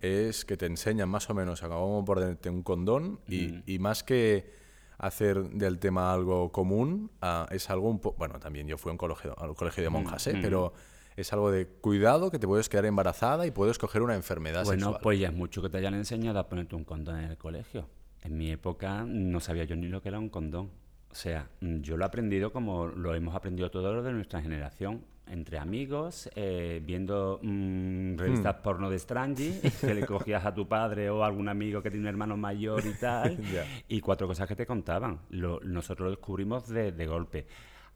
es 0.00 0.44
que 0.44 0.56
te 0.56 0.66
enseñan 0.66 1.08
más 1.08 1.28
o 1.28 1.34
menos 1.34 1.62
a 1.62 1.68
cómo 1.68 2.04
ponerte 2.04 2.48
un 2.48 2.62
condón 2.62 3.20
y, 3.28 3.62
y, 3.66 3.78
más 3.78 4.02
que 4.02 4.50
hacer 4.98 5.42
del 5.50 5.78
tema 5.78 6.12
algo 6.12 6.50
común 6.52 7.10
ah, 7.20 7.46
es 7.50 7.68
algo 7.68 7.90
un 7.90 8.00
poco... 8.00 8.16
Bueno, 8.16 8.38
también 8.38 8.66
yo 8.66 8.78
fui 8.78 8.90
a 8.90 8.92
un 8.92 8.98
colegio, 8.98 9.38
al 9.38 9.54
colegio 9.54 9.82
de 9.82 9.90
monjas, 9.90 10.26
¿eh? 10.28 10.38
Pero 10.40 10.72
es 11.16 11.32
algo 11.32 11.50
de 11.50 11.66
cuidado 11.66 12.30
que 12.30 12.38
te 12.38 12.46
puedes 12.46 12.68
quedar 12.68 12.86
embarazada 12.86 13.46
y 13.46 13.50
puedes 13.50 13.78
coger 13.78 14.02
una 14.02 14.14
enfermedad 14.14 14.64
bueno, 14.64 14.98
pues 15.02 15.18
ya 15.18 15.28
es 15.28 15.34
mucho 15.34 15.62
que 15.62 15.68
te 15.68 15.78
hayan 15.78 15.94
enseñado 15.94 16.38
a 16.38 16.48
ponerte 16.48 16.76
un 16.76 16.84
condón 16.84 17.18
en 17.18 17.30
el 17.30 17.36
colegio. 17.36 17.88
En 18.26 18.36
mi 18.36 18.50
época 18.50 19.04
no 19.06 19.38
sabía 19.38 19.62
yo 19.64 19.76
ni 19.76 19.86
lo 19.86 20.02
que 20.02 20.08
era 20.08 20.18
un 20.18 20.28
condón. 20.28 20.70
O 21.10 21.14
sea, 21.14 21.48
yo 21.60 21.96
lo 21.96 22.04
he 22.04 22.06
aprendido 22.06 22.52
como 22.52 22.86
lo 22.88 23.14
hemos 23.14 23.36
aprendido 23.36 23.70
todos 23.70 23.94
los 23.94 24.04
de 24.04 24.12
nuestra 24.12 24.42
generación, 24.42 25.04
entre 25.28 25.58
amigos, 25.58 26.28
eh, 26.34 26.82
viendo 26.84 27.38
mm, 27.40 28.16
revistas 28.16 28.56
hmm. 28.58 28.62
porno 28.62 28.90
de 28.90 28.96
Strange, 28.96 29.60
que 29.80 29.94
le 29.94 30.04
cogías 30.04 30.44
a 30.44 30.52
tu 30.52 30.66
padre 30.66 31.08
o 31.08 31.22
a 31.22 31.28
algún 31.28 31.48
amigo 31.48 31.80
que 31.82 31.90
tiene 31.90 32.02
un 32.02 32.08
hermano 32.08 32.36
mayor 32.36 32.84
y 32.84 32.94
tal, 32.94 33.38
y 33.88 34.00
cuatro 34.00 34.26
cosas 34.26 34.48
que 34.48 34.56
te 34.56 34.66
contaban. 34.66 35.20
nosotros 35.30 36.06
lo 36.06 36.10
descubrimos 36.10 36.68
de, 36.68 36.90
de 36.90 37.06
golpe. 37.06 37.46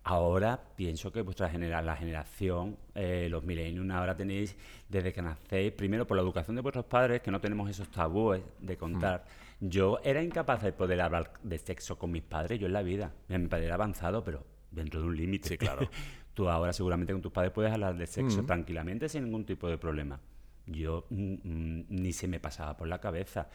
Ahora 0.04 0.58
pienso 0.76 1.10
que 1.10 1.22
vuestra 1.22 1.50
genera 1.50 1.82
la 1.82 1.96
generación, 1.96 2.76
eh, 2.94 3.26
los 3.28 3.44
millennials, 3.44 3.90
ahora 3.90 4.16
tenéis 4.16 4.56
desde 4.88 5.12
que 5.12 5.22
nacéis, 5.22 5.72
primero 5.72 6.06
por 6.06 6.16
la 6.16 6.22
educación 6.22 6.54
de 6.54 6.62
vuestros 6.62 6.86
padres, 6.86 7.20
que 7.20 7.32
no 7.32 7.40
tenemos 7.40 7.68
esos 7.68 7.90
tabúes 7.90 8.42
de 8.60 8.76
contar. 8.76 9.26
Mm. 9.26 9.49
Yo 9.60 10.00
era 10.02 10.22
incapaz 10.22 10.62
de 10.62 10.72
poder 10.72 11.00
hablar 11.00 11.32
de 11.42 11.58
sexo 11.58 11.98
con 11.98 12.10
mis 12.10 12.22
padres, 12.22 12.58
yo 12.58 12.66
en 12.66 12.72
la 12.72 12.82
vida. 12.82 13.12
Mi 13.28 13.46
padre 13.46 13.66
era 13.66 13.74
avanzado, 13.74 14.24
pero 14.24 14.44
dentro 14.70 15.00
de 15.00 15.06
un 15.06 15.16
límite. 15.16 15.50
Sí, 15.50 15.58
claro. 15.58 15.88
Tú 16.34 16.48
ahora 16.48 16.72
seguramente 16.72 17.12
con 17.12 17.20
tus 17.20 17.32
padres 17.32 17.52
puedes 17.52 17.72
hablar 17.72 17.96
de 17.96 18.06
sexo 18.06 18.42
mm. 18.42 18.46
tranquilamente 18.46 19.08
sin 19.08 19.24
ningún 19.24 19.44
tipo 19.44 19.68
de 19.68 19.76
problema. 19.76 20.20
Yo 20.66 21.06
mm, 21.10 21.82
ni 21.88 22.12
se 22.12 22.28
me 22.28 22.40
pasaba 22.40 22.76
por 22.76 22.88
la 22.88 23.00
cabeza. 23.00 23.48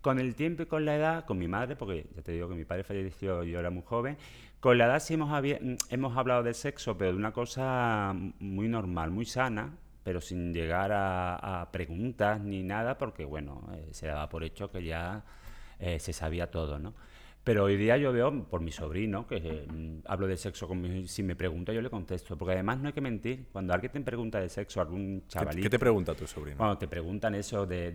Con 0.00 0.18
el 0.18 0.34
tiempo 0.34 0.62
y 0.62 0.66
con 0.66 0.84
la 0.84 0.96
edad, 0.96 1.24
con 1.24 1.38
mi 1.38 1.48
madre, 1.48 1.76
porque 1.76 2.06
ya 2.14 2.22
te 2.22 2.32
digo 2.32 2.48
que 2.48 2.54
mi 2.54 2.64
padre 2.64 2.84
falleció, 2.84 3.44
yo 3.44 3.60
era 3.60 3.70
muy 3.70 3.82
joven, 3.84 4.16
con 4.58 4.78
la 4.78 4.86
edad 4.86 5.00
sí 5.00 5.14
hemos, 5.14 5.30
hemos 5.90 6.16
hablado 6.16 6.42
de 6.42 6.54
sexo, 6.54 6.96
pero 6.96 7.12
de 7.12 7.18
una 7.18 7.32
cosa 7.32 8.14
muy 8.40 8.68
normal, 8.68 9.10
muy 9.10 9.26
sana, 9.26 9.76
pero 10.02 10.20
sin 10.20 10.52
llegar 10.52 10.90
a, 10.92 11.68
preguntas 11.72 12.40
ni 12.40 12.62
nada, 12.62 12.98
porque 12.98 13.24
bueno, 13.24 13.68
eh, 13.74 13.88
se 13.92 14.06
daba 14.06 14.28
por 14.28 14.44
hecho 14.44 14.70
que 14.70 14.84
ya 14.84 15.24
eh, 15.82 15.98
se 15.98 16.12
sabía 16.12 16.50
todo, 16.50 16.78
¿no? 16.78 16.94
Pero 17.44 17.64
hoy 17.64 17.76
día 17.76 17.96
yo 17.96 18.12
veo 18.12 18.44
por 18.44 18.60
mi 18.60 18.70
sobrino, 18.70 19.26
que 19.26 19.66
mm, 19.68 20.06
hablo 20.06 20.28
de 20.28 20.36
sexo, 20.36 20.68
con 20.68 21.08
si 21.08 21.22
me 21.22 21.34
pregunta 21.34 21.72
yo 21.72 21.82
le 21.82 21.90
contesto, 21.90 22.38
porque 22.38 22.52
además 22.54 22.78
no 22.78 22.86
hay 22.86 22.92
que 22.92 23.00
mentir. 23.00 23.48
Cuando 23.52 23.74
alguien 23.74 23.92
te 23.92 24.00
pregunta 24.00 24.40
de 24.40 24.48
sexo, 24.48 24.80
algún 24.80 25.24
chavalito... 25.26 25.62
¿Qué, 25.62 25.70
te 25.70 25.78
pregunta 25.78 26.14
tu 26.14 26.26
sobrino? 26.26 26.56
Cuando 26.56 26.78
te 26.78 26.86
preguntan 26.86 27.34
eso 27.34 27.66
de 27.66 27.92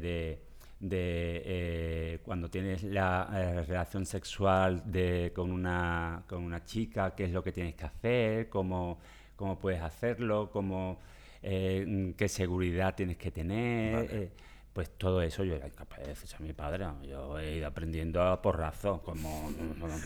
de 0.79 1.41
eh, 1.45 2.19
cuando 2.23 2.49
tienes 2.49 2.83
la 2.83 3.29
eh, 3.33 3.63
relación 3.63 4.05
sexual 4.05 4.83
de, 4.85 5.31
con, 5.35 5.51
una, 5.51 6.23
con 6.27 6.43
una 6.43 6.63
chica, 6.63 7.15
qué 7.15 7.25
es 7.25 7.31
lo 7.31 7.43
que 7.43 7.51
tienes 7.51 7.75
que 7.75 7.85
hacer, 7.85 8.49
cómo, 8.49 8.99
cómo 9.35 9.57
puedes 9.57 9.81
hacerlo, 9.81 10.51
cómo, 10.51 10.99
eh, 11.41 12.13
qué 12.15 12.27
seguridad 12.27 12.95
tienes 12.95 13.17
que 13.17 13.31
tener 13.31 14.31
pues 14.77 14.91
todo 14.91 15.23
eso 15.23 15.43
yo 15.43 15.55
era 15.55 15.65
incapaz 15.65 16.01
de 16.01 16.09
decir 16.09 16.29
a 16.37 16.39
mi 16.39 16.53
padre. 16.53 16.85
Yo 17.01 17.39
he 17.39 17.55
ido 17.55 17.65
aprendiendo 17.65 18.21
a 18.21 18.39
porrazo, 18.39 19.01
como 19.01 19.49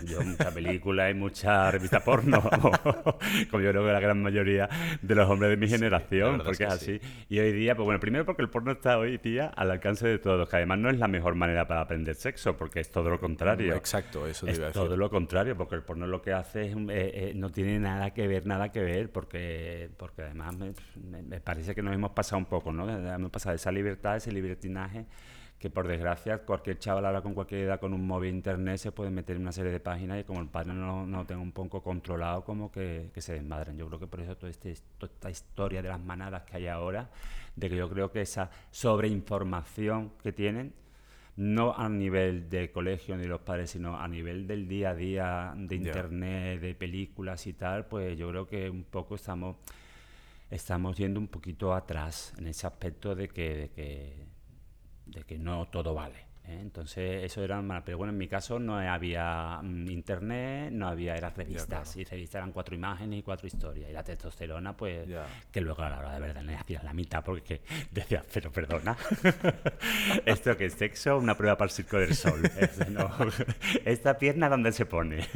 yo 0.05 0.21
mucha 0.21 0.49
película 0.49 1.09
y 1.09 1.13
mucha 1.13 1.69
revista 1.71 1.99
porno, 1.99 2.41
como 3.51 3.61
yo 3.61 3.69
creo 3.71 3.85
que 3.85 3.91
la 3.91 3.99
gran 3.99 4.21
mayoría 4.21 4.69
de 5.01 5.13
los 5.13 5.29
hombres 5.29 5.49
de 5.49 5.57
mi 5.57 5.67
generación, 5.67 6.37
porque 6.37 6.63
es, 6.63 6.71
así. 6.71 7.01
Y 7.27 7.39
hoy 7.39 7.51
día, 7.51 7.75
pues 7.75 7.83
bueno, 7.83 7.99
primero 7.99 8.23
porque 8.25 8.43
el 8.43 8.49
porno 8.49 8.71
está 8.71 8.97
hoy 8.97 9.17
día 9.17 9.47
al 9.47 9.71
alcance 9.71 10.07
de 10.07 10.19
todos, 10.19 10.47
que 10.47 10.55
además 10.55 10.79
no 10.79 10.89
es 10.89 10.97
la 10.97 11.09
mejor 11.09 11.35
manera 11.35 11.67
para 11.67 11.81
aprender 11.81 12.15
sexo, 12.15 12.55
porque 12.55 12.79
es 12.79 12.89
todo 12.89 13.09
lo 13.09 13.19
contrario. 13.19 13.75
Exacto, 13.75 14.25
eso 14.25 14.47
es 14.47 14.57
todo 14.71 14.95
lo 14.95 15.09
contrario, 15.09 15.57
porque 15.57 15.75
el 15.75 15.83
porno 15.83 16.07
lo 16.07 16.21
que 16.21 16.31
hace 16.31 16.67
es, 16.67 16.77
eh, 16.77 16.85
eh, 16.87 17.33
no 17.35 17.49
tiene 17.49 17.77
nada 17.77 18.11
que 18.11 18.25
ver, 18.25 18.45
nada 18.47 18.71
que 18.71 18.79
ver, 18.79 19.11
porque, 19.11 19.89
porque 19.97 20.21
además 20.21 20.55
me, 20.55 21.21
me 21.23 21.41
parece 21.41 21.75
que 21.75 21.81
nos 21.81 21.93
hemos 21.93 22.11
pasado 22.11 22.37
un 22.37 22.45
poco, 22.45 22.71
¿no? 22.71 22.89
Hemos 22.89 23.31
pasado 23.31 23.53
esa 23.53 23.69
libertad, 23.69 24.15
esa 24.15 24.31
libertad 24.31 24.60
que 25.61 25.69
por 25.69 25.87
desgracia 25.87 26.39
cualquier 26.39 26.79
chaval 26.79 27.05
ahora 27.05 27.21
con 27.21 27.35
cualquier 27.35 27.61
edad 27.61 27.79
con 27.79 27.93
un 27.93 28.07
móvil 28.07 28.33
internet 28.33 28.77
se 28.77 28.91
puede 28.91 29.11
meter 29.11 29.35
en 29.35 29.43
una 29.43 29.51
serie 29.51 29.71
de 29.71 29.79
páginas 29.79 30.19
y 30.19 30.23
como 30.23 30.39
el 30.41 30.47
padre 30.47 30.73
no, 30.73 31.05
no 31.05 31.19
lo 31.19 31.25
tenga 31.25 31.39
un 31.39 31.51
poco 31.51 31.83
controlado 31.83 32.43
como 32.43 32.71
que, 32.71 33.11
que, 33.13 33.21
se 33.21 33.33
desmadren. 33.33 33.77
Yo 33.77 33.87
creo 33.87 33.99
que 33.99 34.07
por 34.07 34.21
eso 34.21 34.35
toda, 34.35 34.49
este, 34.49 34.73
toda 34.97 35.13
esta 35.13 35.29
historia 35.29 35.83
de 35.83 35.89
las 35.89 35.99
manadas 35.99 36.43
que 36.43 36.57
hay 36.57 36.65
ahora, 36.65 37.11
de 37.55 37.69
que 37.69 37.75
yo 37.75 37.87
creo 37.89 38.11
que 38.11 38.21
esa 38.21 38.49
sobreinformación 38.71 40.13
que 40.23 40.31
tienen, 40.31 40.73
no 41.35 41.75
a 41.77 41.87
nivel 41.89 42.49
de 42.49 42.71
colegio 42.71 43.15
ni 43.15 43.21
de 43.21 43.29
los 43.29 43.41
padres, 43.41 43.69
sino 43.69 43.99
a 43.99 44.07
nivel 44.07 44.47
del 44.47 44.67
día 44.67 44.89
a 44.89 44.95
día, 44.95 45.53
de 45.55 45.75
internet, 45.75 46.59
de 46.59 46.73
películas 46.73 47.45
y 47.45 47.53
tal, 47.53 47.85
pues 47.85 48.17
yo 48.17 48.29
creo 48.29 48.47
que 48.47 48.67
un 48.67 48.83
poco 48.83 49.13
estamos 49.13 49.57
estamos 50.49 50.97
yendo 50.97 51.19
un 51.19 51.27
poquito 51.27 51.73
atrás 51.73 52.33
en 52.37 52.47
ese 52.47 52.67
aspecto 52.67 53.15
de 53.15 53.29
que, 53.29 53.55
de 53.55 53.69
que 53.69 54.30
de 55.11 55.23
que 55.23 55.37
no 55.37 55.67
todo 55.67 55.93
vale. 55.93 56.31
¿eh? 56.45 56.57
Entonces, 56.61 57.23
eso 57.23 57.43
era 57.43 57.61
mal. 57.61 57.83
Pero 57.83 57.97
bueno, 57.97 58.11
en 58.11 58.17
mi 58.17 58.27
caso 58.27 58.59
no 58.59 58.77
había 58.77 59.59
mm, 59.61 59.89
internet, 59.89 60.71
no 60.71 60.87
había, 60.87 61.15
eran 61.15 61.33
revistas. 61.35 61.95
Y 61.97 62.03
revistas 62.03 62.39
eran 62.39 62.51
cuatro 62.51 62.75
imágenes 62.75 63.19
y 63.19 63.23
cuatro 63.23 63.47
historias. 63.47 63.89
Y 63.89 63.93
la 63.93 64.03
testosterona, 64.03 64.75
pues, 64.75 65.07
que 65.51 65.61
luego 65.61 65.81
a 65.83 65.89
la 65.89 65.99
hora 65.99 66.13
de 66.13 66.19
verdad 66.19 66.43
le 66.43 66.55
hacía 66.55 66.81
la 66.83 66.93
mitad 66.93 67.23
porque 67.23 67.61
decía, 67.91 68.23
pero 68.33 68.51
perdona, 68.51 68.97
¿esto 70.25 70.57
que 70.57 70.65
es 70.65 70.73
sexo? 70.73 71.17
Una 71.17 71.35
prueba 71.35 71.57
para 71.57 71.69
el 71.69 71.71
circo 71.71 71.97
del 71.97 72.15
sol. 72.15 72.41
Esta 73.85 74.17
pierna, 74.17 74.49
¿dónde 74.49 74.71
se 74.71 74.85
pone? 74.85 75.27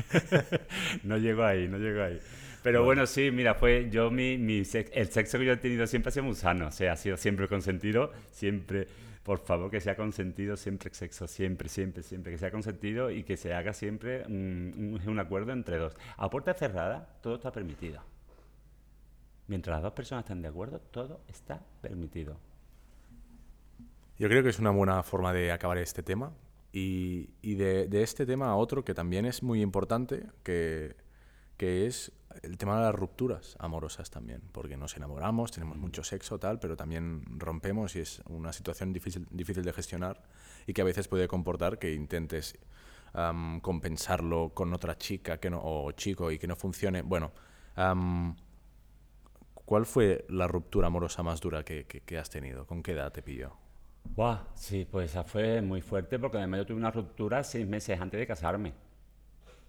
no 1.03 1.17
llegó 1.17 1.43
ahí, 1.43 1.67
no 1.67 1.77
llegó 1.77 2.03
ahí. 2.03 2.19
Pero 2.63 2.83
bueno. 2.83 3.05
sí, 3.05 3.29
mira, 3.29 3.53
fue 3.53 3.89
yo, 3.91 4.09
mi, 4.09 4.39
mi 4.39 4.57
el 4.57 5.11
sexo 5.11 5.37
que 5.37 5.45
yo 5.45 5.53
he 5.53 5.57
tenido 5.57 5.85
siempre 5.85 6.09
ha 6.09 6.11
sido 6.11 6.25
muy 6.25 6.33
sano. 6.33 6.67
O 6.67 6.71
sea, 6.71 6.93
ha 6.93 6.97
sido 6.97 7.15
siempre 7.15 7.47
consentido, 7.47 8.11
siempre 8.31 8.87
por 9.25 9.39
favor, 9.39 9.71
que 9.71 9.81
sea 9.81 9.95
consentido 9.95 10.55
siempre 10.55 10.93
sexo, 10.93 11.27
siempre, 11.27 11.67
siempre, 11.67 12.03
siempre, 12.03 12.31
que 12.31 12.37
sea 12.37 12.51
consentido 12.51 13.09
y 13.09 13.23
que 13.23 13.37
se 13.37 13.55
haga 13.55 13.73
siempre 13.73 14.23
un, 14.27 15.17
acuerdo 15.19 15.51
entre 15.51 15.77
dos. 15.77 15.97
A 16.15 16.29
puerta 16.29 16.53
cerrada, 16.53 17.09
todo 17.21 17.33
está 17.33 17.51
permitido. 17.51 18.03
Mientras 19.47 19.77
las 19.77 19.81
dos 19.81 19.93
personas 19.93 20.25
estén 20.25 20.43
de 20.43 20.47
acuerdo, 20.47 20.79
todo 20.79 21.21
está 21.27 21.59
permitido. 21.81 22.37
Yo 24.19 24.29
creo 24.29 24.43
que 24.43 24.49
es 24.49 24.59
una 24.59 24.69
buena 24.69 25.01
forma 25.01 25.33
de 25.33 25.51
acabar 25.51 25.79
este 25.79 26.03
tema. 26.03 26.31
Y, 26.71 27.31
y 27.41 27.55
de, 27.55 27.87
de, 27.87 28.03
este 28.03 28.27
tema 28.27 28.49
a 28.49 28.55
otro 28.55 28.85
que 28.85 28.93
también 28.93 29.25
es 29.25 29.41
muy 29.41 29.61
importante, 29.61 30.27
que, 30.43 30.95
que 31.57 31.87
es 31.87 32.11
el 32.43 32.57
tema 32.57 32.77
de 32.77 32.83
las 32.83 32.95
rupturas 32.95 33.55
amorosas 33.59 34.09
también, 34.09 34.41
porque 34.51 34.77
nos 34.77 34.95
enamoramos, 34.95 35.51
tenemos 35.51 35.77
mucho 35.77 36.03
sexo, 36.03 36.39
tal, 36.39 36.59
pero 36.59 36.75
también 36.75 37.23
rompemos 37.39 37.95
y 37.95 37.99
es 37.99 38.21
una 38.27 38.53
situación 38.53 38.93
difícil, 38.93 39.27
difícil 39.31 39.63
de 39.63 39.73
gestionar 39.73 40.21
y 40.67 40.73
que 40.73 40.81
a 40.81 40.85
veces 40.85 41.07
puede 41.07 41.27
comportar 41.27 41.79
que 41.79 41.93
intentes 41.93 42.57
compensarlo 43.61 44.49
con 44.53 44.73
otra 44.73 44.97
chica 44.97 45.39
que 45.39 45.49
no, 45.49 45.61
o 45.63 45.91
chico 45.93 46.31
y 46.31 46.37
que 46.37 46.47
no 46.47 46.55
funcione. 46.55 47.01
Bueno, 47.01 47.31
¿cuál 49.53 49.85
fue 49.85 50.25
la 50.29 50.47
ruptura 50.47 50.87
amorosa 50.87 51.23
más 51.23 51.39
dura 51.39 51.63
que, 51.63 51.85
que, 51.85 52.17
has 52.17 52.29
tenido? 52.29 52.65
¿Con 52.65 52.83
qué 52.83 52.91
edad 52.91 53.11
te 53.11 53.21
pilló? 53.21 53.53
Buah, 54.03 54.43
sí, 54.53 54.85
pues 54.89 55.11
esa 55.11 55.23
fue 55.23 55.61
muy 55.61 55.81
fuerte 55.81 56.19
porque 56.19 56.37
además 56.37 56.59
yo 56.59 56.65
tuve 56.67 56.77
una 56.77 56.91
ruptura 56.91 57.43
seis 57.43 57.65
meses 57.65 57.99
antes 57.99 58.19
de 58.19 58.27
casarme. 58.27 58.73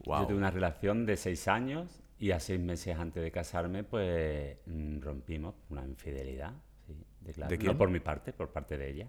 Yo 0.05 0.27
tuve 0.27 0.37
una 0.37 0.51
relación 0.51 1.07
de 1.07 1.17
seis 1.17 1.49
años 1.49 2.03
y 2.19 2.31
a 2.31 2.41
seis 2.41 2.61
meses 2.61 2.97
antes 2.97 3.23
de 3.23 3.31
casarme, 3.31 3.85
pues 3.85 4.57
mm, 4.67 5.01
rompimos 5.01 5.55
una 5.71 5.85
infidelidad, 5.85 6.53
¿sí? 6.87 6.97
De. 7.21 7.59
No 7.59 7.77
por 7.77 7.91
mi 7.91 8.01
parte, 8.01 8.33
por 8.33 8.51
parte 8.51 8.79
de 8.79 8.91
ella. 8.91 9.09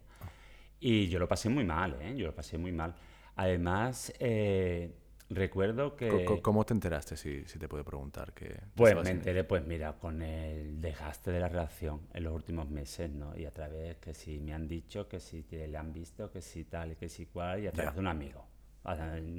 Y 0.80 1.08
yo 1.08 1.20
lo 1.20 1.28
pasé 1.28 1.50
muy 1.50 1.64
mal, 1.64 1.98
¿eh? 2.02 2.16
Yo 2.16 2.28
lo 2.28 2.36
pasé 2.36 2.58
muy 2.58 2.72
mal. 2.72 2.96
Además, 3.36 4.14
eh, 4.20 4.94
recuerdo 5.30 5.96
que... 5.96 6.26
¿Cómo, 6.42 6.66
te 6.66 6.74
enteraste, 6.74 7.18
si, 7.18 7.46
si 7.46 7.58
te 7.58 7.68
puedo 7.68 7.84
preguntar? 7.84 8.34
Que 8.34 8.60
pues 8.76 8.96
me 8.96 9.10
enteré, 9.10 9.44
pues 9.44 9.66
mira, 9.66 9.94
con 9.94 10.22
el 10.22 10.80
desgaste 10.82 11.32
de 11.32 11.40
la 11.40 11.48
relación 11.48 12.02
en 12.14 12.24
los 12.24 12.34
últimos 12.34 12.70
meses, 12.70 13.10
¿no? 13.10 13.38
Y 13.38 13.46
a 13.46 13.52
través 13.52 13.98
que 13.98 14.14
si 14.14 14.40
me 14.40 14.54
han 14.54 14.68
dicho, 14.68 15.08
que 15.08 15.20
si 15.20 15.44
le 15.50 15.78
han 15.78 15.94
visto, 15.94 16.32
que 16.32 16.42
si 16.42 16.66
tal, 16.66 16.96
que 16.96 17.10
si 17.10 17.28
cual, 17.28 17.64
y 17.64 17.68
a 17.68 17.72
través 17.72 17.94
de 17.96 18.00
un 18.00 18.08
amigo 18.08 18.46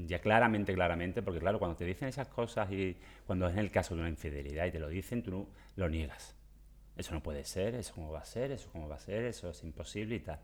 ya 0.06 0.20
claramente, 0.20 0.74
claramente, 0.74 1.22
porque 1.22 1.40
claro, 1.40 1.58
cuando 1.58 1.76
te 1.76 1.84
dicen 1.84 2.08
esas 2.08 2.28
cosas 2.28 2.70
y 2.70 2.96
cuando 3.26 3.46
es 3.46 3.52
en 3.54 3.60
el 3.60 3.70
caso 3.70 3.94
de 3.94 4.00
una 4.00 4.10
infidelidad 4.10 4.66
y 4.66 4.72
te 4.72 4.78
lo 4.78 4.88
dicen, 4.88 5.22
tú 5.22 5.48
lo 5.76 5.88
niegas. 5.88 6.34
Eso 6.96 7.14
no 7.14 7.22
puede 7.22 7.44
ser, 7.44 7.74
eso 7.74 7.94
cómo 7.94 8.12
va 8.12 8.20
a 8.20 8.24
ser, 8.24 8.50
eso 8.50 8.68
cómo 8.72 8.88
va 8.88 8.96
a 8.96 9.00
ser, 9.00 9.24
eso 9.24 9.50
es 9.50 9.62
imposible 9.62 10.16
y 10.16 10.20
tal. 10.20 10.40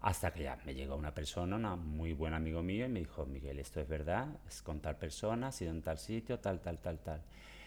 Hasta 0.00 0.32
que 0.32 0.44
ya 0.44 0.56
me 0.64 0.74
llegó 0.74 0.96
una 0.96 1.12
persona, 1.12 1.56
un 1.74 1.96
muy 1.96 2.14
buen 2.14 2.32
amigo 2.32 2.62
mío, 2.62 2.86
y 2.86 2.88
me 2.88 3.00
dijo, 3.00 3.26
Miguel, 3.26 3.58
esto 3.58 3.80
es 3.80 3.88
verdad, 3.88 4.28
es 4.48 4.62
con 4.62 4.80
tal 4.80 4.96
persona, 4.96 5.48
ha 5.48 5.52
sido 5.52 5.72
en 5.72 5.82
tal 5.82 5.98
sitio, 5.98 6.38
tal, 6.38 6.60
tal, 6.60 6.78
tal, 6.78 6.98
tal. 7.00 7.22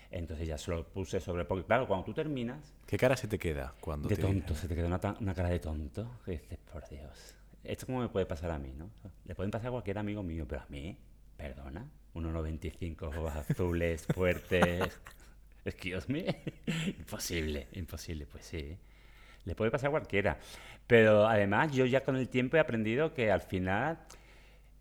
Entonces 0.10 0.48
ya 0.48 0.58
se 0.58 0.72
lo 0.72 0.88
puse 0.88 1.20
sobre... 1.20 1.46
Porque 1.46 1.66
claro, 1.66 1.88
cuando 1.88 2.06
tú 2.06 2.14
terminas... 2.14 2.74
¿Qué 2.88 2.98
cara 2.98 3.18
se 3.18 3.28
te 3.28 3.38
queda 3.38 3.74
cuando 3.80 4.08
De 4.08 4.16
tonto, 4.16 4.56
se 4.56 4.68
te 4.68 4.76
queda 4.76 4.88
una, 4.88 5.00
una 5.20 5.34
cara 5.34 5.50
de 5.50 5.60
tonto. 5.60 6.20
Que 6.24 6.32
dices, 6.32 6.60
por 6.72 6.88
Dios, 6.88 7.36
esto 7.64 7.86
como 7.86 8.02
me 8.02 8.10
puede 8.10 8.26
pasar 8.26 8.52
a 8.52 8.60
mí, 8.60 8.74
¿no? 8.74 8.90
Le 9.26 9.36
pueden 9.36 9.52
pasar 9.52 9.68
a 9.68 9.72
cualquier 9.72 9.98
amigo 9.98 10.24
mío, 10.24 10.46
pero 10.48 10.62
a 10.62 10.66
mí, 10.70 10.98
perdona. 11.38 11.90
1,95, 12.14 13.04
ojos 13.04 13.36
azules, 13.36 14.06
fuertes. 14.14 15.00
Excuse 15.66 16.12
me. 16.12 16.44
imposible, 17.00 17.68
imposible, 17.74 18.26
pues 18.26 18.46
sí. 18.46 18.78
Le 19.46 19.56
puede 19.56 19.72
pasar 19.72 19.88
a 19.88 19.92
cualquiera. 19.92 20.38
Pero 20.88 21.26
además 21.28 21.72
yo 21.72 21.86
ya 21.86 22.04
con 22.04 22.18
el 22.18 22.30
tiempo 22.30 22.58
he 22.58 22.60
aprendido 22.60 23.14
que 23.14 23.32
al 23.32 23.42
final, 23.42 24.00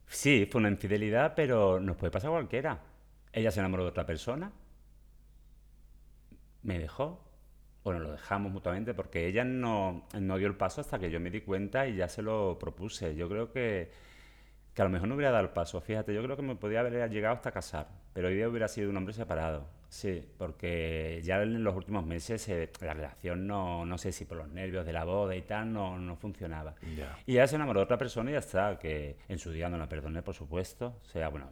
sí, 0.07 0.47
fue 0.51 0.61
una 0.61 0.69
infidelidad, 0.69 1.35
pero 1.35 1.81
nos 1.81 1.97
puede 1.97 2.11
pasar 2.11 2.31
a 2.31 2.35
cualquiera. 2.35 2.81
Ella 3.33 3.51
se 3.51 3.61
enamoró 3.61 3.85
de 3.85 3.91
otra 3.91 4.05
persona, 4.05 4.53
me 6.63 6.79
dejó, 6.79 7.25
bueno, 7.85 8.01
lo 8.01 8.13
dejamos 8.13 8.53
mutuamente 8.53 8.95
porque 8.95 9.27
ella 9.27 9.45
no, 9.45 10.07
no 10.19 10.39
dio 10.39 10.47
el 10.47 10.57
paso 10.57 10.81
hasta 10.81 10.99
que 10.99 11.11
yo 11.11 11.19
me 11.19 11.31
di 11.31 11.41
cuenta 11.41 11.87
y 11.89 11.97
ya 11.97 12.09
se 12.09 12.23
lo 12.23 12.59
propuse. 12.59 13.15
Yo 13.17 13.29
creo 13.29 13.51
que, 13.51 13.91
que 14.75 14.83
a 14.83 14.85
lo 14.85 14.91
mejor 14.91 15.09
no 15.09 15.17
hubiera 15.17 15.33
dado 15.33 15.45
el 15.45 15.51
paso. 15.51 15.81
Fíjate, 15.81 16.15
yo 16.15 16.23
creo 16.23 16.37
que 16.37 16.43
me 16.43 16.55
podía 16.55 16.81
haber 16.81 17.11
llegado 17.11 17.35
hasta 17.35 17.51
casar, 17.51 17.89
pero 18.13 18.29
hoy 18.29 18.37
día 18.37 18.49
hubiera 18.49 18.69
sido 18.69 18.91
un 18.91 18.97
hombre 18.97 19.15
separado. 19.15 19.67
Sí, 19.89 20.27
porque 20.39 21.21
ya 21.23 21.43
en 21.43 21.63
los 21.63 21.77
últimos 21.77 22.07
meses 22.07 22.49
eh, 22.49 22.71
la 22.81 22.95
relación 22.95 23.47
no, 23.47 23.85
no 23.85 23.99
sé 23.99 24.11
si 24.11 24.25
por 24.25 24.39
los 24.39 24.49
nervios 24.49 24.87
de 24.87 24.93
la 24.95 25.05
boda 25.05 25.37
y 25.37 25.43
tal, 25.43 25.71
no, 25.71 25.99
no 25.99 26.17
funcionaba. 26.17 26.75
Y 27.27 27.35
ya 27.35 27.47
se 27.47 27.57
enamoró 27.57 27.81
de 27.81 27.85
otra 27.85 27.99
persona 27.99 28.31
y 28.31 28.33
ya 28.33 28.39
está, 28.39 28.79
que 28.79 29.19
en 29.29 29.39
su 29.39 29.51
día 29.51 29.69
no 29.69 29.77
la 29.77 29.91
perdoné, 29.91 30.23
por 30.23 30.35
supuesto. 30.35 30.97
O 31.03 31.05
sea, 31.05 31.29
bueno, 31.29 31.51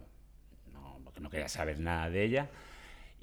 no, 0.73 0.97
porque 1.03 1.19
no 1.19 1.29
quería 1.29 1.49
saber 1.49 1.79
nada 1.79 2.09
de 2.09 2.23
ella. 2.23 2.49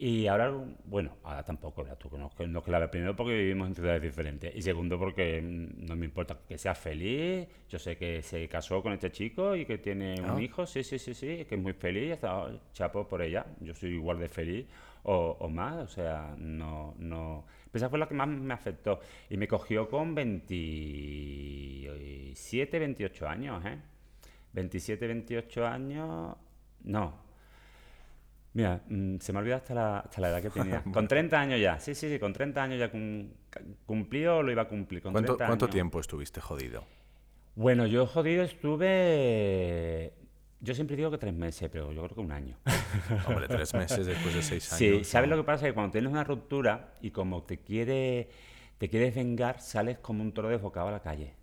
Y 0.01 0.29
ahora, 0.29 0.53
bueno, 0.85 1.17
ahora 1.25 1.43
tampoco, 1.43 1.85
tú, 1.99 2.09
no, 2.17 2.31
no 2.47 2.63
que 2.63 2.71
la 2.71 2.89
primero 2.89 3.17
porque 3.17 3.35
vivimos 3.35 3.67
en 3.67 3.75
ciudades 3.75 4.01
diferentes 4.01 4.55
y 4.55 4.63
segundo 4.63 4.97
porque 4.97 5.43
mm, 5.43 5.87
no 5.87 5.97
me 5.97 6.07
importa 6.07 6.39
que 6.47 6.57
sea 6.57 6.77
feliz. 6.77 7.49
Yo 7.69 7.81
sé 7.81 7.97
que 7.97 8.23
se 8.23 8.49
casó 8.49 8.81
con 8.81 8.93
este 8.93 9.11
chico 9.11 9.57
y 9.57 9.67
que 9.67 9.79
tiene 9.79 10.21
un 10.21 10.31
ah. 10.31 10.41
hijo, 10.41 10.67
sí, 10.67 10.85
sí, 10.85 11.01
sí, 11.01 11.15
sí, 11.15 11.45
que 11.47 11.57
es 11.57 11.61
muy 11.61 11.73
feliz, 11.73 12.13
está 12.13 12.49
chapo 12.73 13.09
por 13.09 13.23
ella. 13.23 13.45
Yo 13.61 13.75
soy 13.75 13.95
igual 13.95 14.21
de 14.21 14.29
feliz 14.29 14.69
o, 15.03 15.37
o 15.41 15.49
más, 15.49 15.79
o 15.79 15.89
sea, 15.89 16.33
no, 16.39 16.95
no. 16.99 17.45
Esa 17.73 17.91
fue 17.91 17.99
la 17.99 18.07
que 18.07 18.15
más 18.15 18.29
me 18.29 18.55
afectó 18.55 19.01
y 19.29 19.37
me 19.37 19.49
cogió 19.49 19.89
con 19.89 20.15
27, 20.15 22.79
28 22.79 23.29
años, 23.29 23.65
¿eh? 23.67 23.79
27, 24.53 25.09
28 25.09 25.67
años, 25.67 26.37
no, 26.85 27.28
Mira, 28.59 28.83
mm, 28.89 29.19
se 29.21 29.33
me 29.33 29.39
ha 29.39 29.41
olvidado 29.43 29.63
hasta 29.63 29.73
la, 29.73 29.99
hasta 30.01 30.21
la 30.21 30.31
edad 30.31 30.43
que 30.43 30.51
tenía. 30.51 30.83
con 30.93 31.07
30 31.07 31.41
años 31.41 31.61
ya, 31.61 31.79
sí, 31.79 31.95
sí, 31.95 32.09
sí, 32.09 32.19
con 32.19 32.33
30 32.33 32.61
años 32.61 32.81
ya 32.81 32.91
cumplió 33.87 34.39
o 34.39 34.43
lo 34.43 34.51
iba 34.51 34.63
a 34.63 34.69
cumplir. 34.69 35.01
Con 35.01 35.13
¿Cuánto, 35.13 35.37
¿Cuánto 35.37 35.69
tiempo 35.69 36.01
estuviste 36.01 36.41
jodido? 36.41 36.85
Bueno, 37.55 37.87
yo 37.87 38.05
jodido 38.09 38.43
estuve... 38.43 40.13
Yo 40.59 40.75
siempre 40.75 40.97
digo 40.97 41.09
que 41.13 41.19
tres 41.19 41.35
meses, 41.35 41.69
pero 41.71 41.93
yo 41.93 42.03
creo 42.03 42.17
que 42.17 42.21
un 42.21 42.33
año. 42.33 42.59
Hombre, 43.29 43.47
tres 43.47 43.73
meses 43.75 44.05
después 44.05 44.35
de 44.35 44.43
seis 44.43 44.73
años. 44.73 44.79
Sí, 44.79 45.05
¿sabes 45.05 45.31
lo 45.31 45.37
que 45.37 45.45
pasa? 45.45 45.65
Que 45.65 45.73
cuando 45.73 45.93
tienes 45.93 46.11
una 46.11 46.25
ruptura 46.25 46.95
y 47.01 47.13
como 47.13 47.45
te 47.45 47.59
quiere, 47.59 48.29
te 48.79 48.89
quieres 48.89 49.15
vengar, 49.15 49.61
sales 49.61 49.99
como 49.99 50.25
un 50.25 50.33
toro 50.33 50.49
desbocado 50.49 50.89
a 50.89 50.91
la 50.91 51.01
calle. 51.01 51.37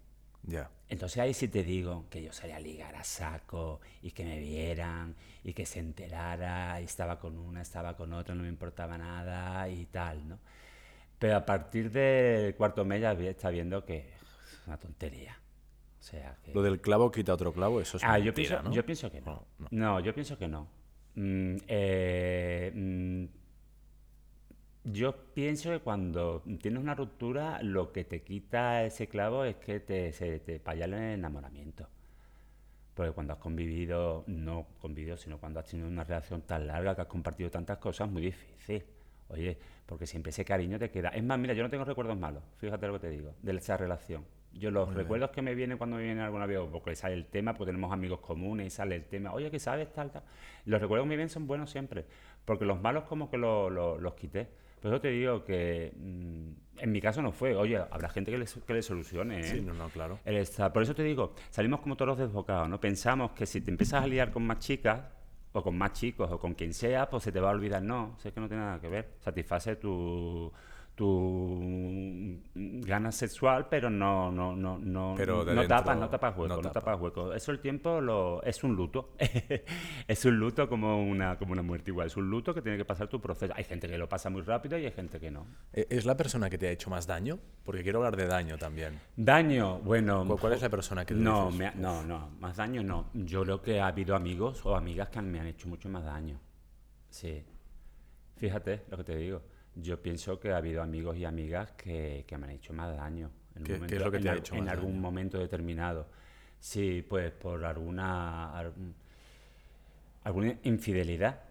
Ya. 0.44 0.70
Entonces 0.88 1.18
ahí 1.18 1.34
sí 1.34 1.48
te 1.48 1.64
digo 1.64 2.06
que 2.10 2.22
yo 2.22 2.32
salía 2.32 2.58
a 2.58 2.60
ligar 2.60 2.96
a 2.96 3.04
saco 3.04 3.82
y 4.04 4.12
que 4.12 4.24
me 4.24 4.40
vieran 4.40 5.16
y 5.44 5.54
que 5.54 5.66
se 5.66 5.80
enterara 5.80 6.80
y 6.80 6.84
estaba 6.84 7.20
con 7.20 7.38
una, 7.38 7.62
estaba 7.62 7.98
con 7.98 8.14
otra, 8.14 8.36
no 8.36 8.44
me 8.44 8.50
importaba 8.50 8.98
nada 8.98 9.68
y 9.68 9.86
tal, 9.86 10.28
¿no? 10.28 10.40
Pero 11.18 11.38
a 11.38 11.46
partir 11.46 11.92
del 11.92 12.56
cuarto 12.56 12.86
mes 12.86 13.02
ya 13.02 13.14
está 13.14 13.50
viendo 13.50 13.84
que 13.84 13.98
es 13.98 14.68
una 14.68 14.78
tontería. 14.78 15.38
O 16.00 16.04
sea, 16.04 16.38
que... 16.44 16.54
Lo 16.54 16.62
del 16.62 16.80
clavo 16.82 17.12
quita 17.12 17.34
otro 17.34 17.52
clavo, 17.52 17.82
eso 17.82 17.98
es 17.98 18.04
ah, 18.04 18.20
yo 18.20 18.32
pienso, 18.34 18.62
yo 18.72 18.86
pienso 18.86 19.12
que 19.12 19.22
no. 19.22 19.48
No, 19.72 20.00
yo 20.02 20.14
pienso 20.14 20.38
que 20.38 20.48
no. 20.48 20.68
Mm, 21.16 21.58
eh, 21.68 22.72
mm, 22.76 23.26
yo 24.86 25.16
pienso 25.34 25.72
que 25.72 25.80
cuando 25.80 26.44
tienes 26.62 26.82
una 26.82 26.94
ruptura, 26.94 27.62
lo 27.64 27.92
que 27.92 28.04
te 28.04 28.22
quita 28.22 28.84
ese 28.84 29.08
clavo 29.08 29.44
es 29.44 29.56
que 29.56 29.80
te, 29.80 30.14
se 30.14 30.40
te 30.40 30.62
el 30.72 30.94
enamoramiento. 30.94 31.88
Porque 32.94 33.12
cuando 33.12 33.34
has 33.34 33.40
convivido, 33.40 34.24
no 34.28 34.68
convivido, 34.80 35.18
sino 35.18 35.40
cuando 35.40 35.60
has 35.60 35.66
tenido 35.66 35.88
una 35.88 36.04
relación 36.04 36.44
tan 36.44 36.68
larga, 36.68 36.96
que 36.96 37.02
has 37.02 37.08
compartido 37.08 37.50
tantas 37.50 37.80
cosas, 37.80 38.08
es 38.08 38.14
muy 38.14 38.22
difícil. 38.22 38.84
Oye, 39.30 39.58
porque 39.88 40.06
siempre 40.06 40.30
ese 40.30 40.46
cariño 40.46 40.78
te 40.78 40.92
queda. 40.92 41.10
Es 41.10 41.24
más, 41.24 41.40
mira, 41.40 41.54
yo 41.56 41.64
no 41.64 41.70
tengo 41.70 41.84
recuerdos 41.84 42.18
malos, 42.18 42.44
fíjate 42.58 42.86
lo 42.88 42.94
que 42.94 43.00
te 43.00 43.10
digo, 43.10 43.34
de 43.42 43.56
esa 43.58 43.76
relación. 43.76 44.24
Yo 44.54 44.72
los 44.72 44.94
recuerdos 44.94 45.32
que 45.32 45.42
me 45.42 45.54
vienen 45.54 45.78
cuando 45.78 45.98
me 45.98 46.04
viene 46.04 46.22
alguna 46.22 46.46
vez, 46.46 46.60
porque 46.72 46.96
sale 46.96 47.16
el 47.16 47.26
tema, 47.26 47.54
porque 47.54 47.72
tenemos 47.72 47.92
amigos 47.92 48.20
comunes 48.20 48.68
y 48.68 48.70
sale 48.70 48.96
el 48.96 49.04
tema, 49.04 49.34
oye, 49.34 49.52
¿qué 49.52 49.60
sabes? 49.60 49.92
Tal, 49.92 50.12
tal. 50.12 50.24
Los 50.64 50.80
recuerdos 50.80 51.06
que 51.06 51.10
me 51.10 51.16
vienen 51.16 51.30
son 51.30 51.46
buenos 51.46 51.72
siempre, 51.72 52.06
porque 52.46 52.64
los 52.64 52.80
malos 52.80 53.04
como 53.04 53.30
que 53.30 53.38
los 53.38 54.14
quité. 54.14 54.48
Por 54.86 54.94
eso 54.94 55.02
te 55.02 55.10
digo 55.10 55.44
que 55.44 55.92
mm, 55.98 56.84
en 56.84 56.92
mi 56.92 57.02
caso 57.02 57.20
no 57.20 57.32
fue. 57.32 57.56
Oye, 57.56 57.76
habrá 57.76 58.08
gente 58.08 58.30
que 58.30 58.38
le, 58.38 58.46
que 58.46 58.72
le 58.72 58.84
solucione. 58.84 59.40
¿eh? 59.40 59.44
Sí, 59.44 59.60
no, 59.60 59.74
no, 59.74 59.90
claro. 59.90 60.20
por 60.72 60.84
eso 60.84 60.94
te 60.94 61.02
digo, 61.02 61.34
salimos 61.50 61.80
como 61.80 61.98
todos 61.98 62.20
desbocados, 62.20 62.70
¿no? 62.70 62.80
Pensamos 62.80 63.32
que 63.32 63.48
si 63.48 63.62
te 63.62 63.72
empiezas 63.72 64.04
a 64.04 64.06
liar 64.06 64.32
con 64.32 64.46
más 64.46 64.60
chicas, 64.60 65.02
o 65.54 65.64
con 65.64 65.76
más 65.76 65.94
chicos, 65.94 66.32
o 66.32 66.38
con 66.38 66.54
quien 66.54 66.72
sea, 66.72 67.10
pues 67.10 67.24
se 67.24 67.32
te 67.32 67.40
va 67.40 67.50
a 67.50 67.54
olvidar. 67.54 67.82
No, 67.82 68.16
sé 68.20 68.32
que 68.32 68.40
no 68.40 68.48
tiene 68.48 68.62
nada 68.62 68.80
que 68.80 68.88
ver. 68.88 69.14
Satisface 69.22 69.78
tu 69.78 70.54
tu 70.96 72.42
gana 72.56 73.12
sexual, 73.12 73.68
pero 73.70 73.90
no 73.90 74.32
no 74.32 74.56
no 74.56 74.78
no 74.80 75.16
no 75.16 75.68
tapas 75.68 75.98
no 75.98 76.10
tapas 76.10 76.38
hueco, 76.38 76.62
no, 76.62 76.72
tapas 76.72 77.00
hueco. 77.00 77.34
Eso 77.34 77.52
el 77.52 77.60
tiempo 77.60 78.00
lo 78.00 78.42
es 78.44 78.64
un 78.64 78.76
luto. 78.76 79.14
es 80.08 80.26
un 80.26 80.38
luto 80.38 80.70
como 80.70 81.04
una 81.04 81.38
como 81.38 81.52
una 81.52 81.62
muerte 81.62 81.92
igual, 81.92 82.08
es 82.08 82.16
un 82.16 82.30
luto 82.30 82.54
que 82.54 82.62
tiene 82.62 82.78
que 82.78 82.86
pasar 82.86 83.10
tu 83.10 83.20
proceso. 83.20 83.54
Hay 83.56 83.66
gente 83.66 83.88
que 83.88 83.98
lo 83.98 84.08
pasa 84.08 84.30
muy 84.30 84.42
rápido 84.42 84.78
y 84.78 84.86
hay 84.86 84.92
gente 84.92 85.20
que 85.20 85.30
no. 85.30 85.46
¿E-, 85.74 85.86
¿Es 85.90 86.06
la 86.06 86.16
persona 86.16 86.50
que 86.50 86.58
te 86.58 86.68
ha 86.68 86.72
hecho 86.72 86.90
más 86.90 87.06
daño? 87.06 87.40
Porque 87.64 87.84
quiero 87.84 88.00
hablar 88.00 88.16
de 88.16 88.28
daño 88.28 88.58
también. 88.58 89.00
Daño, 89.18 89.80
bueno, 89.80 90.26
¿cuál 90.40 90.54
es 90.54 90.62
la 90.62 90.70
persona 90.70 91.06
que 91.06 91.14
No, 91.14 91.52
no, 91.76 92.04
no, 92.04 92.30
más 92.40 92.56
daño 92.56 92.82
no. 92.84 93.10
Yo 93.14 93.44
creo 93.44 93.62
que 93.62 93.82
ha 93.82 93.88
habido 93.88 94.16
amigos 94.16 94.66
o 94.66 94.76
amigas 94.76 95.10
que 95.10 95.22
me 95.22 95.42
han 95.42 95.48
hecho 95.48 95.68
mucho 95.68 95.90
más 95.90 96.06
daño. 96.06 96.40
Sí. 97.10 97.44
Fíjate 98.38 98.84
lo 98.90 98.98
que 98.98 99.04
te 99.04 99.16
digo 99.16 99.55
yo 99.76 100.02
pienso 100.02 100.40
que 100.40 100.52
ha 100.52 100.58
habido 100.58 100.82
amigos 100.82 101.18
y 101.18 101.26
amigas 101.26 101.72
que, 101.72 102.24
que 102.28 102.38
me 102.38 102.46
han 102.46 102.52
hecho 102.52 102.74
más 102.74 102.96
daño. 102.96 103.30
En 103.56 103.64
¿Qué, 103.64 103.74
es 103.74 104.02
lo 104.02 104.12
que 104.12 104.20
te 104.20 104.30
ha 104.30 104.36
hecho 104.36 104.56
En 104.56 104.70
algún 104.70 105.00
momento 105.00 105.38
determinado. 105.38 106.08
Sí, 106.60 107.06
pues 107.08 107.32
por 107.32 107.64
alguna, 107.64 108.72
alguna 110.24 110.56
infidelidad 110.64 111.42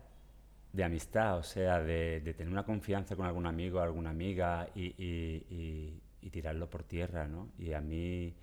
de 0.72 0.85
amistad, 0.85 1.39
o 1.39 1.43
sea, 1.43 1.81
de, 1.81 2.20
de, 2.20 2.35
tener 2.35 2.53
una 2.53 2.64
confianza 2.64 3.14
con 3.14 3.27
algún 3.27 3.47
amigo 3.47 3.79
o 3.79 3.83
alguna 3.83 4.11
amiga 4.11 4.68
y, 4.75 4.87
y, 4.99 6.01
y, 6.20 6.31
tirarlo 6.31 6.68
por 6.68 6.83
tierra, 6.83 7.29
¿no? 7.29 7.51
Y 7.59 7.72
a 7.75 7.81
mí, 7.81 8.35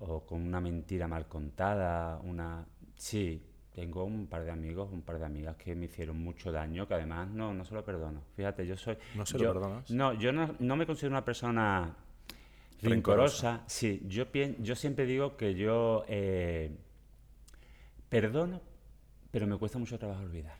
o 0.00 0.24
con 0.24 0.40
una 0.40 0.60
mentira 0.60 1.06
mal 1.06 1.26
contada, 1.26 2.18
una... 2.20 2.64
Sí, 2.96 3.42
tengo 3.78 4.02
un 4.02 4.26
par 4.26 4.44
de 4.44 4.50
amigos, 4.50 4.88
un 4.92 5.02
par 5.02 5.20
de 5.20 5.26
amigas 5.26 5.54
que 5.54 5.72
me 5.76 5.84
hicieron 5.84 6.18
mucho 6.18 6.50
daño, 6.50 6.88
que 6.88 6.94
además 6.94 7.28
no, 7.28 7.54
no 7.54 7.64
se 7.64 7.74
lo 7.74 7.84
perdono. 7.84 8.22
Fíjate, 8.34 8.66
yo 8.66 8.76
soy... 8.76 8.96
¿No 9.14 9.24
se 9.24 9.38
lo 9.38 9.52
perdonas? 9.52 9.88
No, 9.92 10.14
yo 10.14 10.32
no, 10.32 10.56
no, 10.58 10.74
me 10.74 10.84
considero 10.84 11.12
una 11.12 11.24
persona 11.24 11.94
rincorosa. 12.82 13.62
Sí, 13.68 14.02
yo, 14.08 14.24
yo 14.58 14.74
siempre 14.74 15.06
digo 15.06 15.36
que 15.36 15.54
yo 15.54 16.04
eh, 16.08 16.76
perdono, 18.08 18.60
pero 19.30 19.46
me 19.46 19.56
cuesta 19.56 19.78
mucho 19.78 19.96
trabajo 19.96 20.22
olvidar. 20.22 20.58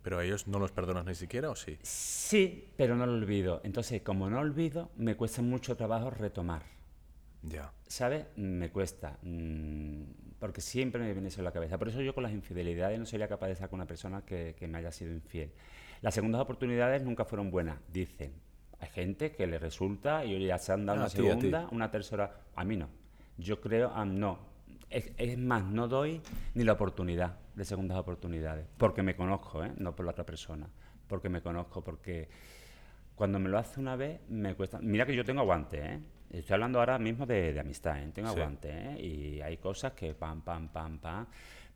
¿Pero 0.00 0.18
a 0.18 0.24
ellos 0.24 0.48
no 0.48 0.58
los 0.58 0.72
perdonas 0.72 1.04
ni 1.04 1.14
siquiera 1.14 1.50
o 1.50 1.54
sí? 1.54 1.76
Sí, 1.82 2.72
pero 2.78 2.96
no 2.96 3.04
lo 3.04 3.12
olvido. 3.12 3.60
Entonces, 3.62 4.00
como 4.00 4.30
no 4.30 4.38
olvido, 4.38 4.90
me 4.96 5.16
cuesta 5.16 5.42
mucho 5.42 5.76
trabajo 5.76 6.08
retomar. 6.08 6.62
Ya. 7.42 7.70
¿Sabes? 7.86 8.24
Me 8.36 8.70
cuesta. 8.70 9.18
Mm, 9.20 10.25
porque 10.46 10.60
siempre 10.60 11.02
me 11.02 11.12
viene 11.12 11.26
eso 11.26 11.40
en 11.40 11.44
la 11.44 11.50
cabeza. 11.50 11.76
Por 11.76 11.88
eso 11.88 12.00
yo 12.00 12.14
con 12.14 12.22
las 12.22 12.30
infidelidades 12.30 13.00
no 13.00 13.04
sería 13.04 13.26
capaz 13.26 13.48
de 13.48 13.54
estar 13.54 13.68
con 13.68 13.78
una 13.78 13.86
persona 13.88 14.22
que, 14.24 14.54
me 14.70 14.78
haya 14.78 14.92
sido 14.92 15.12
infiel. 15.12 15.50
Las 16.02 16.14
segundas 16.14 16.40
oportunidades 16.40 17.02
nunca 17.02 17.24
fueron 17.24 17.50
buenas, 17.50 17.80
dicen. 17.92 18.32
Hay 18.78 18.88
gente 18.90 19.32
que 19.32 19.48
le 19.48 19.58
resulta 19.58 20.24
y 20.24 20.46
ya 20.46 20.56
se 20.58 20.70
han 20.70 20.86
dado 20.86 21.00
una 21.00 21.08
segunda, 21.08 21.66
una 21.72 21.90
tercera. 21.90 22.42
A 22.54 22.64
mí 22.64 22.76
no. 22.76 22.88
Yo 23.36 23.60
creo, 23.60 23.90
ah, 23.92 24.04
no. 24.04 24.38
Es, 24.88 25.36
más, 25.36 25.64
no 25.64 25.88
doy 25.88 26.20
ni 26.54 26.62
la 26.62 26.74
oportunidad 26.74 27.40
de 27.56 27.64
segundas 27.64 27.98
oportunidades. 27.98 28.68
Porque 28.78 29.02
me 29.02 29.16
conozco, 29.16 29.64
¿eh? 29.64 29.72
no 29.78 29.96
por 29.96 30.06
la 30.06 30.12
otra 30.12 30.24
persona. 30.24 30.68
Porque 31.08 31.28
me 31.28 31.42
conozco, 31.42 31.82
porque 31.82 32.28
cuando 33.16 33.40
me 33.40 33.48
lo 33.48 33.58
hace 33.58 33.80
una 33.80 33.96
vez 33.96 34.20
me 34.28 34.54
cuesta. 34.54 34.78
Mira 34.80 35.06
que 35.06 35.16
yo 35.16 35.24
tengo 35.24 35.40
aguante, 35.40 35.84
¿eh? 35.84 36.00
Estoy 36.30 36.54
hablando 36.54 36.80
ahora 36.80 36.98
mismo 36.98 37.24
de, 37.26 37.58
amistad, 37.58 38.02
¿eh? 38.02 38.10
tengo 38.12 38.28
aguante, 38.28 38.68
¿eh? 38.70 39.00
y 39.00 39.40
hay 39.40 39.56
cosas 39.58 39.92
que 39.92 40.14
pam, 40.14 40.42
pam, 40.42 40.68
pam, 40.68 40.98
pam. 40.98 41.26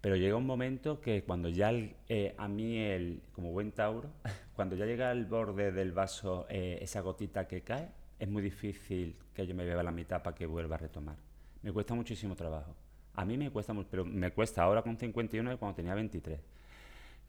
Pero 0.01 0.17
llega 0.17 0.37
un 0.37 0.47
momento 0.47 1.01
que 1.01 1.23
cuando 1.25 1.49
ya 1.49 1.71
eh, 1.73 2.35
a 2.37 2.49
mí, 2.49 2.79
el, 2.79 3.23
como 3.33 3.53
buen 3.53 3.73
Tauro, 3.73 4.11
cuando 4.57 4.75
ya 4.75 4.87
llega 4.87 5.11
al 5.11 5.27
borde 5.27 5.73
del 5.73 5.93
vaso 5.93 6.47
eh, 6.49 6.79
esa 6.81 7.01
gotita 7.01 7.47
que 7.47 7.63
cae, 7.63 7.91
es 8.19 8.29
muy 8.29 8.43
difícil 8.43 9.17
que 9.35 9.47
yo 9.47 9.55
me 9.55 9.65
beba 9.65 9.83
la 9.83 9.93
mitad 9.93 10.23
para 10.23 10.35
que 10.35 10.47
vuelva 10.47 10.77
a 10.77 10.79
retomar. 10.79 11.17
Me 11.63 11.73
cuesta 11.73 11.95
muchísimo 11.95 12.35
trabajo. 12.35 12.75
A 13.15 13.25
mí 13.25 13.37
me 13.37 13.51
cuesta 13.51 13.73
mucho, 13.73 13.89
pero 13.91 14.05
me 14.05 14.31
cuesta 14.31 14.63
ahora 14.63 14.83
con 14.83 14.97
51 14.97 15.53
y 15.53 15.57
cuando 15.57 15.77
tenía 15.77 15.95
23. 15.95 16.41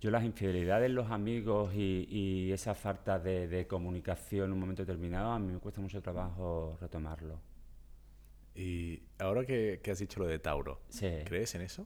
Yo 0.02 0.10
las 0.10 0.24
infidelidades, 0.24 0.90
los 0.90 1.12
amigos 1.12 1.76
y, 1.76 2.52
esa 2.52 2.74
falta 2.74 3.20
de, 3.20 3.68
comunicación 3.68 4.46
en 4.46 4.54
un 4.54 4.60
momento 4.60 4.84
determinado, 4.84 5.32
a 5.32 5.38
mí 5.38 5.54
me 5.54 5.60
cuesta 5.60 5.80
mucho 5.80 6.02
trabajo 6.02 6.76
retomarlo. 6.82 7.40
Y 8.56 9.04
ahora 9.20 9.46
que, 9.46 9.80
has 9.90 10.00
dicho 10.00 10.20
lo 10.20 10.26
de 10.26 10.40
Tauro, 10.40 10.82
¿crees 11.26 11.54
en 11.54 11.62
eso? 11.62 11.86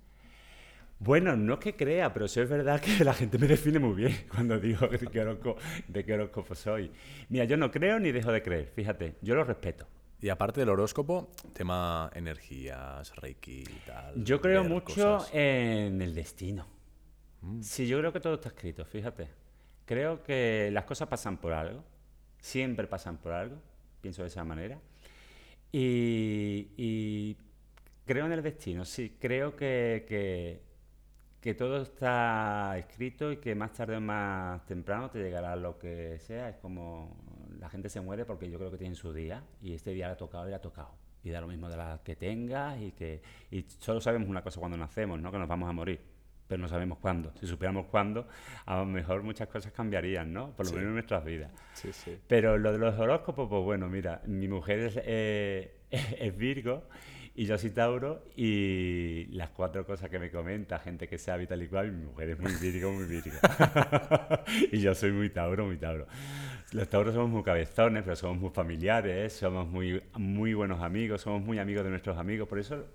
Bueno, 0.97 1.35
no 1.35 1.55
es 1.55 1.59
que 1.59 1.75
crea, 1.75 2.13
pero 2.13 2.29
sí 2.29 2.39
es 2.39 2.49
verdad 2.49 2.79
que 2.79 3.03
la 3.03 3.13
gente 3.13 3.37
me 3.37 3.47
define 3.47 3.79
muy 3.79 3.95
bien 3.95 4.15
cuando 4.33 4.57
digo 4.61 4.87
de 4.87 4.97
qué 5.07 5.19
horóscopo, 5.19 5.59
de 5.85 6.05
qué 6.05 6.13
horóscopo 6.13 6.55
soy. 6.55 6.91
Mira, 7.27 7.43
yo 7.43 7.57
no 7.57 7.69
creo 7.69 7.99
ni 7.99 8.13
dejo 8.13 8.31
de 8.31 8.41
creer, 8.41 8.71
fíjate, 8.73 9.17
yo 9.21 9.35
lo 9.35 9.43
respeto. 9.43 9.87
Y 10.21 10.29
aparte 10.29 10.61
del 10.61 10.69
horóscopo, 10.69 11.31
tema 11.51 12.09
energías, 12.15 13.13
reiki 13.17 13.63
y 13.63 13.85
tal. 13.85 14.23
Yo 14.23 14.39
creo 14.39 14.63
mucho 14.63 15.19
en 15.33 16.01
el 16.01 16.15
destino. 16.15 16.74
Mm. 17.45 17.61
Sí, 17.61 17.87
yo 17.87 17.99
creo 17.99 18.11
que 18.13 18.19
todo 18.19 18.35
está 18.35 18.49
escrito, 18.49 18.85
fíjate. 18.85 19.27
Creo 19.85 20.23
que 20.23 20.69
las 20.71 20.85
cosas 20.85 21.07
pasan 21.07 21.37
por 21.37 21.53
algo, 21.53 21.83
siempre 22.39 22.87
pasan 22.87 23.17
por 23.17 23.33
algo, 23.33 23.57
pienso 24.01 24.23
de 24.23 24.29
esa 24.29 24.43
manera. 24.43 24.79
Y, 25.71 27.35
creo 28.05 28.25
en 28.25 28.31
el 28.31 28.41
destino, 28.41 28.85
sí, 28.85 29.17
creo 29.19 29.55
que, 29.55 30.05
que, 31.41 31.53
todo 31.55 31.81
está 31.83 32.77
escrito 32.77 33.31
y 33.31 33.37
que 33.37 33.53
más 33.55 33.73
tarde 33.73 33.97
o 33.97 34.01
más 34.01 34.65
temprano 34.65 35.09
te 35.11 35.19
llegará 35.19 35.55
lo 35.55 35.77
que 35.77 36.17
sea. 36.19 36.49
Es 36.49 36.57
como 36.57 37.15
la 37.59 37.69
gente 37.69 37.89
se 37.89 38.01
muere 38.01 38.25
porque 38.25 38.49
yo 38.49 38.57
creo 38.57 38.71
que 38.71 38.77
tiene 38.77 38.95
su 38.95 39.13
día 39.13 39.43
y 39.61 39.73
este 39.73 39.91
día 39.91 40.07
le 40.07 40.13
ha 40.13 40.17
tocado 40.17 40.47
y 40.47 40.49
le 40.49 40.55
ha 40.55 40.61
tocado. 40.61 40.95
Y 41.23 41.29
da 41.29 41.41
lo 41.41 41.47
mismo 41.47 41.69
de 41.69 41.77
la 41.77 42.01
que 42.03 42.15
tengas 42.15 42.79
y 42.81 42.91
que 42.93 43.21
y 43.51 43.65
solo 43.79 44.01
sabemos 44.01 44.29
una 44.29 44.43
cosa 44.43 44.59
cuando 44.59 44.77
nacemos, 44.77 45.19
¿no? 45.21 45.31
Que 45.31 45.39
nos 45.39 45.47
vamos 45.47 45.69
a 45.69 45.73
morir 45.73 46.14
pero 46.47 46.61
no 46.61 46.67
sabemos 46.67 46.99
cuándo. 46.99 47.33
Si 47.39 47.47
supiéramos 47.47 47.87
cuándo, 47.87 48.27
a 48.65 48.77
lo 48.77 48.85
mejor 48.85 49.23
muchas 49.23 49.47
cosas 49.47 49.71
cambiarían, 49.71 50.31
¿no? 50.31 50.51
Por 50.55 50.65
lo 50.67 50.73
menos 50.73 50.87
en 50.87 50.93
nuestras 50.93 51.25
vidas. 51.25 51.51
Sí, 51.73 51.91
sí. 51.91 52.17
Pero 52.27 52.57
lo 52.57 52.71
de 52.71 52.77
los 52.77 52.97
horóscopos, 52.99 53.49
pues 53.49 53.63
bueno, 53.63 53.89
mira, 53.89 54.21
mi 54.25 54.47
mujer 54.47 54.79
es, 54.79 54.99
eh, 55.03 55.75
es 55.91 56.37
Virgo 56.37 56.83
y 57.37 57.45
yo 57.45 57.57
soy 57.57 57.71
Tauro 57.71 58.23
y 58.37 59.25
las 59.31 59.49
cuatro 59.49 59.85
cosas 59.85 60.09
que 60.09 60.19
me 60.19 60.31
comenta 60.31 60.79
gente 60.79 61.07
que 61.07 61.17
sea 61.17 61.35
vital 61.35 61.61
y 61.61 61.67
cual, 61.67 61.91
mi 61.91 62.05
mujer 62.05 62.29
es 62.29 62.39
muy 62.39 62.53
Virgo, 62.53 62.93
muy 62.93 63.05
Virgo. 63.05 63.37
y 64.71 64.79
yo 64.79 64.95
soy 64.95 65.11
muy 65.11 65.29
Tauro, 65.29 65.65
muy 65.65 65.77
Tauro. 65.77 66.07
Los 66.71 66.87
Tauros 66.87 67.13
somos 67.13 67.29
muy 67.29 67.43
cabezones, 67.43 68.03
pero 68.03 68.15
somos 68.15 68.37
muy 68.37 68.51
familiares, 68.51 69.33
somos 69.33 69.67
muy, 69.67 70.01
muy 70.13 70.53
buenos 70.53 70.81
amigos, 70.81 71.21
somos 71.21 71.41
muy 71.41 71.59
amigos 71.59 71.83
de 71.83 71.89
nuestros 71.89 72.17
amigos, 72.17 72.47
por 72.47 72.57
eso 72.57 72.85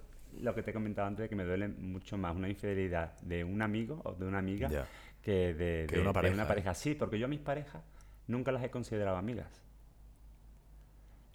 lo 0.40 0.54
que 0.54 0.62
te 0.62 0.70
he 0.70 0.74
comentado 0.74 1.08
antes, 1.08 1.28
que 1.28 1.36
me 1.36 1.44
duele 1.44 1.68
mucho 1.68 2.16
más 2.16 2.34
una 2.34 2.48
infidelidad 2.48 3.18
de 3.20 3.44
un 3.44 3.62
amigo 3.62 4.00
o 4.04 4.14
de 4.14 4.26
una 4.26 4.38
amiga 4.38 4.86
que, 5.22 5.54
de, 5.54 6.00
una 6.00 6.12
pareja. 6.12 6.74
Sí, 6.74 6.94
porque 6.94 7.18
yo 7.18 7.26
a 7.26 7.28
mis 7.28 7.40
parejas 7.40 7.82
nunca 8.26 8.52
las 8.52 8.62
he 8.62 8.70
considerado 8.70 9.16
amigas. 9.16 9.62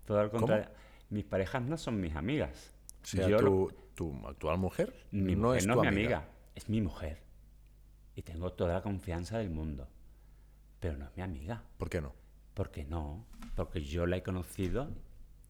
Todo 0.06 0.20
al 0.20 0.30
contrario. 0.30 0.70
Mis 1.10 1.26
parejas 1.26 1.62
no 1.64 1.78
son 1.78 2.00
mis 2.00 2.16
amigas. 2.16 2.74
O 3.04 3.08
sea, 3.08 3.38
tu, 3.38 4.28
actual 4.28 4.58
mujer 4.58 4.94
no 5.12 5.54
es 5.54 5.68
mi 5.68 5.88
amiga, 5.88 6.28
es 6.56 6.70
mi 6.70 6.82
mujer. 6.82 7.24
Y 8.16 8.22
tengo 8.22 8.54
toda 8.54 8.74
la 8.74 8.82
confianza 8.82 9.38
del 9.38 9.50
mundo. 9.50 9.90
Pero 10.80 10.98
no 10.98 11.06
es 11.06 11.16
mi 11.16 11.24
amiga. 11.24 11.64
¿Por 11.78 11.90
qué 11.90 12.02
no? 12.02 12.14
Porque 12.54 12.86
no. 12.86 13.26
Porque 13.56 13.82
yo 13.82 14.06
la 14.06 14.18
he 14.18 14.24
conocido 14.24 14.90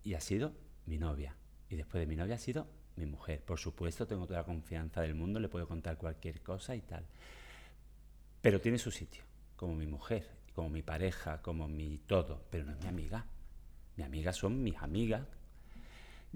y 0.04 0.16
ha 0.16 0.20
sido 0.20 0.54
mi 0.86 0.98
novia. 0.98 1.36
Y 1.70 1.76
después 1.76 2.02
de 2.02 2.08
mi 2.08 2.16
novia 2.16 2.36
ha 2.36 2.40
sido 2.40 2.68
mi 2.96 3.06
mujer. 3.06 3.42
Por 3.42 3.60
supuesto, 3.60 4.08
tengo 4.08 4.26
toda 4.26 4.40
la 4.40 4.46
confianza 4.46 5.02
del 5.02 5.16
mundo, 5.16 5.40
le 5.40 5.50
puedo 5.50 5.68
contar 5.68 5.98
cualquier 5.98 6.42
cosa 6.42 6.76
y 6.76 6.82
tal. 6.82 7.06
Pero 8.42 8.62
tiene 8.62 8.78
su 8.78 8.92
sitio, 8.92 9.24
como 9.56 9.76
mi 9.76 9.88
mujer, 9.88 10.28
como 10.54 10.70
mi 10.70 10.82
pareja, 10.82 11.42
como 11.42 11.68
mi 11.68 11.98
todo, 12.00 12.46
pero 12.50 12.66
no 12.66 12.72
es 12.74 12.80
mi 12.80 12.88
amiga. 12.88 13.26
Mi 13.98 14.04
amiga 14.04 14.34
son 14.34 14.62
mis 14.62 14.78
amigas. 14.78 15.24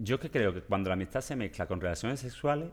Yo 0.01 0.17
que 0.17 0.31
creo 0.31 0.53
que 0.53 0.61
cuando 0.61 0.87
la 0.89 0.93
amistad 0.93 1.19
se 1.19 1.35
mezcla 1.35 1.65
con 1.67 1.81
relaciones 1.81 2.21
sexuales, 2.21 2.71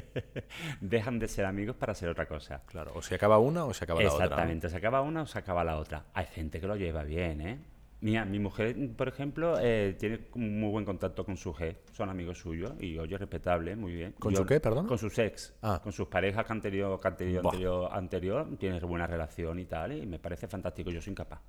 dejan 0.80 1.20
de 1.20 1.28
ser 1.28 1.44
amigos 1.44 1.76
para 1.76 1.94
ser 1.94 2.08
otra 2.08 2.26
cosa. 2.26 2.62
Claro, 2.66 2.92
o 2.94 3.02
se 3.02 3.14
acaba 3.14 3.38
una 3.38 3.64
o 3.64 3.72
se 3.72 3.84
acaba 3.84 4.02
la 4.02 4.12
otra. 4.12 4.24
Exactamente, 4.24 4.68
se 4.68 4.76
acaba 4.76 5.00
una 5.00 5.22
o 5.22 5.26
se 5.26 5.38
acaba 5.38 5.62
la 5.62 5.76
otra. 5.76 6.06
Hay 6.12 6.26
gente 6.26 6.60
que 6.60 6.66
lo 6.66 6.74
lleva 6.74 7.04
bien, 7.04 7.40
¿eh? 7.40 7.58
Mira, 8.02 8.24
mi 8.24 8.38
mujer, 8.38 8.74
por 8.96 9.08
ejemplo, 9.08 9.58
eh, 9.60 9.94
tiene 9.98 10.20
muy 10.34 10.70
buen 10.70 10.86
contacto 10.86 11.24
con 11.24 11.36
su 11.36 11.54
ex, 11.58 11.76
son 11.92 12.08
amigos 12.08 12.38
suyos 12.38 12.72
y 12.80 12.98
oye, 12.98 13.18
respetable, 13.18 13.76
muy 13.76 13.92
bien. 13.92 14.12
¿Con 14.18 14.34
su 14.34 14.46
qué, 14.46 14.58
perdón? 14.58 14.86
Con 14.86 14.96
sus 14.96 15.18
ex, 15.18 15.52
ah. 15.60 15.80
con 15.82 15.92
sus 15.92 16.08
parejas 16.08 16.46
que 16.46 16.52
anterior, 16.52 16.98
que 16.98 17.08
anterior, 17.08 17.46
anterior, 17.46 17.90
anterior, 17.92 18.56
tiene 18.58 18.80
buena 18.80 19.06
relación 19.06 19.58
y 19.58 19.66
tal, 19.66 19.92
y 19.92 20.06
me 20.06 20.18
parece 20.18 20.48
fantástico, 20.48 20.90
yo 20.90 21.02
soy 21.02 21.10
incapaz. 21.10 21.40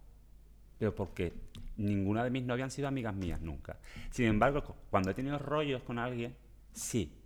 Pero 0.77 0.93
porque 0.93 1.31
ninguna 1.77 2.23
de 2.23 2.31
mis 2.31 2.43
novias 2.43 2.65
han 2.65 2.71
sido 2.71 2.89
amigas 2.89 3.15
mías 3.15 3.39
nunca. 3.39 3.79
Sin 4.09 4.25
embargo, 4.25 4.75
cuando 4.89 5.11
he 5.11 5.13
tenido 5.13 5.37
rollos 5.37 5.83
con 5.83 5.99
alguien, 5.99 6.35
sí, 6.73 7.20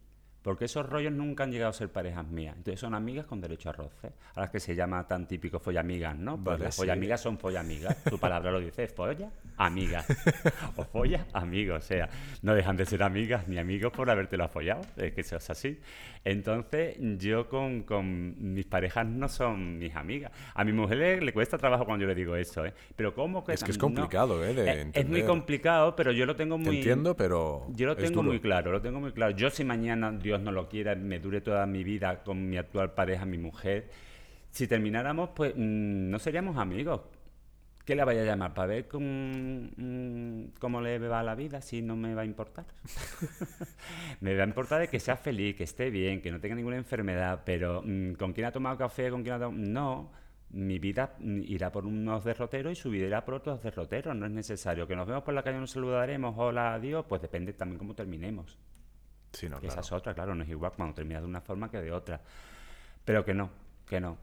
porque 0.46 0.66
esos 0.66 0.88
rollos 0.88 1.12
nunca 1.12 1.44
han 1.44 1.52
llegado 1.52 1.72
a 1.72 1.74
ser 1.74 1.90
parejas 1.90 2.28
mías. 2.28 2.56
Entonces 2.56 2.80
son 2.80 2.94
amigas 2.94 3.26
con 3.26 3.42
derecho 3.42 3.70
a 3.70 3.72
roce. 3.72 4.12
A 4.36 4.42
las 4.42 4.52
que 4.52 4.60
se 4.60 4.76
llama 4.76 5.08
tan 5.08 5.28
típico 5.28 5.58
follamigas, 5.58 6.16
¿no? 6.16 6.38
Pues 6.38 6.60
las 6.60 6.76
follamigas 6.76 7.20
son 7.20 7.40
follamigas. 7.40 8.04
Tu 8.04 8.20
palabra 8.20 8.52
lo 8.52 8.60
dice, 8.60 8.88
folla, 8.88 9.32
amigas. 9.58 10.06
o 10.76 10.84
folla, 10.84 11.26
amigos. 11.34 11.84
O 11.84 11.88
sea, 11.88 12.10
no 12.44 12.54
dejan 12.54 12.78
de 12.78 12.86
ser 12.86 13.02
amigas 13.02 13.48
ni 13.48 13.58
amigos 13.58 13.92
por 13.92 14.08
habértelo 14.08 14.48
follado. 14.48 14.82
Es 14.98 15.14
que 15.14 15.22
es 15.22 15.34
así. 15.34 15.80
Entonces, 16.24 16.98
yo 17.20 17.50
con, 17.50 17.84
con, 17.84 18.54
mis 18.54 18.66
parejas 18.66 19.06
no 19.08 19.28
son 19.30 19.80
mis 19.80 19.96
amigas. 19.96 20.32
A 20.54 20.64
mi 20.64 20.74
mujer 20.74 21.24
le, 21.24 21.34
cuesta 21.34 21.58
trabajo 21.58 21.86
cuando 21.86 22.04
yo 22.04 22.08
le 22.08 22.16
digo 22.16 22.36
eso, 22.36 22.66
¿eh? 22.66 22.74
Pero 22.96 23.14
¿cómo 23.14 23.44
que...? 23.44 23.54
Es 23.54 23.64
que 23.64 23.70
es 23.70 23.78
complicado, 23.78 24.44
¿eh? 24.44 24.54
De 24.54 24.82
es, 24.82 24.88
es 24.94 25.08
muy 25.08 25.24
complicado, 25.24 25.96
pero 25.96 26.12
yo 26.12 26.26
lo 26.26 26.36
tengo 26.36 26.58
muy... 26.58 26.78
entiendo, 26.78 27.16
pero... 27.16 27.68
Yo 27.76 27.86
lo 27.86 27.96
tengo 27.96 28.24
muy 28.24 28.40
claro, 28.40 28.72
lo 28.72 28.82
tengo 28.82 29.00
muy 29.00 29.12
claro. 29.12 29.36
Yo 29.36 29.52
si 29.52 29.64
mañana, 29.64 30.12
Dios 30.12 30.35
no 30.42 30.52
lo 30.52 30.68
quiera, 30.70 30.96
me 30.96 31.20
dure 31.20 31.42
toda 31.42 31.66
mi 31.66 31.84
vida 31.84 32.24
con 32.24 32.50
mi 32.50 32.58
actual 32.58 32.94
pareja, 32.94 33.26
mi 33.26 33.38
mujer, 33.38 33.90
si 34.52 34.68
termináramos, 34.68 35.32
pues 35.36 35.54
mm, 35.56 36.10
no 36.10 36.18
seríamos 36.20 36.58
amigos. 36.58 37.02
¿Qué 37.86 37.96
le 37.96 38.04
vaya 38.04 38.24
a 38.24 38.26
llamar? 38.26 38.54
¿Para 38.54 38.68
ver 38.68 38.88
mm, 38.92 40.54
cómo 40.60 40.82
le 40.82 40.98
va 40.98 41.22
la 41.22 41.36
vida? 41.36 41.62
Si 41.62 41.82
no 41.82 41.96
me 41.96 42.16
va 42.16 42.24
a 42.24 42.26
importar. 42.26 42.66
me 44.22 44.36
va 44.36 44.44
a 44.44 44.48
importar 44.48 44.82
de 44.82 44.88
que 44.88 45.00
sea 45.00 45.18
feliz, 45.18 45.56
que 45.56 45.66
esté 45.66 45.90
bien, 45.92 46.22
que 46.22 46.32
no 46.32 46.40
tenga 46.40 46.56
ninguna 46.56 46.78
enfermedad, 46.78 47.44
pero 47.46 47.84
mm, 47.86 48.14
¿con 48.14 48.34
quién 48.34 48.48
ha 48.48 48.52
tomado 48.52 48.78
café? 48.78 49.10
¿Con 49.12 49.22
quién 49.24 49.36
ha 49.36 49.40
tomado...? 49.40 49.62
No, 49.62 50.12
mi 50.52 50.80
vida 50.80 51.16
irá 51.20 51.72
por 51.72 51.86
unos 51.86 52.24
derroteros 52.24 52.72
y 52.72 52.76
su 52.76 52.90
vida 52.90 53.08
irá 53.08 53.26
por 53.26 53.36
otros 53.36 53.62
derroteros. 53.62 54.16
No 54.16 54.26
es 54.26 54.32
necesario. 54.32 54.88
Que 54.88 54.96
nos 54.96 55.06
vemos 55.06 55.24
por 55.24 55.34
la 55.34 55.44
calle 55.44 55.60
nos 55.60 55.72
saludaremos, 55.72 56.34
hola, 56.38 56.74
adiós, 56.74 57.06
pues 57.08 57.22
depende 57.22 57.54
también 57.54 57.78
cómo 57.78 57.94
terminemos. 57.94 58.58
Esa 59.44 59.80
es 59.80 59.92
otra, 59.92 60.14
claro, 60.14 60.36
no 60.36 60.44
es 60.44 60.50
igual 60.50 60.72
cuando 60.76 60.96
terminas 60.96 61.22
de 61.22 61.28
una 61.28 61.42
forma 61.42 61.70
que 61.70 61.82
de 61.82 61.92
otra. 61.92 62.22
Pero 63.04 63.24
que 63.24 63.34
no, 63.34 63.50
que 63.88 64.00
no. 64.00 64.18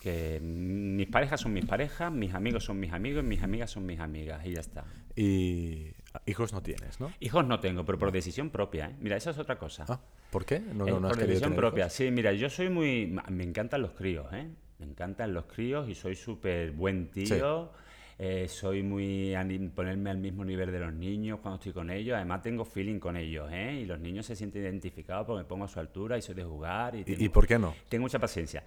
Que 0.00 0.40
mis 0.40 1.06
parejas 1.06 1.40
son 1.40 1.52
mis 1.52 1.64
parejas, 1.64 2.10
mis 2.10 2.34
amigos 2.34 2.64
son 2.64 2.80
mis 2.80 2.92
amigos, 2.92 3.22
mis 3.22 3.42
amigas 3.42 3.70
son 3.70 3.86
mis 3.86 4.00
amigas 4.00 4.44
y 4.44 4.52
ya 4.52 4.60
está. 4.60 4.84
Y 5.14 5.92
hijos 6.26 6.52
no 6.52 6.62
tienes, 6.62 6.98
¿no? 6.98 7.12
Hijos 7.20 7.46
no 7.46 7.60
tengo, 7.60 7.84
pero 7.84 7.98
por 7.98 8.10
decisión 8.10 8.50
propia. 8.50 8.86
¿eh? 8.86 8.96
Mira, 9.00 9.16
esa 9.16 9.30
es 9.30 9.38
otra 9.38 9.58
cosa. 9.58 9.84
Ah, 9.88 10.00
¿Por 10.30 10.44
qué? 10.44 10.58
No, 10.58 10.86
no, 10.86 11.08
por 11.08 11.16
decisión 11.16 11.54
propia. 11.54 11.88
Sí, 11.88 12.10
mira, 12.10 12.32
yo 12.32 12.50
soy 12.50 12.68
muy... 12.68 13.16
Me 13.28 13.44
encantan 13.44 13.82
los 13.82 13.92
críos, 13.92 14.26
¿eh? 14.32 14.48
Me 14.78 14.86
encantan 14.86 15.32
los 15.32 15.44
críos 15.44 15.88
y 15.88 15.94
soy 15.94 16.16
súper 16.16 16.72
buen 16.72 17.10
tío. 17.10 17.72
Eh, 18.24 18.46
soy 18.46 18.84
muy 18.84 19.34
ponerme 19.74 20.10
al 20.10 20.18
mismo 20.18 20.44
nivel 20.44 20.70
de 20.70 20.78
los 20.78 20.92
niños 20.92 21.40
cuando 21.40 21.56
estoy 21.56 21.72
con 21.72 21.90
ellos. 21.90 22.14
Además 22.14 22.40
tengo 22.40 22.64
feeling 22.64 23.00
con 23.00 23.16
ellos, 23.16 23.50
¿eh? 23.50 23.80
Y 23.82 23.84
los 23.84 23.98
niños 23.98 24.26
se 24.26 24.36
sienten 24.36 24.62
identificados 24.62 25.26
porque 25.26 25.42
me 25.42 25.44
pongo 25.44 25.64
a 25.64 25.68
su 25.68 25.80
altura 25.80 26.16
y 26.16 26.22
soy 26.22 26.36
de 26.36 26.44
jugar. 26.44 26.94
¿Y, 26.94 27.02
¿Y 27.04 27.28
por 27.30 27.48
qué 27.48 27.58
no? 27.58 27.74
Tengo 27.88 28.02
mucha 28.02 28.20
paciencia. 28.20 28.62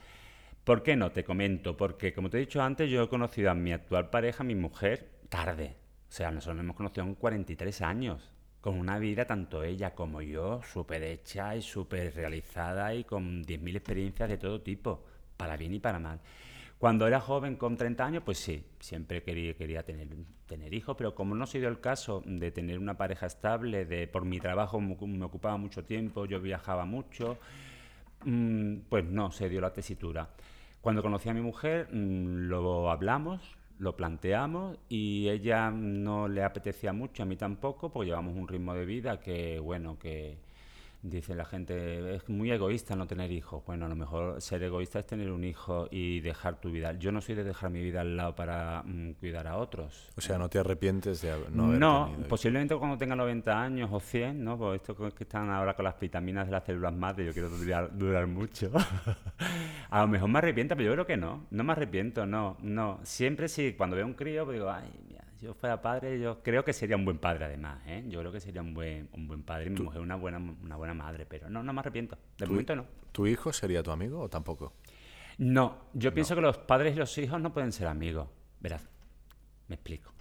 ¿Por 0.61 0.83
qué 0.83 0.97
no? 0.97 1.09
Te 1.09 1.23
comento. 1.23 1.77
Porque, 1.77 2.13
como 2.13 2.29
te 2.29 2.35
he 2.35 2.41
dicho 2.41 2.61
antes, 2.61 2.91
yo 2.91 3.03
he 3.03 3.07
conocido 3.07 3.49
a 3.49 3.53
mi 3.53 3.71
actual 3.71 4.09
pareja, 4.09 4.43
mi 4.43 4.55
mujer, 4.55 5.21
tarde. 5.29 5.77
O 6.09 6.11
sea, 6.11 6.31
nosotros 6.31 6.57
nos 6.57 6.63
hemos 6.65 6.75
conocido 6.75 7.05
con 7.05 7.15
43 7.15 7.81
años. 7.81 8.29
Con 8.59 8.77
una 8.77 8.99
vida, 8.99 9.23
tanto 9.23 9.63
ella 9.63 9.95
como 9.95 10.21
yo, 10.21 10.59
súper 10.63 11.01
hecha 11.03 11.55
y 11.55 11.61
súper 11.61 12.13
realizada 12.13 12.93
y 12.93 13.05
con 13.05 13.45
10.000 13.45 13.77
experiencias 13.77 14.27
de 14.27 14.37
todo 14.37 14.59
tipo, 14.59 15.05
para 15.37 15.55
bien 15.55 15.73
y 15.75 15.79
para 15.79 15.97
mal. 15.97 16.19
Cuando 16.77 17.07
era 17.07 17.21
joven, 17.21 17.55
con 17.55 17.77
30 17.77 18.05
años, 18.05 18.23
pues 18.25 18.37
sí, 18.37 18.65
siempre 18.79 19.23
quería, 19.23 19.53
quería 19.55 19.83
tener, 19.83 20.09
tener 20.45 20.73
hijos, 20.73 20.95
pero 20.97 21.15
como 21.15 21.33
no 21.33 21.45
ha 21.45 21.47
sido 21.47 21.69
el 21.69 21.79
caso 21.79 22.21
de 22.25 22.51
tener 22.51 22.79
una 22.79 22.97
pareja 22.97 23.25
estable, 23.25 23.85
de 23.85 24.07
por 24.07 24.25
mi 24.25 24.39
trabajo 24.39 24.81
me, 24.81 25.23
ocupaba 25.23 25.57
mucho 25.57 25.85
tiempo, 25.85 26.25
yo 26.25 26.41
viajaba 26.41 26.85
mucho, 26.85 27.37
mm, 28.25 28.77
pues 28.89 29.05
no, 29.05 29.31
se 29.31 29.47
dio 29.49 29.61
la 29.61 29.71
tesitura. 29.73 30.29
Cuando 30.81 31.01
conocí 31.01 31.29
a 31.29 31.33
mi 31.33 31.41
mujer, 31.41 31.87
mm, 31.91 32.49
lo 32.49 32.91
hablamos, 32.91 33.57
lo 33.79 33.95
planteamos 33.95 34.77
y 34.89 35.29
ella 35.29 35.71
no 35.71 36.27
le 36.27 36.43
apetecía 36.43 36.93
mucho, 36.93 37.23
a 37.23 37.25
mí 37.25 37.37
tampoco, 37.37 37.91
porque 37.91 38.09
llevamos 38.09 38.35
un 38.35 38.47
ritmo 38.47 38.73
de 38.73 38.85
vida 38.85 39.19
que, 39.19 39.59
bueno, 39.59 39.97
que 39.97 40.37
Dice 41.07 41.35
la 41.35 41.45
gente, 41.45 42.15
es 42.15 42.27
muy 42.29 42.49
egoísta 42.49 42.95
no 42.95 43.05
tener 43.05 43.31
hijos. 43.31 43.63
Bueno, 43.63 43.85
a 43.85 43.89
lo 43.89 43.95
mejor 43.95 44.41
ser 44.41 44.63
egoísta 44.63 44.97
es 44.97 45.05
tener 45.05 45.29
un 45.29 45.43
hijo 45.43 45.87
y 45.91 46.19
dejar 46.21 46.59
tu 46.59 46.71
vida. 46.71 46.93
Yo 46.93 47.11
no 47.11 47.21
soy 47.21 47.35
de 47.35 47.43
dejar 47.43 47.69
mi 47.69 47.79
vida 47.83 48.01
al 48.01 48.17
lado 48.17 48.35
para 48.35 48.81
mm, 48.83 49.11
cuidar 49.19 49.45
a 49.45 49.57
otros. 49.57 50.09
O 50.17 50.21
sea, 50.21 50.39
no 50.39 50.49
te 50.49 50.57
arrepientes 50.57 51.21
de 51.21 51.29
no 51.51 51.65
haber 51.65 51.79
No, 51.79 52.05
tenido 52.05 52.17
hijos? 52.21 52.27
posiblemente 52.27 52.75
cuando 52.75 52.97
tenga 52.97 53.15
90 53.15 53.61
años 53.61 53.89
o 53.93 53.99
100, 53.99 54.43
¿no? 54.43 54.57
Pues 54.57 54.81
esto 54.81 54.95
que 54.95 55.23
están 55.23 55.51
ahora 55.51 55.75
con 55.75 55.85
las 55.85 55.99
vitaminas 55.99 56.47
de 56.47 56.51
las 56.53 56.63
células 56.63 56.93
madre, 56.95 57.23
yo 57.27 57.33
quiero 57.33 57.49
durar, 57.49 57.95
durar 57.95 58.25
mucho. 58.25 58.71
a 59.91 60.01
lo 60.01 60.07
mejor 60.07 60.27
me 60.29 60.39
arrepiento, 60.39 60.75
pero 60.75 60.87
yo 60.89 60.93
creo 60.93 61.05
que 61.05 61.17
no. 61.17 61.45
No 61.51 61.63
me 61.63 61.73
arrepiento, 61.73 62.25
no, 62.25 62.57
no. 62.61 62.99
Siempre 63.03 63.47
sí, 63.47 63.73
cuando 63.77 63.95
veo 63.95 64.07
un 64.07 64.13
crío, 64.15 64.43
pues 64.45 64.55
digo, 64.57 64.71
ay, 64.71 64.89
yo 65.45 65.53
fuera 65.53 65.81
padre, 65.81 66.19
yo 66.19 66.41
creo 66.43 66.63
que 66.65 66.73
sería 66.73 66.95
un 66.95 67.05
buen 67.05 67.17
padre 67.19 67.45
además, 67.45 67.81
¿eh? 67.85 68.03
Yo 68.07 68.19
creo 68.19 68.31
que 68.31 68.39
sería 68.39 68.61
un 68.61 68.73
buen, 68.73 69.09
un 69.13 69.27
buen 69.27 69.43
padre 69.43 69.67
y 69.67 69.69
mi 69.69 69.79
mujer 69.81 70.01
una 70.01 70.15
buena, 70.15 70.37
una 70.37 70.75
buena 70.75 70.93
madre, 70.93 71.25
pero 71.25 71.49
no, 71.49 71.63
no 71.63 71.71
me 71.73 71.79
arrepiento. 71.79 72.17
De 72.37 72.45
¿Tu- 72.45 72.51
momento 72.51 72.75
no. 72.75 72.85
¿Tu 73.11 73.27
hijo 73.27 73.53
sería 73.53 73.81
tu 73.83 73.91
amigo 73.91 74.19
o 74.21 74.29
tampoco? 74.29 74.73
No, 75.37 75.77
yo 75.93 76.13
pienso 76.13 76.35
que 76.35 76.41
los 76.41 76.57
padres 76.57 76.95
y 76.95 76.99
los 76.99 77.17
hijos 77.17 77.39
no 77.41 77.53
pueden 77.53 77.71
ser 77.71 77.87
amigos. 77.87 78.27
Verás, 78.59 78.89
me 79.67 79.75
explico. 79.75 80.11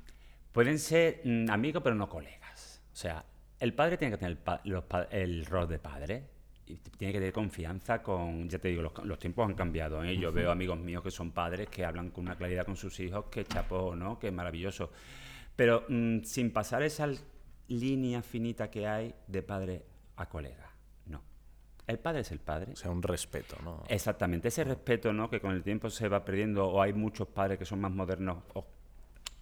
Pueden 0.52 0.78
ser 0.78 1.20
mm, 1.24 1.50
amigos, 1.50 1.82
pero 1.82 1.96
no 1.96 2.08
colegas. 2.08 2.82
O 2.92 2.96
sea, 2.96 3.24
el 3.58 3.74
padre 3.74 3.96
tiene 3.96 4.12
que 4.12 4.18
tener 4.18 4.32
el, 4.32 4.38
pa- 4.38 4.60
los 4.64 4.84
pa- 4.84 5.04
el 5.10 5.46
rol 5.46 5.68
de 5.68 5.78
padre. 5.78 6.24
Y 6.66 6.76
tiene 6.76 7.12
que 7.12 7.18
tener 7.18 7.32
confianza 7.32 8.02
con, 8.02 8.48
ya 8.48 8.58
te 8.58 8.68
digo, 8.68 8.82
los, 8.82 8.92
los 9.04 9.18
tiempos 9.18 9.46
han 9.46 9.54
cambiado. 9.54 10.02
¿eh? 10.02 10.16
Yo 10.16 10.32
veo 10.32 10.50
amigos 10.50 10.78
míos 10.78 11.02
que 11.02 11.10
son 11.10 11.30
padres 11.30 11.68
que 11.68 11.84
hablan 11.84 12.10
con 12.10 12.24
una 12.24 12.36
claridad 12.36 12.64
con 12.64 12.76
sus 12.76 12.98
hijos, 13.00 13.26
que 13.30 13.44
chapó, 13.44 13.94
¿no? 13.94 14.18
Que 14.18 14.30
maravilloso. 14.30 14.90
Pero 15.56 15.84
mm, 15.88 16.20
sin 16.22 16.50
pasar 16.52 16.82
esa 16.82 17.08
línea 17.68 18.22
finita 18.22 18.70
que 18.70 18.86
hay 18.86 19.14
de 19.26 19.42
padre 19.42 19.84
a 20.16 20.28
colega. 20.28 20.70
No. 21.06 21.20
El 21.86 21.98
padre 21.98 22.20
es 22.20 22.32
el 22.32 22.40
padre. 22.40 22.72
O 22.72 22.76
sea, 22.76 22.90
un 22.90 23.02
respeto, 23.02 23.56
¿no? 23.62 23.84
Exactamente, 23.88 24.48
ese 24.48 24.64
respeto 24.64 25.12
¿no? 25.12 25.28
que 25.28 25.40
con 25.40 25.52
el 25.52 25.62
tiempo 25.62 25.90
se 25.90 26.08
va 26.08 26.24
perdiendo 26.24 26.66
o 26.66 26.80
hay 26.80 26.92
muchos 26.92 27.28
padres 27.28 27.58
que 27.58 27.64
son 27.64 27.80
más 27.80 27.92
modernos 27.92 28.38
o 28.54 28.64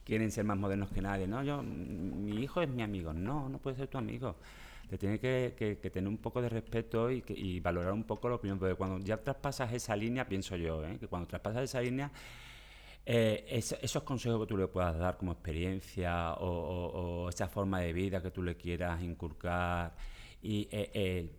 quieren 0.04 0.30
ser 0.30 0.44
más 0.44 0.56
modernos 0.56 0.90
que 0.90 1.00
nadie. 1.00 1.26
No, 1.26 1.42
yo, 1.42 1.62
mi 1.62 2.42
hijo 2.42 2.62
es 2.62 2.68
mi 2.68 2.82
amigo. 2.82 3.12
No, 3.12 3.48
no 3.48 3.58
puede 3.58 3.76
ser 3.76 3.88
tu 3.88 3.98
amigo. 3.98 4.36
Te 4.93 4.99
tiene 4.99 5.18
que, 5.18 5.55
que- 5.57 5.78
que 5.78 5.88
tener 5.88 6.07
un 6.07 6.18
poco 6.18 6.43
de 6.43 6.51
respeto 6.51 7.11
y, 7.11 7.22
que- 7.22 7.32
y 7.32 7.61
valorar 7.61 7.95
un 7.95 8.05
poco 8.05 8.28
la 8.28 8.34
opinión. 8.34 8.59
Porque 8.59 8.74
cuando 8.74 8.99
ya 9.03 9.16
traspasas 9.16 9.72
esa 9.72 9.97
línea, 9.97 10.28
pienso 10.28 10.55
yo, 10.55 10.84
¿eh? 10.84 10.99
que 11.01 11.09
cuando 11.09 11.26
traspasas 11.28 11.62
esa 11.62 11.80
línea, 11.80 12.12
eh, 13.07 13.43
es- 13.49 13.72
esos 13.80 14.03
consejos 14.03 14.40
que 14.43 14.47
tú 14.49 14.59
le 14.59 14.68
puedas 14.68 14.99
dar 14.99 15.16
como 15.16 15.32
experiencia 15.32 16.34
o, 16.34 16.47
o- 16.47 17.22
o 17.24 17.28
esa 17.30 17.49
forma 17.49 17.80
de 17.80 17.95
vida 17.95 18.20
que 18.22 18.30
tú 18.30 18.43
le 18.43 18.55
quieras 18.55 19.03
inculcar 19.03 19.95
y 20.43 20.68
eh, 20.70 20.90
eh, 20.93 21.30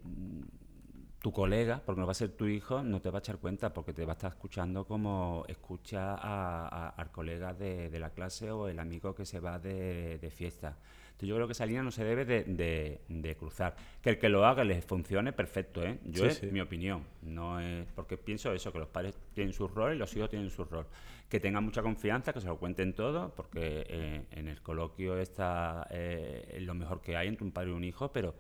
tu 1.22 1.32
colega, 1.32 1.80
porque 1.86 2.02
no 2.02 2.08
va 2.08 2.12
a 2.14 2.16
ser 2.16 2.32
tu 2.32 2.48
hijo, 2.48 2.82
no 2.82 3.02
te 3.02 3.12
va 3.12 3.20
a 3.20 3.22
echar 3.22 3.38
cuenta 3.38 3.72
porque 3.72 3.94
te 3.94 4.04
va 4.04 4.14
a 4.14 4.16
estar 4.16 4.32
escuchando 4.32 4.84
como 4.88 5.46
escucha 5.48 6.16
a- 6.16 6.90
al 6.90 7.12
colega 7.12 7.54
de, 7.54 8.00
la 8.00 8.10
clase 8.10 8.50
o 8.50 8.68
el 8.68 8.80
amigo 8.80 9.14
que 9.14 9.28
se 9.28 9.40
va 9.40 9.60
de 9.60 10.32
fiesta. 10.36 10.76
Entonces 11.14 11.30
yo 11.30 11.36
creo 11.36 11.48
que 11.48 11.54
esa 11.54 11.66
línea 11.66 11.84
no 11.84 11.92
se 11.92 12.04
debe 12.04 12.26
de, 12.26 12.44
de- 12.44 13.00
de 13.08 13.36
cruzar. 13.36 13.76
Que 14.02 14.10
el 14.12 14.20
que 14.20 14.30
lo 14.30 14.46
haga 14.46 14.64
les 14.64 14.84
funcione, 14.84 15.32
perfecto, 15.32 15.82
¿eh? 15.84 16.00
Yo 16.06 16.24
Sí, 16.24 16.30
es 16.30 16.38
sí. 16.40 16.48
mi 16.48 16.60
opinión. 16.60 17.04
No 17.22 17.60
es 17.60 17.88
porque 17.96 18.18
pienso 18.18 18.52
eso, 18.54 18.72
que 18.74 18.80
los 18.80 18.90
padres 18.90 19.16
tienen 19.34 19.54
su 19.54 19.68
rol 19.68 19.94
y 19.96 19.98
los 19.98 20.14
hijos 20.18 20.30
tienen 20.30 20.50
su 20.50 20.66
rol. 20.66 20.86
Que 21.30 21.40
tengan 21.40 21.64
mucha 21.64 21.82
confianza, 21.82 22.34
que 22.34 22.42
se 22.42 22.48
lo 22.48 22.58
cuenten 22.58 22.94
todo, 22.94 23.34
porque 23.36 23.86
eh, 23.88 24.26
en 24.32 24.48
el 24.48 24.62
coloquio 24.62 25.18
está 25.18 25.88
eh, 25.92 26.58
lo 26.62 26.74
mejor 26.74 27.00
que 27.02 27.16
hay 27.16 27.28
entre 27.28 27.46
un 27.46 27.52
padre 27.52 27.70
y 27.72 27.74
un 27.74 27.84
hijo, 27.84 28.12
pero 28.12 28.36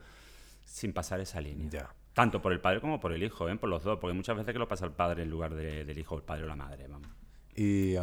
sin 0.65 0.93
pasar 0.93 1.19
esa 1.21 1.39
línea. 1.41 1.69
Ya. 1.69 1.89
Tanto 2.13 2.41
por 2.41 2.51
el 2.53 2.59
padre 2.59 2.81
como 2.81 2.99
por 2.99 3.13
el 3.13 3.23
hijo, 3.23 3.49
¿eh? 3.49 3.55
por 3.55 3.69
los 3.69 3.83
dos, 3.83 3.97
porque 3.99 4.13
muchas 4.13 4.35
veces 4.35 4.51
que 4.53 4.59
lo 4.59 4.67
pasa 4.67 4.85
el 4.85 4.91
padre 4.91 5.23
en 5.23 5.29
lugar 5.29 5.53
de- 5.55 5.85
del 5.85 5.97
hijo, 5.97 6.15
el 6.15 6.23
padre 6.23 6.43
o 6.43 6.47
la 6.47 6.55
madre. 6.55 6.87
Vamos. 6.87 7.07
Y 7.55 7.95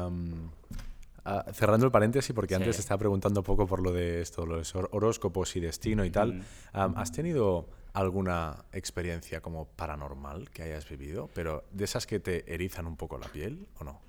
ah, 1.24 1.44
cerrando 1.52 1.86
el 1.86 1.92
paréntesis, 1.92 2.34
porque 2.34 2.54
antes 2.54 2.76
Sí. 2.76 2.80
estaba 2.80 2.98
preguntando 2.98 3.40
un 3.40 3.44
poco 3.44 3.66
por 3.66 3.80
lo 3.82 3.92
de 3.92 4.20
esto, 4.20 4.46
los 4.46 4.74
hor- 4.74 4.88
horóscopos 4.92 5.54
y 5.56 5.60
destino 5.60 6.04
y 6.04 6.10
tal. 6.10 6.42
¿Has 6.72 7.12
tenido 7.12 7.68
alguna 7.92 8.64
experiencia 8.72 9.40
como 9.40 9.66
paranormal 9.66 10.50
que 10.50 10.62
hayas 10.62 10.88
vivido? 10.88 11.28
Pero 11.34 11.64
de 11.72 11.84
esas 11.84 12.06
que 12.06 12.20
te 12.20 12.52
erizan 12.52 12.86
un 12.86 12.96
poco 12.96 13.18
la 13.18 13.26
piel 13.28 13.66
o 13.80 13.84
no? 13.84 14.00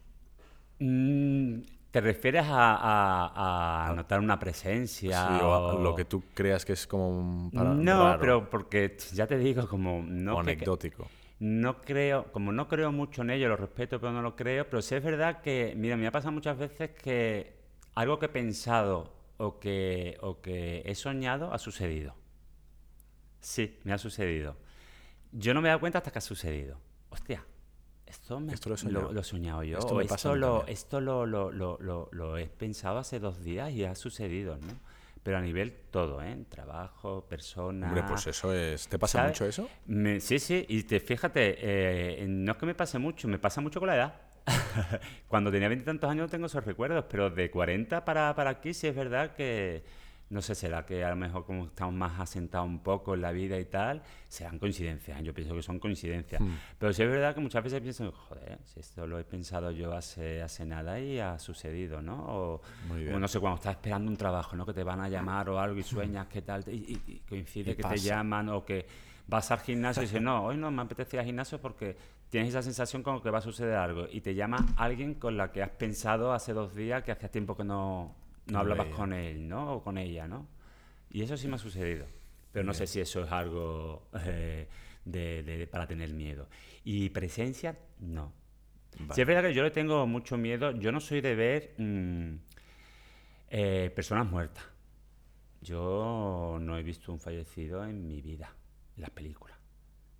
Mm, 0.79 1.61
¿Te 1.91 1.99
refieres 1.99 2.45
a, 2.47 2.75
a- 2.75 3.89
a 3.89 3.93
notar 3.93 4.19
una 4.21 4.39
presencia? 4.39 5.27
Sí, 5.27 5.33
o 5.43 5.53
a- 5.53 5.73
o- 5.75 5.79
lo 5.81 5.93
que 5.93 6.05
tú 6.05 6.23
creas 6.33 6.63
que 6.63 6.73
es 6.73 6.87
como 6.87 7.09
un 7.09 7.51
para- 7.51 7.73
No, 7.73 8.03
raro 8.05 8.19
pero 8.19 8.49
porque 8.49 8.95
ya 9.13 9.27
te 9.27 9.37
digo, 9.37 9.67
como 9.67 9.97
o 9.99 10.01
no, 10.01 10.35
que- 10.35 10.51
anecdótico. 10.51 11.07
No 11.41 11.81
creo, 11.81 12.31
como 12.31 12.51
no 12.51 12.67
creo 12.67 12.91
mucho 12.91 13.23
en 13.23 13.31
ello, 13.31 13.49
lo 13.49 13.57
respeto, 13.57 13.99
pero 13.99 14.13
no 14.13 14.21
lo 14.21 14.35
creo, 14.35 14.69
pero 14.69 14.79
sí 14.83 14.93
es 14.93 15.03
verdad 15.03 15.41
que, 15.41 15.73
mira, 15.75 15.97
me 15.97 16.05
ha 16.05 16.11
pasado 16.11 16.31
muchas 16.31 16.55
veces 16.55 16.91
que 16.91 17.55
algo 17.95 18.19
que 18.19 18.27
he 18.27 18.29
pensado 18.29 19.11
o 19.37 19.59
que, 19.59 20.17
o 20.21 20.39
que 20.39 20.83
he 20.85 20.93
soñado 20.93 21.51
ha 21.51 21.57
sucedido. 21.57 22.13
Sí, 23.39 23.79
me 23.85 23.91
ha 23.91 23.97
sucedido. 23.97 24.55
Yo 25.31 25.55
no 25.55 25.61
me 25.61 25.69
he 25.69 25.71
dado 25.71 25.79
cuenta 25.79 25.97
hasta 25.97 26.11
que 26.11 26.19
ha 26.19 26.21
sucedido. 26.21 26.77
Hostia, 27.09 27.43
esto, 28.05 28.39
me- 28.39 28.53
Esto 28.53 28.69
lo 28.69 28.75
he 28.75 28.77
soñado. 28.77 29.11
lo 29.11 29.23
soñado 29.23 29.63
yo. 29.63 29.79
Esto 29.79 29.95
me 29.95 30.03
esto, 30.03 30.35
lo, 30.35 30.63
lo, 31.01 31.25
lo, 31.25 31.51
lo, 31.51 31.77
lo- 31.81 32.09
lo 32.11 32.37
he 32.37 32.45
pensado 32.45 32.99
hace 32.99 33.19
dos 33.19 33.41
días 33.43 33.71
y 33.71 33.83
ha 33.83 33.95
sucedido, 33.95 34.57
¿no? 34.57 34.90
Pero 35.23 35.37
a 35.37 35.41
nivel 35.41 35.71
todo, 35.91 36.21
¿eh? 36.23 36.35
Trabajo, 36.49 37.25
persona. 37.29 37.87
Hombre, 37.87 38.03
pues 38.03 38.25
eso 38.27 38.53
es... 38.53 38.87
¿Te 38.87 38.97
pasa 38.97 39.19
¿sabes? 39.19 39.31
mucho 39.33 39.45
eso? 39.45 39.69
Me- 39.85 40.19
sí, 40.19 40.39
sí, 40.39 40.65
y 40.67 40.83
te, 40.83 40.99
fíjate, 40.99 41.57
eh, 41.59 42.25
no 42.27 42.53
es 42.53 42.57
que 42.57 42.65
me 42.65 42.73
pase 42.73 42.97
mucho, 42.97 43.27
me 43.27 43.37
pasa 43.37 43.61
mucho 43.61 43.79
con 43.79 43.87
la 43.87 43.95
edad. 43.95 44.13
Cuando 45.27 45.51
tenía 45.51 45.67
veintitantos 45.67 46.09
años 46.09 46.23
no 46.25 46.29
tengo 46.29 46.47
esos 46.47 46.65
recuerdos, 46.65 47.05
pero 47.07 47.29
de 47.29 47.51
40 47.51 48.03
para, 48.03 48.33
para 48.33 48.49
aquí 48.49 48.73
sí 48.73 48.87
es 48.87 48.95
verdad 48.95 49.35
que, 49.35 49.83
no 50.31 50.41
sé, 50.41 50.55
será 50.55 50.85
que 50.85 51.03
a 51.03 51.09
lo 51.09 51.15
mejor 51.15 51.45
como 51.45 51.65
estamos 51.65 51.93
más 51.93 52.19
asentados 52.19 52.67
un 52.67 52.79
poco 52.79 53.13
en 53.13 53.21
la 53.21 53.31
vida 53.31 53.59
y 53.59 53.65
tal, 53.65 54.01
serán 54.27 54.57
coincidencias, 54.57 55.21
yo 55.21 55.33
pienso 55.33 55.53
que 55.53 55.61
son 55.61 55.77
coincidencias. 55.77 56.41
Hmm. 56.41 56.55
Pero 56.79 56.93
sí 56.93 57.03
es 57.03 57.09
verdad 57.09 57.35
que 57.35 57.41
muchas 57.41 57.63
veces 57.63 57.81
pienso, 57.81 58.11
joder, 58.11 58.57
si 58.65 58.79
esto 58.79 59.05
lo 59.05 59.19
he 59.19 59.23
pensado 59.23 59.71
yo 59.71 59.93
hace, 59.93 60.41
hace 60.41 60.65
nada 60.65 60.99
y 60.99 61.19
ha 61.19 61.37
sucedido, 61.37 62.01
¿no? 62.01 62.15
O, 62.27 62.61
no 63.19 63.27
sé, 63.27 63.39
cuando 63.39 63.57
estás 63.57 63.75
esperando 63.75 64.09
un 64.09 64.17
trabajo, 64.17 64.55
¿no? 64.55 64.65
Que 64.65 64.73
te 64.73 64.83
van 64.83 65.01
a 65.01 65.09
llamar 65.09 65.49
o 65.49 65.59
algo 65.59 65.77
y 65.79 65.83
sueñas 65.83 66.27
que 66.27 66.41
tal, 66.41 66.63
y, 66.67 66.71
y- 66.71 67.01
y 67.13 67.19
coincide 67.27 67.75
que 67.75 67.83
pasa. 67.83 67.95
te 67.95 68.01
llaman 68.01 68.49
o 68.49 68.65
que 68.65 68.85
vas 69.27 69.51
al 69.51 69.59
gimnasio 69.59 70.01
y 70.01 70.05
dices, 70.07 70.21
no, 70.21 70.45
hoy 70.45 70.57
no 70.57 70.71
me 70.71 70.81
apetece 70.81 71.17
ir 71.17 71.19
al 71.19 71.25
gimnasio 71.25 71.59
porque 71.61 71.95
tienes 72.29 72.49
esa 72.49 72.61
sensación 72.61 73.03
como 73.03 73.21
que 73.21 73.29
va 73.29 73.39
a 73.39 73.41
suceder 73.41 73.75
algo 73.75 74.07
y 74.09 74.21
te 74.21 74.33
llama 74.33 74.65
alguien 74.77 75.15
con 75.15 75.35
la 75.37 75.51
que 75.51 75.61
has 75.61 75.69
pensado 75.71 76.31
hace 76.33 76.53
dos 76.53 76.73
días 76.75 77.03
que 77.03 77.11
hacía 77.11 77.29
tiempo 77.29 77.55
que 77.55 77.63
no, 77.65 78.15
no 78.51 78.59
hablabas 78.59 78.85
veía. 78.87 78.97
con 78.97 79.13
él, 79.13 79.47
¿no? 79.47 79.73
O 79.75 79.83
con 79.83 79.97
ella, 79.97 80.27
¿no? 80.27 80.47
Y 81.09 81.21
eso 81.23 81.37
sí 81.37 81.47
me 81.47 81.55
ha 81.55 81.59
sucedido. 81.59 82.05
Pero 82.51 82.65
no 82.65 82.73
sé 82.73 82.87
si 82.87 82.99
eso 82.99 83.23
es 83.23 83.31
algo 83.31 84.09
eh, 84.25 84.67
de, 85.05 85.43
de- 85.43 85.67
para 85.67 85.87
tener 85.87 86.13
miedo. 86.13 86.49
Y 86.83 87.09
presencia, 87.09 87.77
no. 87.99 88.33
Vale. 88.99 89.13
Sí 89.15 89.21
es 89.21 89.27
verdad 89.27 89.43
que 89.43 89.53
yo 89.53 89.63
le 89.63 89.71
tengo 89.71 90.05
mucho 90.05 90.37
miedo. 90.37 90.71
Yo 90.71 90.91
no 90.91 90.99
soy 90.99 91.21
de 91.21 91.35
ver 91.35 91.73
mm, 91.77 92.35
eh, 93.49 93.91
personas 93.95 94.29
muertas. 94.29 94.63
Yo 95.61 96.57
no 96.59 96.77
he 96.77 96.83
visto 96.83 97.11
un 97.11 97.19
fallecido 97.19 97.85
en 97.85 98.07
mi 98.07 98.21
vida, 98.21 98.53
en 98.95 99.01
las 99.01 99.11
películas. 99.11 99.57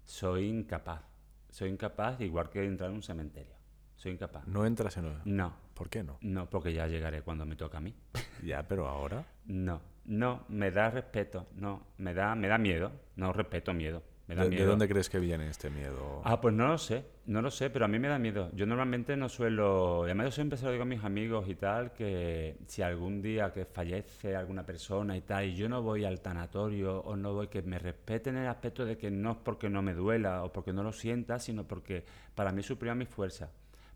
Soy 0.05 0.47
incapaz. 0.47 1.01
Soy 1.49 1.69
incapaz, 1.69 2.21
igual 2.21 2.49
que 2.49 2.63
entrar 2.63 2.89
en 2.89 2.97
un 2.97 3.03
cementerio. 3.03 3.55
Soy 4.01 4.13
incapaz. 4.13 4.47
No 4.47 4.65
entras 4.65 4.97
en... 4.97 5.13
No, 5.25 5.53
¿Por 5.75 5.87
qué 5.87 6.03
no? 6.03 6.17
no, 6.21 6.49
porque 6.49 6.73
ya 6.73 6.87
llegaré 6.87 7.21
cuando 7.21 7.45
me 7.45 7.55
toca 7.55 7.77
a 7.77 7.81
mí. 7.81 7.93
Ya, 8.43 8.67
pero 8.67 8.87
ahora... 8.87 9.23
No, 9.45 9.79
no, 10.05 10.45
me 10.47 10.71
da 10.71 10.89
respeto, 10.89 11.45
no, 11.57 11.83
me 11.99 12.11
da, 12.15 12.33
me 12.33 12.47
da 12.47 12.57
miedo, 12.57 12.91
no 13.17 13.31
respeto, 13.31 13.71
miedo, 13.75 14.01
me 14.27 14.33
da 14.33 14.41
¿De, 14.45 14.49
de 14.49 14.55
miedo. 14.55 14.69
dónde 14.71 14.87
crees 14.89 15.07
que 15.07 15.19
viene 15.19 15.47
este 15.47 15.69
miedo? 15.69 16.23
Ah, 16.23 16.41
pues 16.41 16.55
no 16.55 16.67
lo 16.67 16.79
sé, 16.79 17.05
no 17.27 17.43
lo 17.43 17.51
sé, 17.51 17.69
pero 17.69 17.85
a 17.85 17.87
mí 17.87 17.99
me 17.99 18.07
da 18.07 18.17
miedo. 18.17 18.49
Yo 18.55 18.65
normalmente 18.65 19.15
no 19.15 19.29
suelo, 19.29 20.05
además 20.05 20.25
yo 20.25 20.31
siempre 20.31 20.57
se 20.57 20.65
lo 20.65 20.71
digo 20.71 20.81
a 20.81 20.87
mis 20.87 21.03
amigos 21.03 21.47
y 21.47 21.53
tal, 21.53 21.93
que 21.93 22.57
si 22.65 22.81
algún 22.81 23.21
día 23.21 23.53
que 23.53 23.65
fallece 23.65 24.35
alguna 24.35 24.65
persona 24.65 25.15
y 25.15 25.21
tal, 25.21 25.45
y 25.45 25.55
yo 25.55 25.69
no 25.69 25.83
voy 25.83 26.05
al 26.05 26.21
tanatorio 26.21 27.01
o 27.01 27.15
no 27.15 27.33
voy, 27.35 27.49
que 27.49 27.61
me 27.61 27.77
respeten 27.77 28.37
el 28.37 28.47
aspecto 28.47 28.83
de 28.83 28.97
que 28.97 29.11
no 29.11 29.33
es 29.33 29.37
porque 29.37 29.69
no 29.69 29.83
me 29.83 29.93
duela 29.93 30.43
o 30.43 30.51
porque 30.51 30.73
no 30.73 30.81
lo 30.81 30.91
sienta, 30.91 31.37
sino 31.37 31.67
porque 31.67 32.03
para 32.33 32.51
mí 32.51 32.63
suprime 32.63 32.95
mi 32.95 33.05
fuerza. 33.05 33.51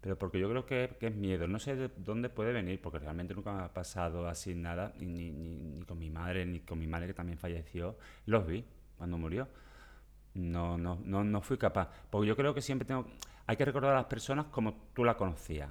Pero 0.06 0.20
porque 0.20 0.38
yo 0.40 0.48
creo 0.50 0.68
que, 0.68 0.98
que 1.00 1.08
es 1.08 1.16
miedo. 1.16 1.48
No 1.48 1.58
sé 1.58 1.76
de 1.76 1.90
dónde 1.98 2.30
puede 2.30 2.54
venir, 2.54 2.80
porque 2.80 3.00
realmente 3.00 3.34
nunca 3.34 3.52
me 3.54 3.64
ha 3.64 3.74
pasado 3.74 4.28
así 4.28 4.54
nada, 4.54 4.94
ni, 5.00 5.08
ni, 5.08 5.32
ni- 5.32 5.82
con 5.84 5.98
mi 5.98 6.12
madre, 6.12 6.46
ni 6.46 6.60
con 6.60 6.78
mi 6.78 6.86
madre 6.86 7.08
que 7.08 7.16
también 7.16 7.40
falleció. 7.40 7.98
Los 8.28 8.46
vi 8.46 8.64
cuando 8.98 9.18
murió. 9.18 9.48
No, 10.36 10.78
no, 10.78 11.00
no, 11.04 11.24
no 11.24 11.42
fui 11.42 11.58
capaz. 11.58 11.90
Porque 12.10 12.28
yo 12.28 12.36
creo 12.36 12.54
que 12.54 12.62
siempre 12.62 12.86
tengo. 12.88 13.08
Hay 13.48 13.58
que 13.58 13.66
recordar 13.66 13.94
a 13.94 13.96
las 13.98 14.06
personas 14.06 14.48
como 14.48 14.76
tú 14.94 15.04
la 15.06 15.18
conocías. 15.18 15.70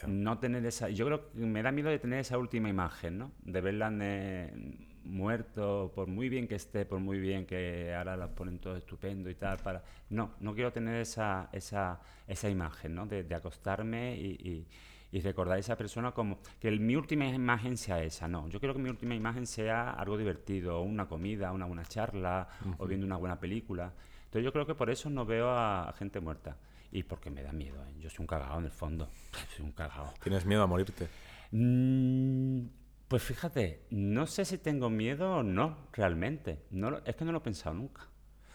Ya. 0.00 0.06
No 0.08 0.38
tener 0.38 0.64
esa. 0.66 0.88
Yo 0.90 1.06
creo 1.06 1.30
que 1.32 1.38
me 1.40 1.62
da 1.62 1.72
miedo 1.72 1.90
de 1.90 1.98
tener 1.98 2.20
esa 2.20 2.38
última 2.38 2.68
imagen, 2.70 3.18
¿no? 3.18 3.32
De 3.42 3.60
verla 3.60 3.88
en, 3.88 4.91
muerto, 5.04 5.92
por 5.94 6.06
muy 6.06 6.28
bien 6.28 6.46
que 6.46 6.54
esté, 6.54 6.84
por 6.84 7.00
muy 7.00 7.18
bien 7.18 7.46
que 7.46 7.94
ahora 7.94 8.16
los 8.16 8.30
ponen 8.30 8.58
todo 8.58 8.76
estupendo 8.76 9.28
y 9.30 9.34
tal, 9.34 9.58
para... 9.58 9.82
No, 10.10 10.32
no 10.40 10.54
quiero 10.54 10.72
tener 10.72 11.00
esa, 11.00 11.48
esa, 11.52 12.00
esa 12.26 12.48
imagen, 12.48 12.94
¿no? 12.94 13.06
De, 13.06 13.26
acostarme 13.34 14.16
y, 14.16 14.66
y, 15.10 15.20
recordar 15.20 15.56
a 15.56 15.60
esa 15.60 15.76
persona 15.76 16.12
como 16.12 16.38
que 16.58 16.70
mi 16.70 16.96
última 16.96 17.26
imagen 17.26 17.76
sea 17.76 18.02
esa, 18.02 18.28
no. 18.28 18.48
Yo 18.48 18.58
quiero 18.60 18.74
que 18.74 18.80
mi 18.80 18.88
última 18.88 19.14
imagen 19.14 19.46
sea 19.46 19.90
algo 19.90 20.16
divertido, 20.16 20.80
una 20.80 21.06
comida, 21.06 21.52
una 21.52 21.66
buena 21.66 21.84
charla, 21.84 22.48
o 22.78 22.86
viendo 22.86 23.06
una 23.06 23.16
buena 23.16 23.38
película. 23.38 23.92
Entonces 24.24 24.44
yo 24.44 24.52
creo 24.52 24.66
que 24.66 24.74
por 24.74 24.88
eso 24.88 25.10
no 25.10 25.26
veo 25.26 25.50
a, 25.50 25.92
gente 25.98 26.20
muerta. 26.20 26.56
Y 26.90 27.02
porque 27.02 27.30
me 27.30 27.42
da 27.42 27.52
miedo, 27.52 27.82
¿eh? 27.84 27.94
yo 28.00 28.10
soy 28.10 28.22
un 28.22 28.26
cagado 28.26 28.58
en 28.58 28.66
el 28.66 28.70
fondo. 28.70 29.08
Soy 29.56 29.64
un 29.64 29.72
cagado. 29.72 30.12
¿Tienes 30.22 30.44
miedo 30.44 30.62
a 30.62 30.66
morirte? 30.66 31.08
Mm, 31.50 32.66
pues 33.12 33.24
fíjate, 33.24 33.82
no 33.90 34.26
sé 34.26 34.46
si 34.46 34.56
tengo 34.56 34.88
miedo 34.88 35.36
o 35.36 35.42
no, 35.42 35.76
realmente. 35.92 36.62
No, 36.70 36.96
es 37.04 37.14
que 37.14 37.26
no 37.26 37.32
lo 37.32 37.38
he 37.38 37.42
pensado 37.42 37.74
nunca. 37.74 38.08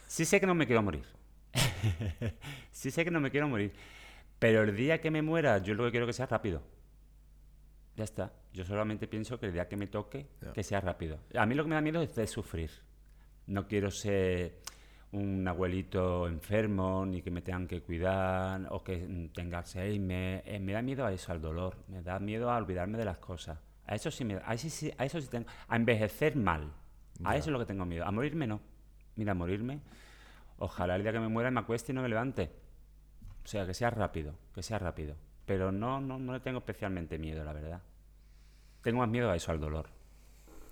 Sí 0.08 0.26
sé 0.26 0.40
que 0.40 0.48
no 0.48 0.56
me 0.56 0.66
quiero 0.66 0.82
morir. 0.82 1.06
sí 2.72 2.90
sé 2.90 3.06
que 3.06 3.12
no 3.12 3.20
me 3.20 3.30
quiero 3.30 3.48
morir. 3.48 3.72
Pero 4.40 4.64
el 4.64 4.76
día 4.76 5.00
que 5.00 5.12
me 5.12 5.22
muera, 5.22 5.60
yo 5.60 5.76
lo 5.76 5.86
que 5.86 5.92
quiero 5.92 6.08
que 6.08 6.14
sea 6.14 6.26
rápido. 6.26 6.64
Ya 7.96 8.06
está. 8.06 8.34
Yo 8.52 8.66
solamente 8.66 9.08
pienso 9.08 9.40
que 9.40 9.46
el 9.46 9.54
día 9.54 9.68
que 9.68 9.78
me 9.78 9.86
toque, 9.86 10.26
que 10.56 10.64
sea 10.64 10.82
rápido. 10.82 11.20
A 11.36 11.46
mí 11.46 11.54
lo 11.54 11.62
que 11.62 11.70
me 11.70 11.76
da 11.76 11.82
miedo 11.82 12.02
es 12.02 12.16
de 12.16 12.26
sufrir. 12.26 12.72
No 13.46 13.68
quiero 13.68 13.92
ser 13.92 14.58
un 15.12 15.48
abuelito 15.48 16.28
enfermo, 16.28 17.06
ni 17.06 17.22
que 17.22 17.30
me 17.30 17.44
tengan 17.44 17.68
que 17.68 17.84
cuidar, 17.84 18.66
o 18.72 18.84
que 18.84 19.30
tenga 19.36 19.60
Alzheimer. 19.60 20.42
Eh, 20.48 20.60
me 20.60 20.74
da 20.74 20.82
miedo 20.82 21.06
a 21.06 21.14
eso, 21.14 21.32
al 21.32 21.42
dolor. 21.42 21.76
Me 21.90 22.02
da 22.02 22.18
miedo 22.18 22.50
a 22.50 22.58
olvidarme 22.58 22.98
de 22.98 23.06
las 23.06 23.20
cosas. 23.20 23.60
A 23.88 23.96
eso 23.96 24.12
sí, 24.12 24.26
me, 24.26 24.36
a 24.36 24.54
eso 24.54 24.70
sí, 24.70 24.92
a 24.98 25.06
eso 25.06 25.20
sí 25.20 25.28
tengo. 25.28 25.48
A 25.68 25.76
envejecer 25.76 26.36
mal. 26.36 26.72
A 27.24 27.36
eso 27.36 27.50
es 27.50 27.54
lo 27.54 27.60
que 27.60 27.66
tengo 27.66 27.86
miedo. 27.86 28.06
A 28.06 28.12
morirme 28.12 28.46
no. 28.46 28.60
Mira, 29.16 29.32
a 29.32 29.36
morirme. 29.36 29.80
Ojalá 30.60 30.96
el 30.96 31.04
día 31.04 31.14
que 31.14 31.20
me 31.20 31.30
muera 31.30 31.50
me 31.50 31.62
acueste 31.62 31.92
y 31.92 31.96
no 31.96 32.02
me 32.02 32.10
levante. 32.10 32.52
O 33.44 33.48
sea, 33.48 33.66
que 33.66 33.74
sea 33.74 33.90
rápido, 33.90 34.36
que 34.54 34.62
sea 34.62 34.78
rápido. 34.78 35.16
Pero 35.46 35.72
no, 35.72 36.02
no, 36.02 36.20
no 36.20 36.34
le 36.34 36.42
tengo 36.42 36.60
especialmente 36.60 37.18
miedo, 37.18 37.44
la 37.46 37.54
verdad. 37.54 37.82
Tengo 38.82 39.00
más 39.00 39.10
miedo 39.10 39.32
a 39.32 39.36
eso, 39.36 39.52
al 39.52 39.60
dolor. 39.60 39.88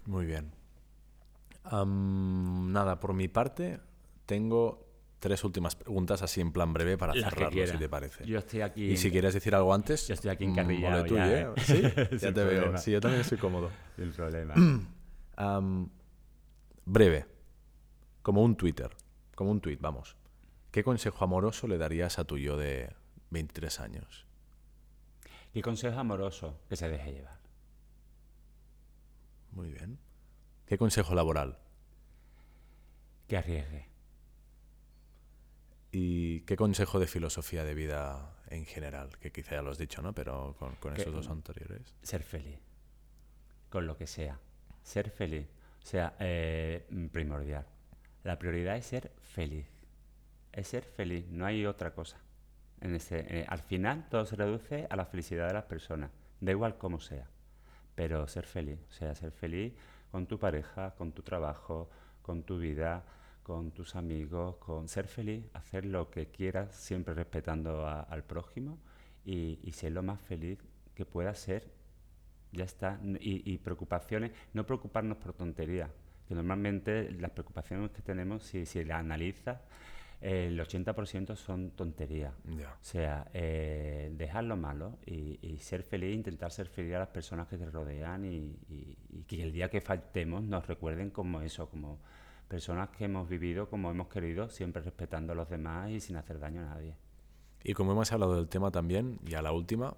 Muy 0.05 0.25
bien. 0.25 0.51
nada, 1.63 2.99
por 2.99 3.13
mi 3.13 3.27
parte, 3.27 3.79
tengo 4.25 4.84
tres 5.19 5.43
últimas 5.43 5.75
preguntas 5.75 6.21
así 6.21 6.41
en 6.41 6.51
plan 6.51 6.73
breve 6.73 6.97
para 6.97 7.13
cerrarlo, 7.13 7.67
si 7.67 7.77
te 7.77 7.89
parece. 7.89 8.25
Yo 8.25 8.39
estoy 8.39 8.61
aquí. 8.61 8.85
Y 8.85 8.97
si 8.97 9.11
quieres 9.11 9.33
decir 9.33 9.55
algo 9.55 9.73
antes. 9.73 10.07
Yo 10.07 10.13
estoy 10.13 10.31
aquí 10.31 10.45
encarrillado. 10.45 11.03
Mm, 11.05 11.15
ya, 11.15 11.39
¿eh? 11.41 11.47
¿Sí? 11.57 11.81
ya 12.19 12.33
te 12.33 12.43
veo. 12.43 12.77
Sí, 12.77 12.91
yo 12.91 13.01
también 13.01 13.21
estoy 13.21 13.37
cómodo. 13.37 13.71
Sin 13.95 14.11
problema. 14.11 14.53
breve. 16.85 17.25
Como 18.21 18.43
un 18.43 18.55
Twitter. 18.55 18.89
Como 19.35 19.51
un 19.51 19.61
tweet, 19.61 19.77
vamos. 19.79 20.15
¿Qué 20.71 20.83
consejo 20.83 21.23
amoroso 21.23 21.67
le 21.67 21.77
darías 21.77 22.19
a 22.19 22.23
tu 22.25 22.37
yo 22.37 22.57
de 22.57 22.93
23 23.29 23.79
años? 23.79 24.25
¿Qué 25.53 25.61
consejo 25.61 25.99
amoroso? 25.99 26.59
Que 26.67 26.75
se 26.75 26.89
deje 26.89 27.13
llevar. 27.13 27.39
Muy 29.51 29.71
bien. 29.71 29.99
¿Qué 30.65 30.77
consejo 30.77 31.15
laboral? 31.15 31.59
Que 33.27 33.37
arriesgue. 33.37 33.94
¿Y 35.97 36.41
qué 36.41 36.57
consejo 36.57 36.99
de 36.99 37.07
filosofía 37.07 37.63
de 37.63 37.73
vida 37.73 38.35
en 38.49 38.65
general? 38.65 39.17
Que 39.21 39.31
quizá 39.31 39.55
ya 39.55 39.61
lo 39.61 39.71
has 39.71 39.77
dicho, 39.77 40.01
¿no? 40.01 40.13
Pero 40.13 40.53
con, 40.81 40.93
esos 40.93 41.13
dos 41.13 41.29
anteriores. 41.29 41.95
Ser 42.01 42.21
feliz. 42.21 42.59
Con 43.69 43.87
lo 43.87 43.95
que 43.95 44.05
sea. 44.05 44.37
Ser 44.83 45.09
feliz. 45.09 45.47
O 45.81 45.85
sea, 45.85 46.13
eh, 46.19 46.85
primordial. 47.13 47.65
La 48.25 48.37
prioridad 48.37 48.75
es 48.75 48.87
ser 48.87 49.13
feliz. 49.21 49.67
Es 50.51 50.67
ser 50.67 50.83
feliz. 50.83 51.27
No 51.29 51.45
hay 51.45 51.65
otra 51.65 51.93
cosa. 51.93 52.17
En 52.81 52.93
eh, 53.11 53.45
al 53.47 53.59
final 53.59 54.09
todo 54.09 54.25
se 54.25 54.35
reduce 54.35 54.87
a 54.89 54.97
la 54.97 55.05
felicidad 55.05 55.47
de 55.47 55.53
las 55.53 55.63
personas. 55.63 56.11
Da 56.41 56.51
igual 56.51 56.77
cómo 56.77 56.99
sea. 56.99 57.29
Pero 57.95 58.27
ser 58.27 58.45
feliz. 58.45 58.79
O 58.89 58.91
sea, 58.91 59.15
ser 59.15 59.31
feliz 59.31 59.73
con 60.11 60.27
tu 60.27 60.39
pareja, 60.39 60.93
con 60.95 61.13
tu 61.13 61.21
trabajo, 61.21 61.89
con 62.21 62.43
tu 62.43 62.57
vida 62.57 63.05
con 63.45 63.69
tus 63.69 63.95
amigos, 63.95 64.55
con 64.55 64.87
ser 64.87 65.07
feliz, 65.07 65.45
hacer 65.53 65.85
lo 65.85 66.09
que 66.09 66.31
quieras, 66.31 66.75
siempre 66.75 67.13
respetando 67.13 67.87
al 67.87 68.23
prójimo 68.23 68.79
y, 69.23 69.71
ser 69.71 69.91
lo 69.91 70.01
más 70.01 70.19
feliz 70.19 70.57
que 70.95 71.05
puedas 71.05 71.37
ser. 71.37 71.71
Ya 72.51 72.63
está. 72.63 72.99
Y, 73.19 73.55
preocupaciones, 73.59 74.31
no 74.53 74.65
preocuparnos 74.65 75.19
por 75.19 75.33
tonterías, 75.33 75.91
que 76.27 76.33
normalmente 76.33 77.11
las 77.11 77.29
preocupaciones 77.29 77.91
que 77.91 78.01
tenemos, 78.01 78.41
si, 78.41 78.65
si 78.65 78.83
las 78.83 78.99
analizas, 78.99 79.59
el 80.21 80.59
80% 80.59 81.35
son 81.35 81.69
tonterías. 81.69 82.33
O 82.47 82.83
sea, 82.83 83.29
eh, 83.31 84.11
dejar 84.17 84.45
lo 84.45 84.57
malo 84.57 84.97
y, 85.05 85.55
ser 85.59 85.83
feliz, 85.83 86.15
intentar 86.15 86.51
ser 86.51 86.67
feliz 86.67 86.95
a 86.95 86.99
las 86.99 87.09
personas 87.09 87.47
que 87.47 87.59
te 87.59 87.69
rodean 87.69 88.25
y, 88.25 88.57
y, 88.69 89.23
que 89.27 89.43
el 89.43 89.51
día 89.51 89.69
que 89.69 89.81
faltemos 89.81 90.41
nos 90.41 90.65
recuerden 90.65 91.11
como 91.11 91.41
eso, 91.41 91.69
como 91.69 91.99
personas 92.47 92.89
que 92.89 93.05
hemos 93.05 93.27
vivido 93.27 93.69
como 93.69 93.91
hemos 93.91 94.07
querido, 94.07 94.49
siempre 94.49 94.81
respetando 94.81 95.33
a 95.33 95.35
los 95.35 95.49
demás 95.49 95.89
y 95.89 95.99
sin 95.99 96.15
hacer 96.15 96.39
daño 96.39 96.61
a 96.61 96.65
nadie. 96.65 96.95
Y 97.63 97.73
como 97.73 97.93
hemos 97.93 98.11
hablado 98.11 98.35
del 98.35 98.47
tema 98.47 98.71
también, 98.71 99.19
y 99.25 99.33
a 99.33 99.41
la 99.41 99.51
última, 99.51 99.95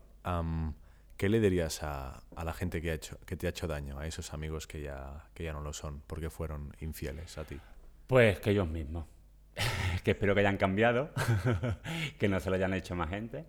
¿qué 1.17 1.29
le 1.29 1.39
dirías 1.39 1.83
a, 1.83 2.23
la 2.41 2.53
gente 2.53 2.81
que, 2.81 2.91
ha 2.91 2.93
hecho, 2.93 3.19
que 3.25 3.35
te 3.35 3.47
ha 3.47 3.49
hecho 3.49 3.67
daño, 3.67 3.99
a 3.99 4.07
esos 4.07 4.33
amigos 4.33 4.67
que 4.67 4.81
ya, 4.81 5.25
que 5.33 5.43
ya 5.43 5.53
no 5.53 5.61
lo 5.61 5.73
son, 5.73 6.01
porque 6.07 6.29
fueron 6.29 6.73
infieles 6.79 7.37
a 7.37 7.43
ti? 7.43 7.59
Pues 8.07 8.39
que 8.39 8.51
ellos 8.51 8.69
mismos, 8.69 9.05
que 10.03 10.11
espero 10.11 10.33
que 10.33 10.39
hayan 10.39 10.57
cambiado, 10.57 11.11
que 12.19 12.29
no 12.29 12.39
se 12.39 12.49
lo 12.49 12.55
hayan 12.55 12.73
hecho 12.73 12.95
más 12.95 13.09
gente, 13.09 13.45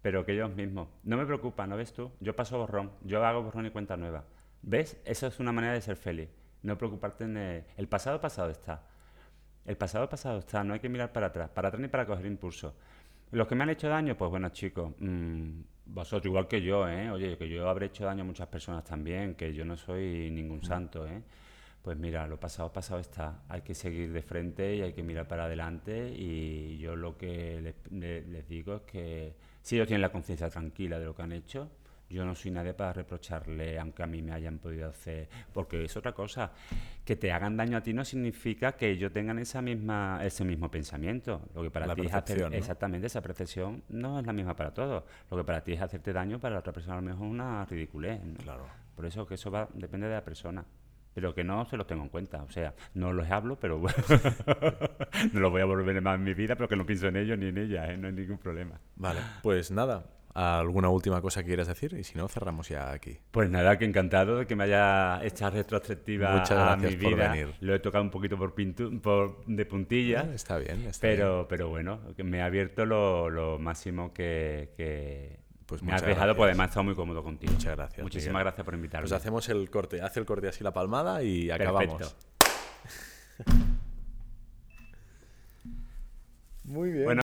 pero 0.00 0.24
que 0.24 0.32
ellos 0.32 0.54
mismos. 0.54 0.88
No 1.04 1.18
me 1.18 1.26
preocupa, 1.26 1.66
¿no 1.66 1.76
ves 1.76 1.92
tú? 1.92 2.10
Yo 2.20 2.34
paso 2.34 2.56
borrón, 2.58 2.92
yo 3.02 3.22
hago 3.24 3.42
borrón 3.42 3.66
y 3.66 3.70
cuenta 3.70 3.98
nueva. 3.98 4.24
¿Ves? 4.62 4.98
Eso 5.04 5.26
es 5.26 5.38
una 5.38 5.52
manera 5.52 5.74
de 5.74 5.80
ser 5.82 5.96
feliz. 5.96 6.30
No 6.62 6.76
preocuparte 6.76 7.24
en 7.24 7.36
el, 7.36 7.88
pasado 7.88 8.20
pasado 8.20 8.50
está. 8.50 8.82
El 9.64 9.76
pasado 9.76 10.08
pasado 10.08 10.38
está, 10.38 10.64
no 10.64 10.74
hay 10.74 10.80
que 10.80 10.88
mirar 10.88 11.12
para 11.12 11.28
atrás, 11.28 11.50
para 11.50 11.68
atrás 11.68 11.80
ni 11.80 11.88
para 11.88 12.06
coger 12.06 12.26
impulso. 12.26 12.74
Los 13.30 13.46
que 13.46 13.54
me 13.54 13.62
han 13.62 13.70
hecho 13.70 13.88
daño, 13.88 14.16
pues 14.16 14.30
bueno, 14.30 14.48
chicos, 14.50 14.92
mm, 14.98 15.60
vosotros 15.86 16.26
igual 16.26 16.48
que 16.48 16.60
yo, 16.62 16.88
¿eh? 16.88 17.10
Oye, 17.10 17.38
que 17.38 17.48
yo 17.48 17.68
habré 17.68 17.86
hecho 17.86 18.04
daño 18.04 18.22
a 18.22 18.26
muchas 18.26 18.48
personas 18.48 18.84
también, 18.84 19.34
que 19.34 19.54
yo 19.54 19.64
no 19.64 19.76
soy 19.76 20.30
ningún 20.30 20.58
mm. 20.58 20.64
santo, 20.64 21.06
¿eh? 21.06 21.22
Pues 21.82 21.96
mira, 21.96 22.26
lo 22.26 22.38
pasado 22.38 22.70
pasado 22.72 23.00
está. 23.00 23.42
Hay 23.48 23.62
que 23.62 23.74
seguir 23.74 24.12
de 24.12 24.22
frente 24.22 24.76
y 24.76 24.82
hay 24.82 24.92
que 24.92 25.02
mirar 25.02 25.26
para 25.26 25.44
adelante. 25.44 26.12
Y 26.14 26.76
yo 26.78 26.94
lo 26.94 27.16
que 27.16 27.60
les, 27.62 27.74
les 28.26 28.48
digo 28.48 28.76
es 28.76 28.82
que 28.82 29.34
si 29.62 29.76
ellos 29.76 29.88
tienen 29.88 30.02
la 30.02 30.12
conciencia 30.12 30.50
tranquila 30.50 30.98
de 30.98 31.06
lo 31.06 31.14
que 31.14 31.22
han 31.22 31.32
hecho, 31.32 31.70
yo 32.10 32.24
no 32.24 32.34
soy 32.34 32.50
nadie 32.50 32.74
para 32.74 32.92
reprocharle, 32.92 33.78
aunque 33.78 34.02
a 34.02 34.06
mí 34.06 34.20
me 34.20 34.32
hayan 34.32 34.58
podido 34.58 34.88
hacer, 34.88 35.28
porque 35.52 35.84
es 35.84 35.96
otra 35.96 36.12
cosa. 36.12 36.52
Que 37.04 37.16
te 37.16 37.30
hagan 37.30 37.56
daño 37.56 37.78
a 37.78 37.82
ti 37.82 37.92
no 37.92 38.04
significa 38.04 38.72
que 38.72 38.90
ellos 38.90 39.12
tengan 39.12 39.38
esa 39.38 39.62
misma, 39.62 40.20
ese 40.24 40.44
mismo 40.44 40.70
pensamiento. 40.70 41.40
Lo 41.54 41.62
que 41.62 41.70
para 41.70 41.94
ti 41.94 42.02
es 42.02 42.12
hacer, 42.12 42.52
exactamente 42.52 43.06
esa 43.06 43.20
percepción 43.20 43.84
no 43.88 44.18
es 44.18 44.26
la 44.26 44.32
misma 44.32 44.56
para 44.56 44.74
todos. 44.74 45.04
Lo 45.30 45.36
que 45.36 45.44
para 45.44 45.62
ti 45.62 45.72
es 45.72 45.80
hacerte 45.80 46.12
daño, 46.12 46.40
para 46.40 46.54
la 46.54 46.60
otra 46.60 46.72
persona 46.72 46.94
a 46.94 47.00
lo 47.00 47.06
mejor 47.06 47.26
es 47.26 47.30
una 47.30 47.64
ridiculez. 47.64 48.20
Claro. 48.42 48.66
Por 48.96 49.06
eso 49.06 49.24
que 49.26 49.34
eso 49.34 49.50
va, 49.50 49.68
depende 49.72 50.08
de 50.08 50.14
la 50.14 50.24
persona 50.24 50.64
pero 51.12 51.34
que 51.34 51.42
no 51.42 51.64
se 51.66 51.76
los 51.76 51.86
tengo 51.86 52.02
en 52.04 52.08
cuenta. 52.08 52.42
O 52.44 52.50
sea, 52.50 52.72
no 52.94 53.12
los 53.12 53.28
hablo, 53.30 53.58
pero 53.58 53.78
bueno, 53.78 53.96
no 55.32 55.40
los 55.40 55.50
voy 55.50 55.60
a 55.60 55.64
volver 55.64 56.00
más 56.00 56.14
en 56.14 56.24
mi 56.24 56.34
vida, 56.34 56.54
pero 56.54 56.68
que 56.68 56.76
no 56.76 56.86
pienso 56.86 57.08
en 57.08 57.16
ellos 57.16 57.36
ni 57.36 57.48
en 57.48 57.58
ellas, 57.58 57.90
¿eh? 57.90 57.96
no 57.96 58.06
hay 58.06 58.12
ningún 58.12 58.38
problema. 58.38 58.80
Vale, 58.96 59.20
pues 59.42 59.70
nada, 59.70 60.04
¿Alguna 60.34 60.88
última 60.90 61.20
cosa 61.20 61.42
que 61.42 61.48
quieras 61.48 61.66
decir? 61.66 61.94
Y 61.98 62.04
si 62.04 62.16
no, 62.16 62.28
cerramos 62.28 62.68
ya 62.68 62.92
aquí. 62.92 63.18
Pues 63.30 63.50
nada, 63.50 63.78
que 63.78 63.84
encantado 63.84 64.38
de 64.38 64.46
que 64.46 64.54
me 64.54 64.64
haya 64.64 65.24
hecho 65.24 65.50
retrospectiva 65.50 66.32
Muchas 66.32 66.50
gracias 66.50 66.92
a 66.92 66.96
mi 66.96 67.02
por 67.02 67.14
vida. 67.14 67.28
venir. 67.30 67.54
Lo 67.60 67.74
he 67.74 67.80
tocado 67.80 68.04
un 68.04 68.10
poquito 68.10 68.38
por, 68.38 68.54
por 69.02 69.44
de 69.46 69.66
puntilla. 69.66 70.26
Ah, 70.30 70.34
está 70.34 70.58
bien, 70.58 70.82
está 70.82 71.08
pero, 71.08 71.34
bien. 71.34 71.46
Pero 71.48 71.68
bueno, 71.68 72.00
me 72.18 72.42
ha 72.42 72.46
abierto 72.46 72.86
lo, 72.86 73.58
máximo 73.58 74.12
que, 74.12 74.70
que 74.76 75.40
pues 75.66 75.82
me 75.82 75.92
has 75.92 76.02
dejado, 76.02 76.36
pues 76.36 76.48
además 76.48 76.66
he 76.66 76.70
estado 76.70 76.84
muy 76.84 76.94
cómodo 76.94 77.22
contigo. 77.22 77.52
Muchas 77.52 77.76
gracias. 77.76 78.02
Muchísimas 78.02 78.42
gracias 78.42 78.64
por 78.64 78.74
invitarme. 78.74 79.08
Pues 79.08 79.12
hacemos 79.12 79.48
el 79.48 79.68
corte. 79.70 80.00
Hace 80.00 80.20
el 80.20 80.26
corte 80.26 80.48
así 80.48 80.62
la 80.62 80.72
palmada 80.72 81.22
y 81.22 81.50
acabamos. 81.50 82.14
Perfecto. 83.36 83.64
muy 86.64 86.92
bien. 86.92 87.20